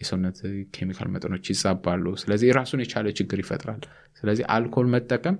የሰውነት 0.00 0.38
ኬሚካል 0.74 1.08
መጠኖች 1.14 1.46
ይዛባሉ። 1.52 2.04
ስለዚህ 2.20 2.48
ራሱን 2.58 2.80
የቻለ 2.84 3.08
ችግር 3.18 3.38
ይፈጥራል። 3.42 3.82
ስለዚህ 4.20 4.44
አልኮል 4.50 4.86
መጠቀም 4.94 5.36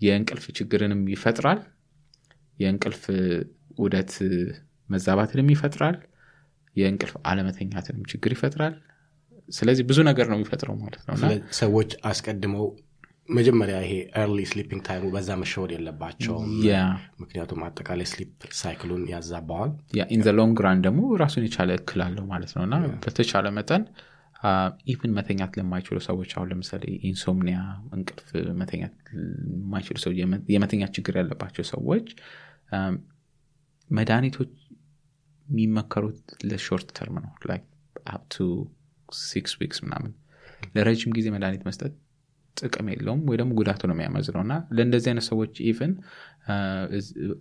የእንቅልፍ 0.00 0.46
ችግርንም 0.56 1.02
ይፈጥራል። 1.12 1.60
የእንቅልፍ 2.58 3.02
ኡደት 3.78 4.12
መዛባትንም 4.88 5.48
ይፈጥራል። 5.54 5.96
የእንቅልፍ 6.76 7.14
አለመተኛትንም 7.26 8.02
ችግር 8.12 8.32
ይፈጥራል። 8.34 8.74
ስለዚህ 9.48 9.84
ብዙ 9.88 9.98
ነገር 10.08 10.26
ነው 10.30 10.36
የሚፈጥረው 10.38 10.76
ማለት 10.80 11.02
ነው። 11.08 11.14
ሰዎች 11.58 11.90
አስቀድመው 12.04 12.66
መጀመሪያ 13.28 13.76
ይሄ 13.84 13.92
early 14.20 14.40
sleeping 14.50 14.80
time 14.86 14.98
ኡ 14.98 15.04
በዛ 15.12 15.28
መሸወድ 15.42 15.70
የለባቸውም። 15.74 16.48
ምክንያቱም 17.20 17.60
አጠቃላይ 17.66 18.06
sleep 18.10 18.32
cycle 18.58 18.84
ኡን 18.84 19.04
ያዛባዋል። 19.12 19.70
in 20.14 20.22
long 20.38 20.58
run 20.66 20.82
ደግሞ 20.86 21.02
ራሱን 21.22 21.46
የቻለ 21.46 21.70
እክል 21.78 22.02
አለው 22.06 22.26
ማለት 22.32 22.52
ነው። 22.56 22.64
እና 22.66 22.74
በተቻለ 23.04 23.52
መጠን 23.58 23.84
even 24.92 25.12
መተኛት 25.16 25.52
ለማይችሉ 25.58 25.98
ሰዎች 26.06 26.30
አሁን 26.36 26.48
ለምሳሌ 26.50 26.82
insomnia 27.10 27.58
እንቅልፍ 27.94 28.30
መተኛት 28.60 28.94
የማይችሉ 29.54 29.96
ሰው 30.04 30.12
የመተኛት 30.54 30.92
ችግር 30.98 31.16
ያለባቸው 31.20 31.64
ሰዎች 31.72 32.08
መድኃኒቶች 33.90 34.52
የሚመከሩት 35.46 36.20
ለ 36.50 36.61
short 36.61 36.88
term 36.98 37.16
ነው። 37.24 37.32
up 38.12 38.24
to 38.24 38.36
six 39.24 39.52
weeks 39.60 39.78
ምናምን 39.84 40.12
ለረጅም 40.76 41.12
ጊዜ 41.16 41.26
መድኃኒት 41.34 41.62
መስጠት 41.66 41.92
ጥቅም 42.56 42.86
የለውም 42.92 43.20
ወይ 43.28 43.36
ደግሞ 43.40 43.52
ጉዳቱ 43.58 43.80
ነው 43.88 43.94
የሚያመዝነው። 43.96 44.42
እና 44.44 44.54
ለእንደዚህ 44.76 45.08
አይነት 45.10 45.26
ሰዎች 45.28 45.54
even 45.68 45.92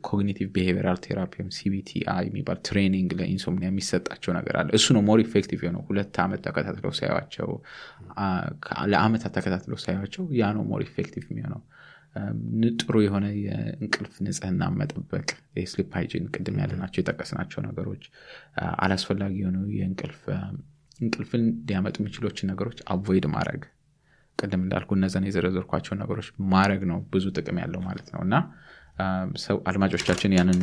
cognitive 0.07 0.47
behavioral 0.53 0.97
therapy 1.05 1.33
CBTI 1.55 2.25
የሚባል 2.27 2.57
training 2.67 3.11
ለ 3.19 3.29
insomnia 3.29 3.69
የሚሰጣቸው 3.71 4.31
ነገር 4.37 4.55
አለ። 4.61 4.69
እሱ 4.77 4.87
ነው 4.95 5.03
more 5.07 5.19
effective 5.25 5.59
የሆነው። 5.65 5.83
ሁለት 5.89 6.17
ዓመት 6.23 6.41
ተከታትለው 6.47 6.93
ሳያቸው 6.99 7.49
ለአመታት 8.93 9.33
ተከታትለው 9.37 9.79
ሳያቸው 9.85 10.25
ያ 10.39 10.51
ነው 10.57 10.65
more 10.71 10.83
effective 10.87 11.25
የሚሆነው። 11.31 11.61
ጥሩ 12.79 12.95
የሆነ 13.03 13.25
የእንቅልፍ 13.43 14.15
ንጽህና 14.25 14.63
መጠበቅ 14.79 15.27
የ 15.57 15.67
sleep 15.67 15.91
hygiene 15.97 16.25
ቅድም 16.35 16.57
ያለናቸው 16.61 16.99
የጠቀስናቸው 17.01 17.61
ነገሮች 17.67 18.03
አላስፈላጊ 18.83 19.33
የሆኑ 19.41 19.59
የእንቅልፍ 19.77 20.19
እንቅልፍን 20.99 21.45
ሊያመጡ 21.67 21.95
የሚችሉትን 22.01 22.49
ነገሮች 22.51 22.79
avoid 22.93 23.25
ማድረግ 23.33 23.63
ቅድም 24.39 24.61
እንዳልኩ 24.65 24.89
እነዛን 24.97 25.27
የዘረዘርኳቸው 25.27 25.95
ነገሮች 25.99 26.27
ማድረግ 26.53 26.81
ነው 26.91 26.99
ብዙ 27.13 27.25
ጥቅም 27.37 27.59
ያለው 27.63 27.81
ማለት 27.87 28.07
ነው። 28.13 28.21
እና 28.25 28.35
ሰው 29.43 29.57
አድማጮቻችን 29.69 30.35
ያንን 30.37 30.59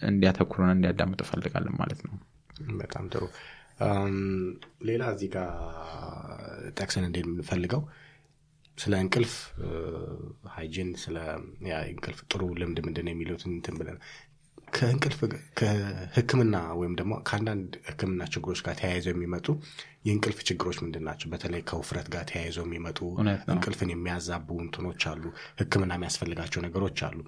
እንዲያተኩሩና 0.00 0.72
እንዲያዳምጡ 0.74 1.22
እንፈልጋለን 1.30 1.76
ማለት 1.80 2.00
ነው። 2.06 2.14
በጣም 2.80 3.06
ጥሩ። 3.12 3.24
ሌላ 4.88 5.02
እዚህ 5.14 5.30
ጋር 5.34 5.48
ጠቅሰን 6.78 7.06
እንዴት 7.08 7.26
የምንፈልገው 7.26 7.82
ስለ 8.78 8.94
እንቅልፍ 9.02 9.34
ሃይጂን 10.54 10.90
ስለ 11.02 11.16
እንቅልፍ 11.86 12.18
ጥሩ 12.30 12.42
ልምድ 12.60 12.78
ምንድን 12.86 13.10
የሚሉትን 13.12 13.52
እንትን 13.54 13.76
ብለን 13.80 13.98
ከእንቅልፍ 14.68 15.20
ከህክምና 15.58 16.56
ወይም 16.78 16.94
ደግሞ 16.98 17.12
ከአንዳንድ 17.28 17.72
ህክምና 17.88 18.22
ችግሮች 18.32 18.60
ጋር 18.66 18.74
ተያይዘው 18.80 19.12
የሚመጡ 19.14 19.46
የእንቅልፍ 20.06 20.38
ችግሮች 20.48 20.78
ምንድን 20.84 21.04
ናቸው? 21.08 21.26
በተለይ 21.32 21.62
ከውፍረት 21.70 22.08
ጋር 22.14 22.24
ተያይዘው 22.30 22.64
የሚመጡ 22.66 22.98
እንቅልፍን 23.54 23.92
የሚያዛቡ 23.92 24.48
እንትኖች 24.64 25.04
አሉ 25.12 25.24
ህክምና 25.60 25.92
የሚያስፈልጋቸው 25.98 26.62
ነገሮች 26.66 27.00
አሉ። 27.08 27.18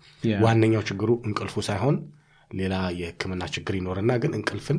ዋነኛው 0.45 0.85
ችግሩ 0.91 1.11
እንቅልፉ 1.29 1.57
ሳይሆን 1.69 1.99
ሌላ 2.51 2.75
የህክምና 3.01 3.45
ችግር 3.55 3.75
ይኖርና 3.79 4.13
ግን 4.23 4.35
እንቅልፍን 4.39 4.79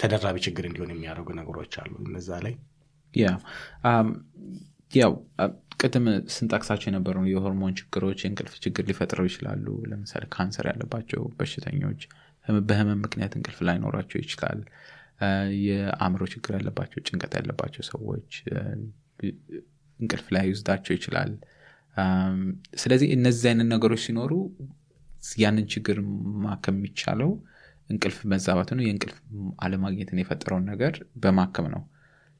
ተደራቢ 0.00 0.36
ችግር 0.46 0.66
እንዲሆን 0.68 0.92
የሚያደርጉ 0.92 1.30
ነገሮች 1.40 1.72
አሉ። 1.82 1.92
እነዛ 2.06 2.38
ላይ 2.44 2.54
ያው 4.92 5.12
ቅድም 5.80 6.04
ስንጠቅሳቸው 6.34 6.88
የነበሩ 6.88 7.18
የሆርሞን 7.28 7.76
ችግሮች 7.78 8.18
የእንቅልፍ 8.22 8.54
ችግር 8.64 8.84
ሊፈጥረው 8.88 9.26
ይችላሉ። 9.28 9.66
ለምሳሌ 9.90 10.24
ካንሰር 10.34 10.66
ያለባቸው 10.70 11.22
በሽተኞች 11.38 12.02
በህመም 12.68 13.00
ምክንያት 13.04 13.32
እንቅልፍ 13.38 13.58
ላይኖራቸው 13.68 14.18
ይችላል። 14.22 14.60
የአእምሮ 15.64 16.22
ችግር 16.32 16.52
ያለባቸው 16.58 17.00
ጭንቀት 17.06 17.34
ያለባቸው 17.40 17.82
ሰዎች 17.90 18.30
እንቅልፍ 20.00 20.26
ላይ 20.34 20.44
ይወስዳቸው 20.48 20.92
ይችላል 20.96 21.32
ስለዚህ 22.82 23.08
እነዚህ 23.16 23.46
አይነት 23.50 23.68
ነገሮች 23.72 24.02
ሲኖሩ 24.04 24.32
ያንን 25.38 25.66
ችግር 25.74 25.96
ማከም 26.44 26.76
የሚቻለው 26.78 27.30
እንቅልፍ 27.90 28.18
መዛባት 28.32 28.70
ነው። 28.76 28.84
የእንቅልፍ 28.84 29.16
አለማግኘትን 29.64 30.20
የፈጠረውን 30.20 30.64
ነገር 30.72 30.94
በማከም 31.22 31.66
ነው 31.74 31.82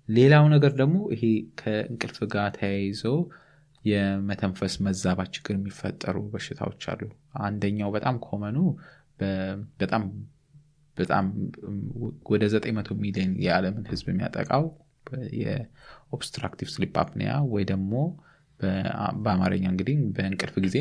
ሌላው 0.09 0.45
ነገር 0.55 0.73
ደግሞ 0.81 0.97
ይሄ 1.15 1.25
ከእንቅልፍ 1.61 2.19
ጋር 2.33 2.49
ተያይዞ 2.57 3.03
የመተንፈስ 3.85 4.75
መዛባት 4.87 5.31
ችግር 5.37 5.55
የሚፈጠሩ 5.57 6.17
በሽታዎች 6.33 6.83
አሉ። 6.93 7.03
አንደኛው 7.43 7.91
በጣም 7.97 8.17
common 8.27 8.51
ኡ 8.51 8.59
በጣም 9.81 10.03
በጣም 10.97 11.27
ወደ 12.31 12.43
900 12.55 12.97
ሚሊዮን 13.03 13.33
የዓለምን 13.45 13.85
ህዝብ 13.93 14.07
የሚያጠቃው 14.11 14.65
የ 15.43 15.62
obstructive 15.62 16.69
sleep 16.75 16.95
apnea 17.03 17.33
ወይ 17.53 17.65
ደግሞ 17.71 17.93
በአማርኛ 19.23 19.65
እንግዲህ 19.73 19.97
በእንቅልፍ 20.17 20.57
ጊዜ 20.67 20.77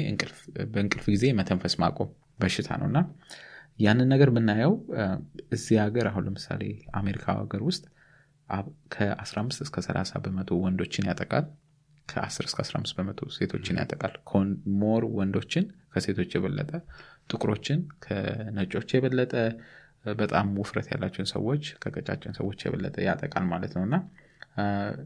በእንቅልፍ 0.74 1.06
ጊዜ 1.14 1.26
መተንፈስ 1.40 1.76
ማቆም 1.84 2.10
በሽታ 2.40 2.70
ነው። 2.82 2.88
እና 2.92 3.00
ያንን 3.80 4.08
ነገር 4.14 4.30
ብናየው 4.36 4.74
እዚህ 5.56 5.78
ሀገር 5.84 6.06
አሁን 6.10 6.24
ለምሳሌ 6.28 6.62
አሜሪካ 7.00 7.26
ሀገር 7.40 7.62
ውስጥ 7.70 7.84
ከ15 8.94 9.66
እስከ 9.66 9.78
30 9.86 10.22
በመቶ 10.26 10.58
ወንዶችን 10.64 11.08
ያጠቃል 11.10 11.46
ከ10 12.08 12.46
እስከ 12.46 12.60
15 12.66 12.96
በመቶ 12.98 13.30
ሴቶችን 13.36 13.80
ያጠቃል። 13.82 14.14
more 14.82 15.04
ወንዶችን 15.18 15.66
ከሴቶች 15.94 16.32
የበለጠ 16.36 16.72
ጥቁሮችን 17.30 17.80
ከነጮች 18.06 18.90
የበለጠ 18.96 19.34
በጣም 20.16 20.48
ውፍረት 20.62 20.88
ያላቸውን 20.92 21.30
ሰዎች 21.34 21.64
ከቀጫጭን 21.82 22.34
ሰዎች 22.40 22.60
የበለጠ 22.66 22.96
ያጠቃል 23.08 23.46
ማለት 23.52 23.74
ነው። 23.78 23.84
እና 23.88 23.96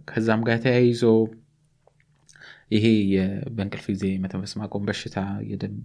ከዛም 0.10 0.43
ጋር 0.48 0.58
ተያይዞ 0.64 1.04
ይሄ 2.76 2.86
በእንቅልፍ 3.56 3.86
ጊዜ 3.91 4.06
መተንፈስ 4.24 4.54
ማቆም 4.62 4.86
በሽታ 4.88 5.18
የደም 5.50 5.76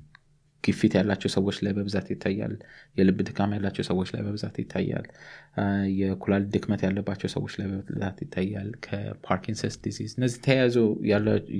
ግፊት 0.64 0.92
ያላቸው 0.98 1.30
ሰዎች 1.34 1.56
ላይ 1.64 1.72
በብዛት 1.76 2.06
ይታያል። 2.12 2.54
የልብ 2.96 3.18
ድካም 3.28 3.52
ያላቸው 3.56 3.84
ሰዎች 3.90 4.08
ላይ 4.14 4.22
በብዛት 4.26 4.56
ይታያል። 4.62 5.06
የኩላሊት 6.00 6.48
ድክመት 6.54 6.82
ያለባቸው 6.86 7.30
ሰዎች 7.34 7.54
ላይ 7.60 7.68
በብዛት 7.72 8.18
ይታያል። 8.24 8.70
ከ 8.86 9.00
Parkinson's 9.00 9.76
disease 9.84 10.12
እነዚህ 10.18 10.40
ተያያዥ 10.46 10.76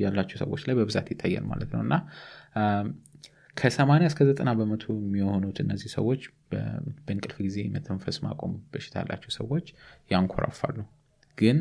ያላቸው 0.03 0.39
ሰዎች 0.45 0.65
ላይ 0.69 0.77
በብዛት 0.81 1.09
ይታያል 1.15 1.47
ማለት 1.53 1.73
ነው። 1.75 1.83
እና 1.87 1.95
ከ80 3.57 4.07
እስከ 4.09 4.21
90 4.31 4.53
በመቶ 4.59 4.85
የሚሆኑት 5.01 5.59
እነዚህ 5.65 5.91
ሰዎች 5.97 6.21
በእንቅልፍ 6.51 7.39
ጊዜ 7.47 7.59
መተንፈስ 7.75 8.17
ማቆም 8.25 8.53
በሽታ 8.73 8.95
ያላቸው 9.03 9.33
ሰዎች 9.37 9.67
ያንኮራፋሉ። 10.11 10.79
ግን 11.39 11.59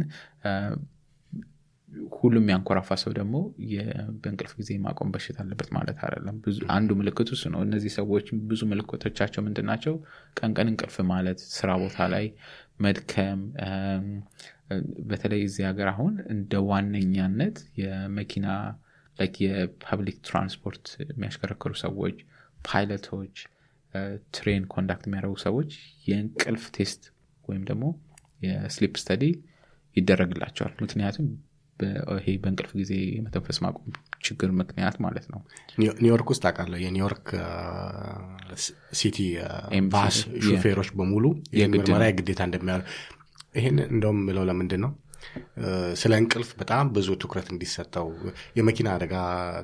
ሁሉም 2.17 2.45
ያንኮራፋ 2.51 2.89
ሰው 3.01 3.11
ደግሞ 3.17 3.35
በእንቅልፍ 4.21 4.51
ጊዜ 4.59 4.71
ማቆም 4.83 5.09
በሽታ 5.13 5.37
አለበት 5.43 5.69
ማለት 5.75 5.97
አይደለም። 6.05 6.35
አንዱ 6.69 6.89
ምልክቱ 6.99 7.29
እሱ 7.37 7.43
ነው። 7.53 7.61
እነዚህ 7.67 7.91
ሰዎች 7.97 8.27
ብዙ 8.49 8.61
ምልክቶቻቸው 8.71 9.43
ምንድን 9.47 9.67
ናቸው? 9.69 9.95
ቀን 10.39 10.51
ቀን 10.57 10.69
እንቅልፍ 10.71 10.97
ማለት 11.11 11.39
ስራ 11.53 11.69
ቦታ 11.83 12.07
ላይ 12.13 12.25
መድከም 12.79 13.39
በተለይ 15.09 15.41
እዚህ 15.47 15.63
ሀገር 15.69 15.87
አሁን 15.93 16.13
እንደ 16.33 16.53
ዋነኛነት 16.69 17.57
የመኪና 17.81 18.47
የፐብሊክ 19.41 20.17
ትራንስፖርት 20.27 20.85
የሚያሽከረክሩ 21.07 21.71
ሰዎች 21.81 22.17
ፓይለቶች 22.65 23.35
train 24.35 24.63
conduct 24.73 25.05
የሚያደርጉ 25.07 25.35
ሰዎች 25.45 25.71
የእንቅልፍ 26.07 26.65
test 26.75 27.03
ወይም 27.45 27.63
ደግሞ 27.69 27.85
የ 28.41 28.57
sleep 28.57 28.95
study 29.01 29.23
ይደረግላቸዋል። 29.95 30.73
ምክንያቱም 30.83 31.27
ይሄ 32.17 32.27
በእንቅልፍ 32.43 32.71
ጊዜ 32.79 32.91
የመተንፈስ 33.11 33.57
ማቆም 33.65 33.91
ችግር 34.27 34.49
ምክንያት 34.59 34.95
ማለት 35.05 35.25
ነው። 35.33 35.39
ኒውዮርክ 35.99 36.29
ውስጥ 36.33 36.43
አውቃለሁ 36.49 36.79
የኒውዮርክ 36.83 37.27
city 38.99 39.17
bus 39.93 40.17
ሹፌሮች 40.47 40.89
በሙሉ 40.99 41.25
ምርመራ 41.75 42.05
ግዴታ 42.19 42.41
እንደሚያ 42.49 42.75
ይሄን 43.59 43.77
እንደውም 43.87 44.19
ምለው 44.25 44.43
ለምንድን 44.49 44.81
ነው 44.85 44.91
ስለ 46.01 46.13
እንቅልፍ 46.21 46.49
በጣም 46.59 46.85
ብዙ 46.95 47.09
ትኩረት 47.21 47.47
እንዲሰጠው 47.53 48.07
የመኪና 48.57 48.89
አደጋ 48.95 49.15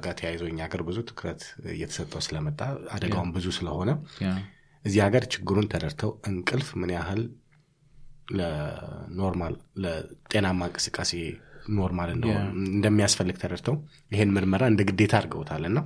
ጋር 0.03 0.13
ተያይዞ 0.19 0.43
እኛ 0.49 0.59
ሀገር 0.67 0.81
ብዙ 0.87 0.97
ትኩረት 1.09 1.41
እየተሰጠው 1.73 2.21
ስለመጣ 2.25 2.59
አደጋውን 2.95 3.31
ብዙ 3.37 3.47
ስለሆነ 3.57 3.91
እዚህ 4.85 4.99
ሀገር 5.05 5.23
ችግሩን 5.33 5.69
ተረድተው 5.73 6.11
እንቅልፍ 6.29 6.69
ምን 6.81 6.91
ያህል 6.95 7.21
ለ 8.37 8.67
normal 8.67 9.55
ለጤናማ 9.83 10.61
እንቅስቃሴ 10.69 11.11
normal 11.75 12.09
እንደሚያስፈልግ 12.69 13.37
ተረድተው 13.41 13.75
ይሄን 14.11 14.33
ምርመራ 14.35 14.63
እንደ 14.71 14.81
ግዴታ 14.89 15.13
አድርገውታል 15.19 15.63
እና 15.69 15.77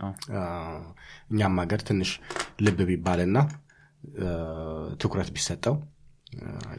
ነው። 0.00 0.10
እኛም 1.32 1.58
ሀገር 1.62 1.82
ትንሽ 1.88 2.10
ልብ 2.66 2.80
ቢባልና 2.90 3.38
ትኩረት 5.02 5.30
ቢሰጠው 5.36 5.76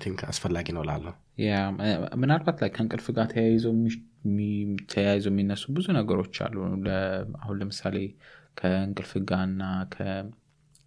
think 0.03 0.19
አስፈላጊ 0.29 0.67
ነው 0.77 0.83
ላለው 0.87 1.13
ምናልባት 2.21 2.57
ላይ 2.63 2.69
ከእንቅልፍ 2.75 3.05
ጋር 3.17 3.27
ተያይዞ 3.31 3.65
ተያይዞ 4.91 5.25
የሚነሱ 5.31 5.63
ብዙ 5.75 5.87
ነገሮች 5.97 6.35
አሉ። 6.45 6.55
አሁን 7.41 7.57
ለምሳሌ 7.61 7.97
ከእንቅልፍ 8.59 9.11
ጋርና 9.29 9.63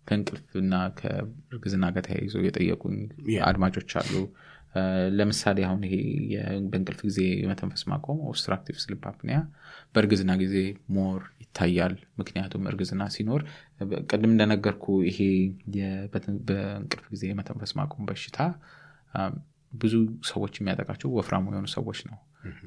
ከእንቅልፍና 0.06 0.74
ከእርግዝና 0.98 1.86
ጋር 1.94 2.04
ተያይዞ 2.06 2.34
የጠየቁኝ 2.44 2.96
አድማጮች 3.48 3.90
አሉ 4.00 4.12
ለምሳሌ 5.18 5.58
አሁን 5.66 5.80
ይሄ 5.86 5.94
በእንቅልፍ 6.70 7.00
ጊዜ 7.06 7.20
የመተንፈስ 7.42 7.82
ማቆም 7.90 8.18
obstructive 8.28 8.76
sleep 8.84 9.02
apnea 9.10 9.38
በእርግዝና 9.94 10.32
ጊዜ 10.42 10.56
more 10.96 11.20
ይታያል። 11.42 11.94
ምክንያቱም 12.20 12.66
እርግዝና 12.70 13.04
ሲኖር 13.14 13.42
ቅድም 14.10 14.30
እንደነገርኩ 14.32 14.86
ይሄ 15.08 15.18
በእንቅልፍ 16.46 17.06
ጊዜ 17.14 17.24
የመተንፈስ 17.30 17.72
ማቆም 17.80 18.06
በሽታ 18.10 18.38
ብዙ 19.72 19.94
ሰዎች 20.28 20.54
የሚያጠቃቸው 20.58 21.08
ወፍራም 21.16 21.46
የሆኑ 21.50 21.68
ሰዎች 21.74 21.98
ነው። 22.08 22.18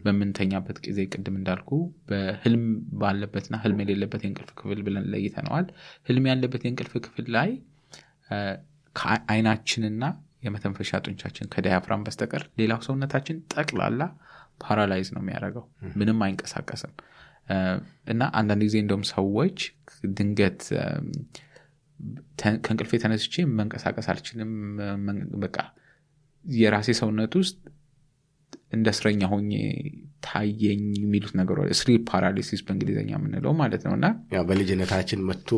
በምንተኛበት 0.03 0.77
ጊዜ 0.85 0.99
ቅድም 1.13 1.35
እንዳልኩ 1.39 1.69
በህልም 2.09 2.63
ባለበትና 3.01 3.55
ህልም 3.63 3.79
የሌለበት 3.83 4.21
የእንቅልፍ 4.23 4.51
ክፍል 4.59 4.79
ብለን 4.87 5.05
ለይተነዋል። 5.13 5.67
ህልም 6.09 6.25
ያለበት 6.31 6.61
የእንቅልፍ 6.65 6.93
ክፍል 7.05 7.27
ላይ 7.35 7.49
ከአይናችንና 8.95 10.03
የመተንፈሻ 10.43 10.99
ጡንቻችን 11.05 11.49
ከ 11.53 11.62
diaphragm 11.62 12.03
በስተቀር 12.05 12.43
ሌላው 12.59 12.79
ሰውነታችን 12.87 13.37
ጠቅላላ 13.53 14.01
paralyze 14.63 15.09
ነው 15.15 15.21
የሚያደርገው። 15.23 15.65
ምንም 15.99 16.19
አይንቀሳቀስም። 16.25 16.93
እና 18.11 18.23
አንዳንድ 18.39 18.63
ጊዜ 18.67 18.75
እንደውም 18.83 19.03
ሰዎች 19.11 19.57
ድንገት 20.17 20.61
ከእንቅልፌ 22.41 22.91
ተነስቼ 23.03 23.43
መንቀሳቀስ 23.57 24.07
አልችልም። 24.11 24.51
በቃ 25.43 25.57
የራሴ 26.45 26.89
ሰውነት 26.99 27.33
ውስጥ 27.41 27.57
እንደ 28.71 28.87
እስረኛ 28.93 29.21
ሆኜ 29.31 29.51
ታየኝ 30.25 30.81
የሚሉት 30.99 31.33
ነገሮች 31.39 31.69
ስሊፕ 31.79 32.01
ፓራሊሲስ 32.09 32.61
በእንግሊዝኛ 32.65 33.11
የምንለው 33.15 33.53
ማለት 33.61 33.83
ነው። 33.87 33.93
እና 33.97 34.07
በልጅነታችን 34.49 35.23
መጥቶ 35.29 35.49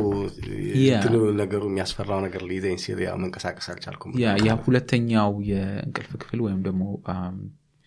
ነገሩ 1.42 1.64
የሚያስፈራው 1.70 2.22
ነገር 2.26 2.44
ሊይዘኝ 2.50 2.78
ሲል 2.84 3.02
መንቀሳቀስ 3.24 3.68
አልቻልኩም። 3.74 4.14
ያ 4.48 4.56
ሁለተኛው 4.66 5.32
የእንቅልፍ 5.50 6.14
ክፍል 6.24 6.42
ወይም 6.46 6.62
ደግሞ 6.68 6.84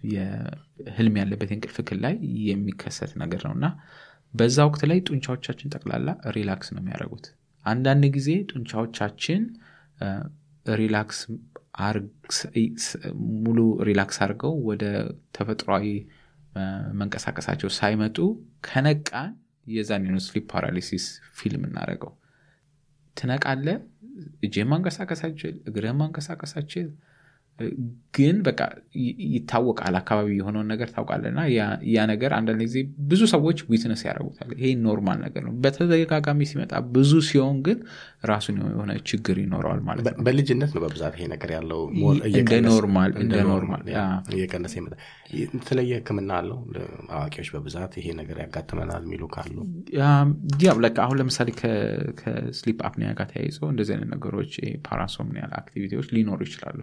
የህልም 0.00 1.14
ያለበት 1.20 1.48
የእንቅልፍ 1.52 1.76
ክፍል 1.80 1.98
ላይ 2.04 2.14
የሚከሰት 2.48 3.12
ነገር 3.22 3.42
ነው። 3.48 3.54
እና 3.58 3.68
በዛ 4.34 4.56
ወቅት 4.68 4.82
ላይ 4.90 4.98
ጡንቻዎቻችን 5.08 5.72
ጠቅላላ 5.74 6.08
ሪላክስ 6.36 6.68
ነው 6.74 6.80
የሚያደርጉት። 6.82 7.26
አንዳንድ 7.64 8.04
ጊዜ 8.16 8.30
ጡንቻዎቻችን 8.50 9.40
ሪላክስ 10.66 11.18
ሙሉ 13.44 13.58
ሪላክስ 13.88 14.18
አድርገው 14.24 14.54
ወደ 14.70 14.84
ተፈጥሯዊ 15.36 15.86
መንቀሳቀሳቸው 17.00 17.70
ሳይመጡ 17.78 18.18
ከነቃን 18.66 19.32
የዛን 19.66 20.04
ስሊፕ 20.26 20.44
ፓራሊሲስ 20.52 21.06
ፊልም 21.38 21.62
እናደረገው 21.68 22.12
ትነቃለ 23.16 23.68
እጅ 24.46 24.56
ማንቀሳቀሳችል 24.70 25.54
እግርህ 25.68 25.94
ማንቀሳቀሳችል 26.00 26.86
ግን 28.16 28.36
በቃ 28.46 28.60
ይታወቃል። 29.34 29.94
አካባቢ 30.00 30.28
የሆነውን 30.38 30.68
ነገር 30.72 30.88
ታውቃለ 30.94 31.24
እና 31.32 31.40
ያ 31.90 32.00
ነገር 32.10 32.30
አንዳንድ 32.38 32.60
ጊዜ 32.66 32.76
ብዙ 33.10 33.22
ሰዎች 33.32 33.58
witness 33.68 34.02
ያደርጉታል። 34.06 34.50
ይሄ 34.56 34.70
normal 34.86 35.18
ነገር 35.24 35.42
ነው። 35.46 35.52
በተደጋጋሚ 35.62 36.48
ሲመጣ 36.50 36.72
ብዙ 36.94 37.12
ሲሆን 37.28 37.56
ግን 37.66 37.78
ራሱን 38.24 38.56
የሆነ 38.66 38.92
ችግር 39.10 39.38
ይኖረዋል 39.42 39.80
ማለት 39.88 40.04
ነው። 40.10 40.24
በልጅነት 40.28 40.70
ነው 40.76 40.82
በብዛት 40.84 41.16
ይሄ 41.18 41.26
ነገር 41.34 41.52
ያለው። 41.56 41.80
እንደ 42.34 42.52
normal 42.68 43.12
እንደ 43.24 43.40
normal 43.50 43.84
እየቀነሰ 44.34 44.74
ይመጣ። 44.80 44.94
የተለየ 45.38 45.92
ህክምና 46.00 46.30
አለው 46.40 46.60
አዋቂዎች 47.14 47.50
በብዛት 47.56 47.94
ይሄ 48.00 48.08
ነገር 48.20 48.38
ያጋጥመናል 48.44 49.02
የሚሉ 49.06 49.24
ካሉ? 49.34 49.56
ያው 50.62 50.76
አሁን 51.06 51.16
ለምሳሌ 51.20 51.48
ከ 52.20 52.37
sleep 52.37 52.78
apnea 52.88 53.10
ጋር 53.18 53.26
ተያይዘው 53.32 53.68
እንደዚህ 53.72 53.94
አይነት 53.96 54.10
ነገሮች 54.14 54.52
parasomnial 54.88 55.52
activity 55.60 55.92
ዎች 55.92 56.08
ሊኖሩ 56.16 56.40
ይችላሉ 56.48 56.78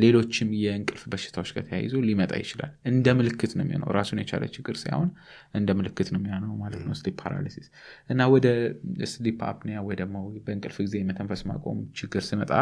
ሌሎችም 0.00 0.48
የእንቅልፍ 0.58 1.02
በሽታዎች 1.12 1.50
ጋር 1.56 1.64
ተያይዞ 1.66 1.94
ሊመጣ 2.06 2.32
ይችላል። 2.42 2.72
እንደ 2.90 3.14
ምልክት 3.18 3.52
ነው 3.56 3.64
የሚሆነው። 3.64 3.90
ራሱን 3.96 4.20
የቻለ 4.22 4.44
ችግር 4.54 4.76
ሳይሆን 4.80 5.08
እንደ 5.54 5.70
ምልክት 5.78 6.10
ነው 6.14 6.20
የሚሆነው 6.20 6.52
ማለት 6.62 6.82
ነው። 6.86 6.94
sleep 7.00 7.16
paralysis 7.22 7.66
እና 8.10 8.28
ወደ 8.34 8.46
sleep 9.12 9.40
apnea 9.50 9.78
ወይ 9.86 9.96
ደግሞ 10.00 10.16
በእንቅልፍ 10.46 10.78
ጊዜ 10.84 10.96
የመተንፈስ 11.02 11.42
ማቆም 11.50 11.80
ችግር 12.00 12.24
ስመጣ 12.28 12.52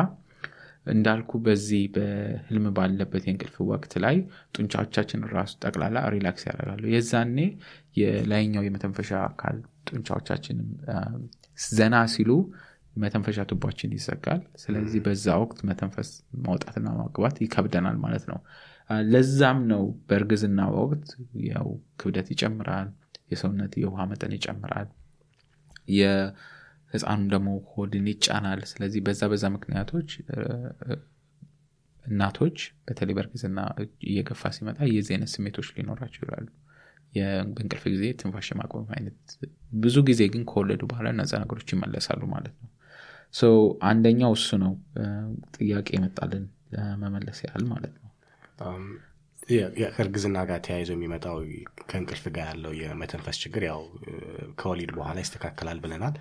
እንዳልኩ 0.86 1.30
በዚህ 1.44 1.82
በህልም 1.94 2.66
ባለበት 2.76 3.22
የእንቅልፍ 3.26 3.56
ወቅት 3.70 3.92
ላይ 4.04 4.16
ጡንቻዎቻችን 4.54 5.26
ራሱ 5.32 5.52
ጠቅላላ 5.64 5.98
relax 6.14 6.44
ያደርጋሉ። 6.48 6.84
የዛኔ 6.94 7.38
የላይኛው 7.96 8.64
የመተንፈሻ 8.66 9.10
አካል 9.26 9.56
ጡንቻዎቻችንም 9.88 10.68
ዘና 11.70 11.96
ሲሉ 12.14 12.30
መተንፈሻ 12.98 13.44
ቱቧችን 13.50 13.90
ይዘጋል 13.96 14.40
ስለዚህ 14.62 15.00
በዛ 15.06 15.26
ወቅት 15.42 15.58
መተንፈስ 15.68 16.10
ማውጣትና 16.46 16.88
ማግባት 17.00 17.36
ይከብደናል 17.44 17.96
ማለት 18.04 18.24
ነው። 18.30 18.38
ለዛም 19.08 19.58
ነው 19.72 19.82
በእርግዝና 20.08 20.60
ወቅት 20.78 21.06
ያው 21.48 21.66
ክብደት 22.00 22.28
ይጨምራል 22.34 22.88
የሰውነት 23.32 23.72
የውሃ 23.82 24.06
መጠን 24.12 24.32
ይጨምራል 24.36 24.88
የህፃኑም 25.98 27.26
ደግሞ 27.32 27.48
ሆድን 27.72 28.06
ይጫናል። 28.12 28.60
ስለዚህ 28.70 29.00
በዛ 29.06 29.22
በዛ 29.32 29.44
ምክንያቶች 29.56 30.08
እናቶች 32.04 32.58
በተለይ 32.86 33.14
በእርግዝና 33.16 33.60
እየገፋ 34.08 34.50
ሲመጣ 34.56 34.78
የዚህ 34.90 35.14
አይነት 35.16 35.30
ስሜቶች 35.34 35.68
ሊኖራቸው 35.76 36.22
ይላሉ 36.24 36.46
በእንቅልፍ 37.48 37.84
ጊዜ 37.92 38.04
ትንፋሽ 38.20 38.48
ማቆም 38.58 38.88
አይነት 38.96 39.18
ብዙ 39.82 39.96
ጊዜ 40.08 40.22
ግን 40.32 40.42
ከወለዱ 40.50 40.82
በኋላ 40.90 41.08
እነዛ 41.14 41.32
ነገሮች 41.42 41.68
ይመለሳሉ 41.74 42.22
ማለት 42.34 42.54
ነው 42.62 42.68
አንደኛው 43.88 44.32
እሱ 44.36 44.50
ነው። 44.62 44.72
ጥያቄ 45.56 45.88
ይመጣልን 45.96 46.44
ለመመለስ 46.74 47.38
ያህል 47.46 47.64
ማለት 47.72 47.94
ነው። 47.98 48.10
ከእርግዝና 49.92 50.38
ጋር 50.48 50.58
ተያይዞ 50.66 50.90
የሚመጣው 50.94 51.36
ከእንቅልፍ 51.90 52.24
ጋር 52.36 52.46
ያለው 52.50 52.72
የመተንፈስ 52.80 53.36
ችግር 53.42 53.62
ያው 53.68 53.80
ከወሊድ 54.60 54.90
በኋላ 54.96 55.18
ይስተካከላል 55.24 55.78
ብለናል። 55.84 56.16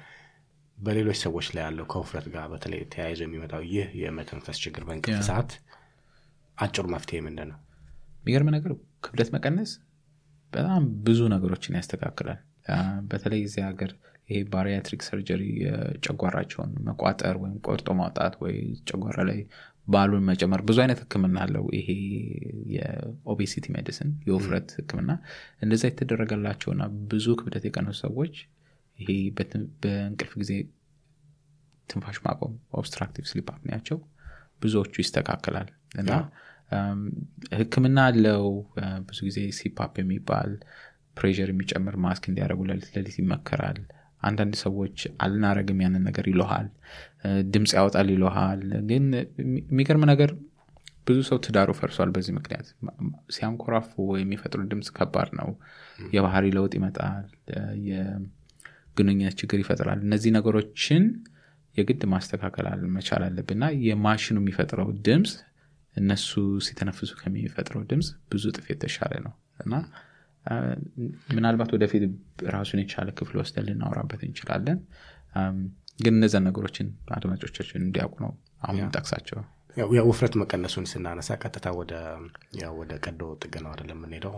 በሌሎች 0.78 1.18
ሰዎች 1.24 1.48
ላይ 1.56 1.64
ያለው 1.66 1.86
ከውፍረት 1.92 2.28
ጋር 2.34 2.46
በተለይ 2.52 2.82
ተያይዞ 2.94 3.22
የሚመጣው 3.26 3.62
ይህ 3.70 3.88
የመተንፈስ 4.02 4.58
ችግር 4.64 4.84
በእንቅልፍ 4.88 5.22
ሰዓት 5.30 5.52
አጭሩ 6.58 6.86
መፍትሄ 6.94 7.20
ምንድን 7.26 7.50
ነው 7.52 7.60
የሚገርም 8.20 8.52
ነገር 8.56 8.72
ክብደት 9.06 9.30
መቀነስ 9.36 9.72
በጣም 10.54 10.84
ብዙ 11.06 11.20
ነገሮችን 11.34 11.78
ያስተካክላል። 11.78 12.40
በተለይ 13.10 13.42
እዚህ 13.48 13.62
ሀገር 13.68 13.92
ይሄ 14.30 14.40
ባሪያትሪክ 14.52 15.02
ሰርጀሪ 15.08 15.44
የጨጓራቸውን 15.64 16.72
መቋጠር 16.88 17.36
ወይም 17.44 17.58
ቆርጦ 17.68 17.90
ማውጣት 18.00 18.34
ወይ 18.44 18.56
ጨጓራ 18.90 19.18
ላይ 19.30 19.40
ባሉን 19.88 20.24
መጨመር 20.30 20.62
ብዙ 20.68 20.78
አይነት 20.84 21.00
ህክምና 21.04 21.38
አለው። 21.46 21.66
ይሄ 21.78 21.90
የኦቤሲቲ 22.76 23.66
ሜዲሲን 23.76 24.10
የውፍረት 24.28 24.70
ህክምና 24.80 25.12
እንደዛ 25.64 25.84
የተደረገላቸውና 25.90 26.82
ብዙ 27.12 27.36
ክብደት 27.40 27.66
የቀነሱ 27.68 28.00
ሰዎች 28.04 28.36
ይሄ 29.00 29.10
በእንቅልፍ 29.38 30.34
ጊዜ 30.42 30.52
ትንፋሽ 31.90 32.18
ማቆም 32.26 32.54
obstructive 32.80 33.26
sleep 33.32 33.50
apnea 33.54 33.79
ቸው 33.79 34.00
ብዙዎቹ 34.62 34.94
ይስተካከላል። 35.04 35.70
እና 36.02 36.12
ህክምና 37.60 38.00
አለው። 38.10 38.46
ብዙ 39.08 39.20
ጊዜ 39.28 39.40
CPAP 39.58 39.94
የሚባል 40.02 40.52
pressure 41.18 41.50
የሚጨምር 41.52 41.96
ማስክ 42.04 42.26
እንዲያደረጉ 42.30 42.62
ለሊት 42.70 42.90
ለሊት 42.96 43.16
ይመከራል 43.22 43.80
አንዳንድ 44.22 44.54
ሰዎች 44.62 44.98
አልናረግም 45.24 45.80
ያንን 45.84 46.04
ነገር 46.08 46.26
ይለሃል 46.32 46.68
ድምፅ 47.54 47.72
ያወጣል 47.78 48.08
ይለሃል። 48.14 48.62
ግን 48.90 49.06
የሚገርም 49.70 50.06
ነገር 50.12 50.32
ብዙ 51.08 51.20
ሰው 51.28 51.38
ትዳሩ 51.46 51.70
ፈርሷል 51.78 52.10
በዚህ 52.16 52.34
ምክንያት። 52.38 52.68
ሲያንኮራፉ 53.36 53.92
የሚፈጥሩ 54.22 54.62
ድምፅ 54.72 54.88
ከባድ 54.98 55.30
ነው። 55.40 55.50
የባህሪ 56.16 56.46
ለውጥ 56.58 56.74
ይመጣል 56.80 57.28
የግንኙነት 57.90 59.36
ችግር 59.42 59.60
ይፈጥራል። 59.64 60.00
እነዚህ 60.08 60.32
ነገሮችን 60.38 61.04
የግድ 61.76 62.04
ማስተካከል 62.12 62.68
መቻል 62.96 63.24
አለብና 63.26 63.64
የማሽኑ 63.88 64.38
የሚፈጥረው 64.42 64.90
ድምፅ 65.08 65.34
እነሱ 65.96 66.32
ሲተነፍሱ 66.66 67.12
ከሚፈጥረው 67.20 67.84
ድምፅ 67.92 68.10
ብዙ 68.32 68.46
ጥፍ 68.56 68.66
የተሻለ 68.72 69.14
ነው። 69.26 69.34
እና 69.64 69.74
ምናልባት 71.36 71.70
ወደፊት 71.76 72.04
ራሱን 72.56 72.82
የቻለ 72.82 73.10
ክፍል 73.18 73.38
ወስደን 73.42 73.68
ልናወራበት 73.68 74.22
እንችላለን። 74.28 74.80
ግን 76.00 76.14
እነዚያን 76.18 76.46
ነገሮችን 76.48 76.88
አድማጮቻችን 77.16 77.86
እንዲያውቁ 77.86 78.16
ነው 78.26 78.32
አሁን 78.62 78.90
ጠቅሳቸው። 78.98 79.40
ውፍረት 80.08 80.34
መቀነሱን 80.42 80.86
ስናነሳ 80.92 81.30
ቀጥታ 81.42 81.68
ወደ 82.76 82.94
ቀዶ 83.06 83.22
ጥገናው 83.44 83.72
አይደለም 83.74 83.98
የምንሄደው። 83.98 84.36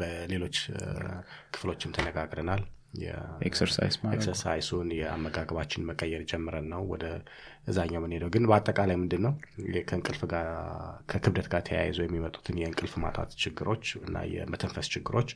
በሌሎች 0.00 0.56
ክፍሎችም 1.54 1.94
ተነጋግረናል 1.96 2.62
exercise 4.14 4.63
ኡን 4.63 4.88
የአመጋገባችን 4.96 5.86
መቀየር 5.90 6.22
ጀምረን 6.30 6.66
ነው 6.72 6.82
ወደ 6.92 7.04
እዛኛው 7.66 7.98
የምንሄደው። 7.98 8.30
ግን 8.34 8.44
በአጠቃላይ 8.50 8.96
ምንድን 9.02 9.22
ነው 9.26 9.32
ከእንቅልፍ 9.88 10.22
ጋር 10.32 10.46
ከክብደት 11.10 11.48
ጋር 11.52 11.62
ተያይዞ 11.68 11.98
የሚመጡትን 12.04 12.58
የእንቅልፍ 12.60 12.94
ማጣት 13.04 13.30
ችግሮች 13.42 13.84
እና 14.02 14.24
የመተንፈስ 14.34 14.88
ችግሮች 14.94 15.30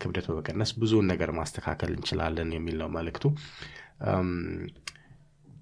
ክብደት 0.00 0.26
በመቀነስ 0.30 0.70
ብዙውን 0.80 1.08
ነገር 1.12 1.30
ማስተካከል 1.38 1.92
እንችላለን 1.96 2.50
የሚል 2.56 2.78
ነው 2.82 2.88
መልእክቱ። 2.96 3.24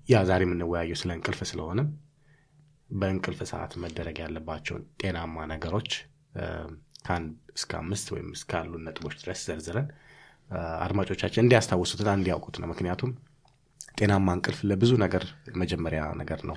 ያ 0.09 0.23
ዛሬ 0.29 0.43
የምንወያየው 0.47 0.99
ስለ 1.01 1.11
እንቅልፍ 1.17 1.41
ስለሆነ 1.51 1.81
በእንቅልፍ 2.91 3.41
ሰዓት 3.51 3.73
መደረግ 3.83 4.17
ያለባቸውን 4.23 4.83
ጤናማ 5.01 5.45
ነገሮች 5.53 5.91
ከአንድ 7.07 7.31
እስከ 7.57 7.73
አምስት 7.81 8.07
ወይም 8.15 8.29
እስካሉ 8.37 8.73
ነጥቦች 8.85 9.15
ድረስ 9.23 9.41
ዘርዝረን 9.49 9.87
አድማጮቻችን 10.85 11.45
እንዲያስታውሱትና 11.45 12.11
እንዲያውቁት 12.19 12.57
ነው። 12.63 12.69
ምክንያቱም 12.73 13.13
ጤናማ 13.99 14.29
እንቅልፍ 14.37 14.61
ለብዙ 14.69 14.93
ነገር 15.03 15.25
መጀመሪያ 15.61 16.03
ነገር 16.21 16.41
ነው። 16.49 16.57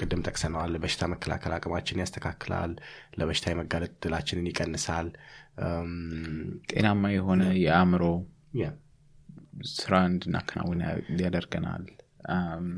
ቅድም 0.00 0.24
ጠቅሰነዋል 0.26 0.72
በሽታ 0.82 1.08
መከላከል 1.12 1.52
አቅማችን 1.56 2.02
ያስተካክላል 2.02 2.72
ለበሽታ 3.18 3.52
የመጋለጥ 3.52 3.92
ድላችንን 4.04 4.50
ይቀንሳል። 4.50 5.08
ጤናማ 6.72 7.12
የሆነ 7.14 7.44
የአእምሮ 7.64 8.04
ስራ 9.74 9.94
እንድናከናውን 10.08 10.80
ያደርገናል። 11.22 11.86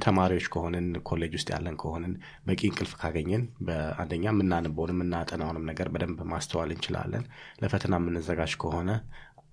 ተማሪዎች 0.04 0.46
ከሆንን 0.52 0.86
ኮሌጅ 1.08 1.32
ውስጥ 1.36 1.48
ያለን 1.52 1.76
ከሆንን 1.80 2.12
በቂ 2.46 2.60
እንቅልፍ 2.68 2.92
ካገኘን 3.00 3.42
በአንደኛ 3.66 4.24
የምናነበውንም 4.30 4.96
የምናጠናውንም 4.96 5.66
ነገር 5.70 5.88
በደንብ 5.94 6.20
ማስተዋል 6.32 6.70
እንችላለን። 6.74 7.24
ለፈተና 7.62 7.96
የምንዘጋጅ 8.00 8.54
ከሆነ 8.62 8.90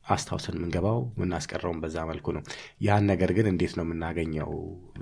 አስታውሰን 0.09 0.57
የምንገባው 0.57 0.99
የምናስቀረውን 1.13 1.81
በዛ 1.83 2.05
መልኩ 2.09 2.27
ነው። 2.35 2.43
ያን 2.85 3.05
ነገር 3.11 3.31
ግን 3.37 3.49
እንዴት 3.51 3.73
ነው 3.77 3.85
የምናገኘው? 3.85 4.51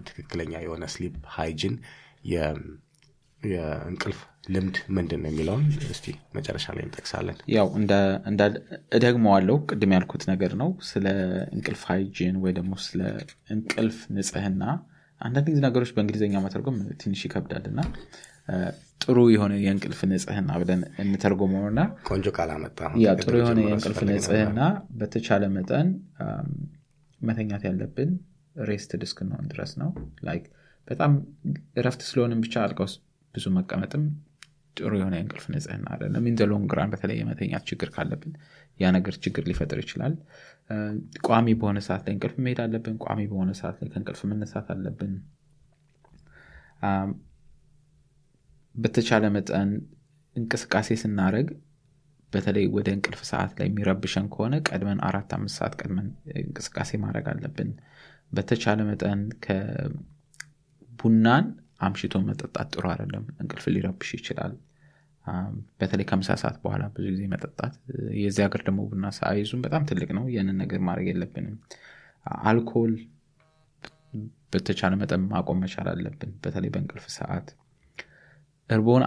ትክክለኛ 0.10 0.54
የሆነ 0.64 0.86
sleep 0.94 1.16
hygiene 1.36 1.76
የእንቅልፍ 3.42 4.20
ልምድ 4.50 4.76
ምንድን 4.96 5.20
ነው 5.24 5.30
የሚለውን 5.32 5.64
እስቲ 5.94 6.06
መጨረሻ 6.36 6.66
ላይ 6.76 6.84
እንጠቅሳለን። 6.86 7.38
ያው 7.54 7.68
እደግመዋለው 8.98 9.58
ቅድም 9.70 9.94
ያልኩት 9.96 10.24
ነገር 10.32 10.54
ነው። 10.62 10.70
ስለ 10.90 11.06
እንቅልፍ 11.56 11.82
hygiene 11.90 12.38
ወይ 12.44 12.54
ደግሞ 12.58 12.74
ስለ 12.86 13.02
እንቅልፍ 13.56 13.98
ንጽህና 14.16 14.64
አንዳንድ 15.22 15.48
ጊዜ 15.48 15.60
ነገሮች 15.66 15.92
በእንግሊዝኛ 15.94 16.42
መተርጎም 16.44 16.76
ትንሽ 17.02 17.22
ይከብዳል 17.28 17.64
እና 17.70 17.80
ጥሩ 19.02 19.18
የሆነ 19.34 19.54
የእንቅልፍ 19.64 20.00
ንጽህና 20.10 20.52
ብለን 20.62 20.82
እንተርጎመውና 21.04 21.80
ቆንጆ 22.08 22.28
ቃል 22.38 22.50
አመጣ 22.56 22.80
ጥሩ 23.22 23.34
የሆነ 23.42 23.60
የእንቅልፍ 23.66 24.00
ንጽህና 24.10 24.62
በተቻለ 25.00 25.44
መጠን 25.56 25.90
መተኛት 27.22 27.64
ያለብን 27.68 28.12
rested 28.66 29.02
እስክንሆን 29.08 29.46
ድረስ 29.52 29.72
ነው። 29.82 29.90
like 30.28 30.46
በጣም 30.88 31.14
እረፍት 31.80 32.02
ስለሆንም 32.08 32.40
ብቻ 32.46 32.56
አልጋ 32.66 32.80
ውስጥ 32.88 33.00
ብዙ 33.34 33.46
መቀመጥም 33.58 34.04
ጥሩ 34.78 34.92
የሆነ 35.00 35.14
የእንቅልፍ 35.18 35.46
ንጽህና 35.54 35.88
አይደለም። 35.94 36.26
in 36.30 36.36
long 36.52 36.74
run 36.78 36.92
በተለይ 36.94 37.18
የመተኛት 37.22 37.64
ችግር 37.70 37.90
ካለብን 37.96 38.34
ያ 38.80 38.92
ነገር 38.96 39.16
ችግር 39.24 39.44
ሊፈጥር 39.50 39.80
ይችላል። 39.84 40.14
ቋሚ 41.28 41.48
በሆነ 41.60 41.80
ሰዓት 41.88 42.04
ላይ 42.06 42.14
እንቅልፍ 42.16 42.36
መሄድ 42.46 42.60
አለብን። 42.66 42.96
ቋሚ 43.06 43.22
በሆነ 43.32 43.52
ሰዓት 43.62 43.78
ላይ 43.82 43.90
ከእንቅልፍ 43.94 44.22
መነሳት 44.32 44.68
አለብን 44.76 45.14
በተቻለ 48.78 49.26
መጠን 49.36 49.70
እንቅስቃሴ 50.36 50.98
ስናደረግ 51.02 51.48
በተለይ 52.32 52.66
ወደ 52.76 52.88
እንቅልፍ 52.96 53.22
ሰዓት 53.30 53.52
ላይ 53.60 53.68
የሚረብሸን 53.70 54.26
ከሆነ 54.34 54.56
ቀድመን 54.68 55.00
አራት 55.08 55.30
አምስት 55.38 55.56
ሰዓት 55.60 55.74
ቀድመን 55.82 56.08
እንቅስቃሴ 56.42 57.00
ማድረግ 57.04 57.26
አለብን። 57.32 57.70
በተቻለ 58.32 58.80
መጠን 58.90 59.22
ቡናን 61.00 61.46
አምሽቶ 61.88 62.16
መጠጣት 62.28 62.68
ጥሩ 62.74 62.86
አይደለም። 62.94 63.26
እንቅልፍ 63.42 63.66
ሊረብሽ 63.74 64.10
ይችላል። 64.18 64.54
በተለይ 65.80 66.06
ከምሳ 66.10 66.30
ሰዓት 66.42 66.58
በኋላ 66.64 66.84
ብዙ 66.96 67.06
ጊዜ 67.14 67.24
መጠጣት 67.34 67.74
የዚህ 68.22 68.42
ሀገር 68.46 68.62
ደግሞ 68.68 68.82
ቡና 68.92 69.08
ሳይዙም 69.18 69.64
በጣም 69.66 69.86
ትልቅ 69.90 70.10
ነው። 70.18 70.26
ያንን 70.36 70.58
ነገር 70.64 70.80
ማድረግ 70.88 71.08
የለብንም። 71.12 71.58
አልኮል 72.50 72.94
በተቻለ 74.54 74.94
መጠን 75.02 75.24
ማቆም 75.32 75.60
መቻል 75.64 75.88
አለብን። 75.92 76.32
በተለይ 76.44 76.72
በእንቅልፍ 76.74 77.06
ሰዓት 77.18 77.48
እርቦን 78.70 79.04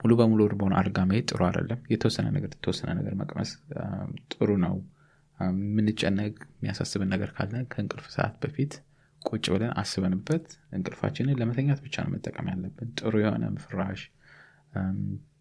ሙሉ 0.00 0.12
በሙሉ 0.18 0.40
እርቦን 0.48 0.72
አልጋ 0.78 0.98
መሄድ 1.08 1.24
ጥሩ 1.30 1.40
አይደለም። 1.48 1.80
የተወሰነ 1.92 2.26
ነገር 2.36 2.50
የተወሰነ 2.52 2.90
ነገር 2.98 3.14
መቅመስ 3.20 3.50
ጥሩ 4.32 4.48
ነው። 4.64 4.74
የምንጨነቅ 5.38 6.34
የሚያሳስብን 6.52 7.08
ነገር 7.14 7.30
ካለ 7.36 7.52
ከእንቅልፍ 7.72 8.06
ሰዓት 8.14 8.34
በፊት 8.42 8.72
ቁጭ 9.22 9.44
ብለን 9.54 9.72
አስበንበት 9.80 10.46
እንቅልፋችንን 10.76 11.38
ለመተኛት 11.40 11.80
ብቻ 11.84 11.96
ነው 12.04 12.10
መጠቀም 12.14 12.48
ያለብን። 12.52 12.88
ጥሩ 13.00 13.14
የሆነ 13.22 13.44
ፍራሽ 13.64 14.00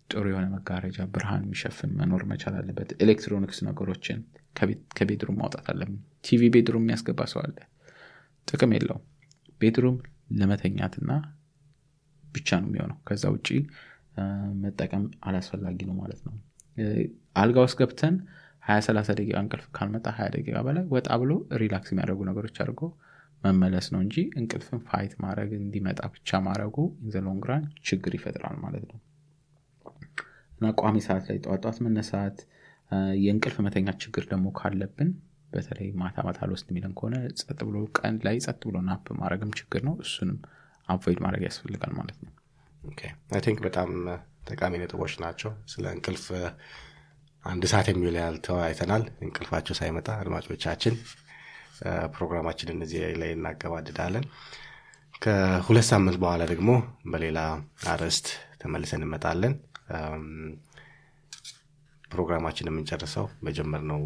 ጥሩ 0.09 0.23
የሆነ 0.31 0.45
መጋረጃ 0.53 0.99
ብርሃን 1.13 1.43
የሚሸፍን 1.45 1.91
መኖር 1.99 2.23
መቻል 2.31 2.55
አለበት። 2.59 2.89
ኤሌክትሮኒክስ 3.03 3.59
ነገሮችን 3.67 4.19
ከ 4.97 5.06
bedroom 5.06 5.37
ማውጣት 5.41 5.67
አለብን። 5.73 5.97
ቲቪ 6.25 6.49
bedroom 6.55 6.83
የሚያስገባ 6.85 7.27
ሰው 7.33 7.41
አለ። 7.43 7.57
ጥቅም 8.47 8.73
የለውም። 8.77 9.05
bedroom 9.61 9.97
ለመተኛትና 10.39 11.11
ብቻ 12.31 12.49
ነው 12.61 12.69
የሚሆነው። 12.69 12.97
ከዛ 13.07 13.23
ውጭ 13.35 13.49
መጠቀም 14.63 15.03
አላስፈላጊ 15.27 15.79
ነው 15.89 15.95
ማለት 16.01 16.21
ነው። 16.27 16.33
አልጋ 17.41 17.57
ውስጥ 17.65 17.77
ገብተን 17.81 18.15
ሀያ 18.63 18.79
ሰላሳ 18.87 19.09
ደቂቃ 19.19 19.37
እንቅልፍ 19.43 19.67
ካልመጣ 19.75 20.07
ሀያ 20.17 20.27
ደቂቃ 20.35 20.57
በላይ 20.65 20.83
ወጣ 20.93 21.09
ብሎ 21.21 21.31
relax 21.61 21.91
የሚያደርጉ 21.91 22.21
ነገሮች 22.29 22.57
አድርጎ 22.63 22.81
መመለስ 23.41 23.85
ነው 23.93 23.99
እንጂ 24.03 24.15
እንቅልፍን 24.39 24.81
fight 24.89 25.13
ማድረግ 25.23 25.51
እንዲመጣ 25.59 26.01
ብቻ 26.15 26.39
ማድረጉ 26.47 26.75
in 27.05 27.15
the 27.15 27.30
long 27.30 27.49
run 27.49 27.63
ችግር 27.89 28.13
ይፈጥራል 28.17 28.57
ማለት 28.65 28.83
ነው። 28.91 28.99
እና 30.53 30.69
ቋሚ 30.79 30.97
ሰዓት 31.05 31.23
ላይ 31.29 31.37
ጠዋት 31.45 31.61
ጠዋት 31.61 31.77
መነሳት 31.85 32.37
የእንቅልፍ 33.21 33.57
መተኛት 33.65 33.97
ችግር 34.03 34.23
ደግሞ 34.31 34.47
ካለብን 34.57 35.09
በተለይ 35.51 35.87
ማታ 36.01 36.17
ማታ 36.27 36.39
ልወስድ 36.49 36.67
የሚለን 36.71 36.93
ከሆነ 36.97 37.15
ጸጥ 37.39 37.59
ብሎ 37.67 37.77
ቀን 37.97 38.15
ላይ 38.27 38.35
ጸጥ 38.45 38.61
ብሎ 38.67 38.77
nap 38.87 39.07
ማድረግም 39.19 39.51
ችግር 39.59 39.81
ነው። 39.87 39.95
እሱንም 40.03 40.37
avoid 40.91 41.19
ማድረግ 41.25 41.43
ያስፈልጋል 41.47 41.93
ማለት 41.99 42.17
ነው። 42.23 42.31
I 43.31 43.41
think 43.45 43.59
በጣም 43.65 43.89
ጠቃሚ 44.49 44.73
ነጥቦች 44.81 45.13
ናቸው። 45.23 45.51
ስለ 45.71 45.85
እንቅልፍ 45.95 46.25
አንድ 47.43 47.63
ሰዓት 47.71 47.87
የሚውል 47.91 48.15
ያህል 48.19 48.37
ተወያይተናል። 48.45 49.03
እንቅልፋቸው 49.25 49.75
ሳይመጣ 49.79 50.07
አድማጮቻችን 50.21 50.95
ፕሮግራማችንን 52.15 52.83
እዚህ 52.85 53.03
ላይ 53.21 53.31
እናገባድዳለን። 53.35 54.25
ከሁለት 55.21 55.87
ሳምንት 55.89 56.17
በኋላ 56.21 56.43
ደግሞ 56.51 56.69
በሌላ 57.11 57.39
አርዕስት 57.89 58.27
ተመልሰን 58.61 59.01
እንመጣለን። 59.01 59.53
ፕሮግራማችን 62.11 62.69
የምንጨርሰው 62.69 63.25
በጀመርነው 63.43 64.01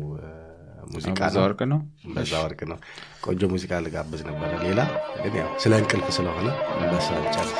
ሙዚቃ 0.93 1.19
በዛ 1.21 1.37
ወርቅ 1.45 1.61
ነው? 1.71 1.79
በዛ 2.15 2.33
ወርቅ 2.43 2.61
ነው። 2.71 2.77
ቆንጆ 3.25 3.43
ሙዚቃ 3.53 3.79
ልጋብዝ 3.85 4.21
ነበረ 4.29 4.51
ሌላ 4.65 4.79
ግን 5.23 5.35
ያው 5.41 5.49
ስለ 5.63 5.73
እንቅልፍ 5.81 6.09
ስለሆነ 6.17 6.47
በሱ 6.91 7.07
ጨርስ 7.35 7.53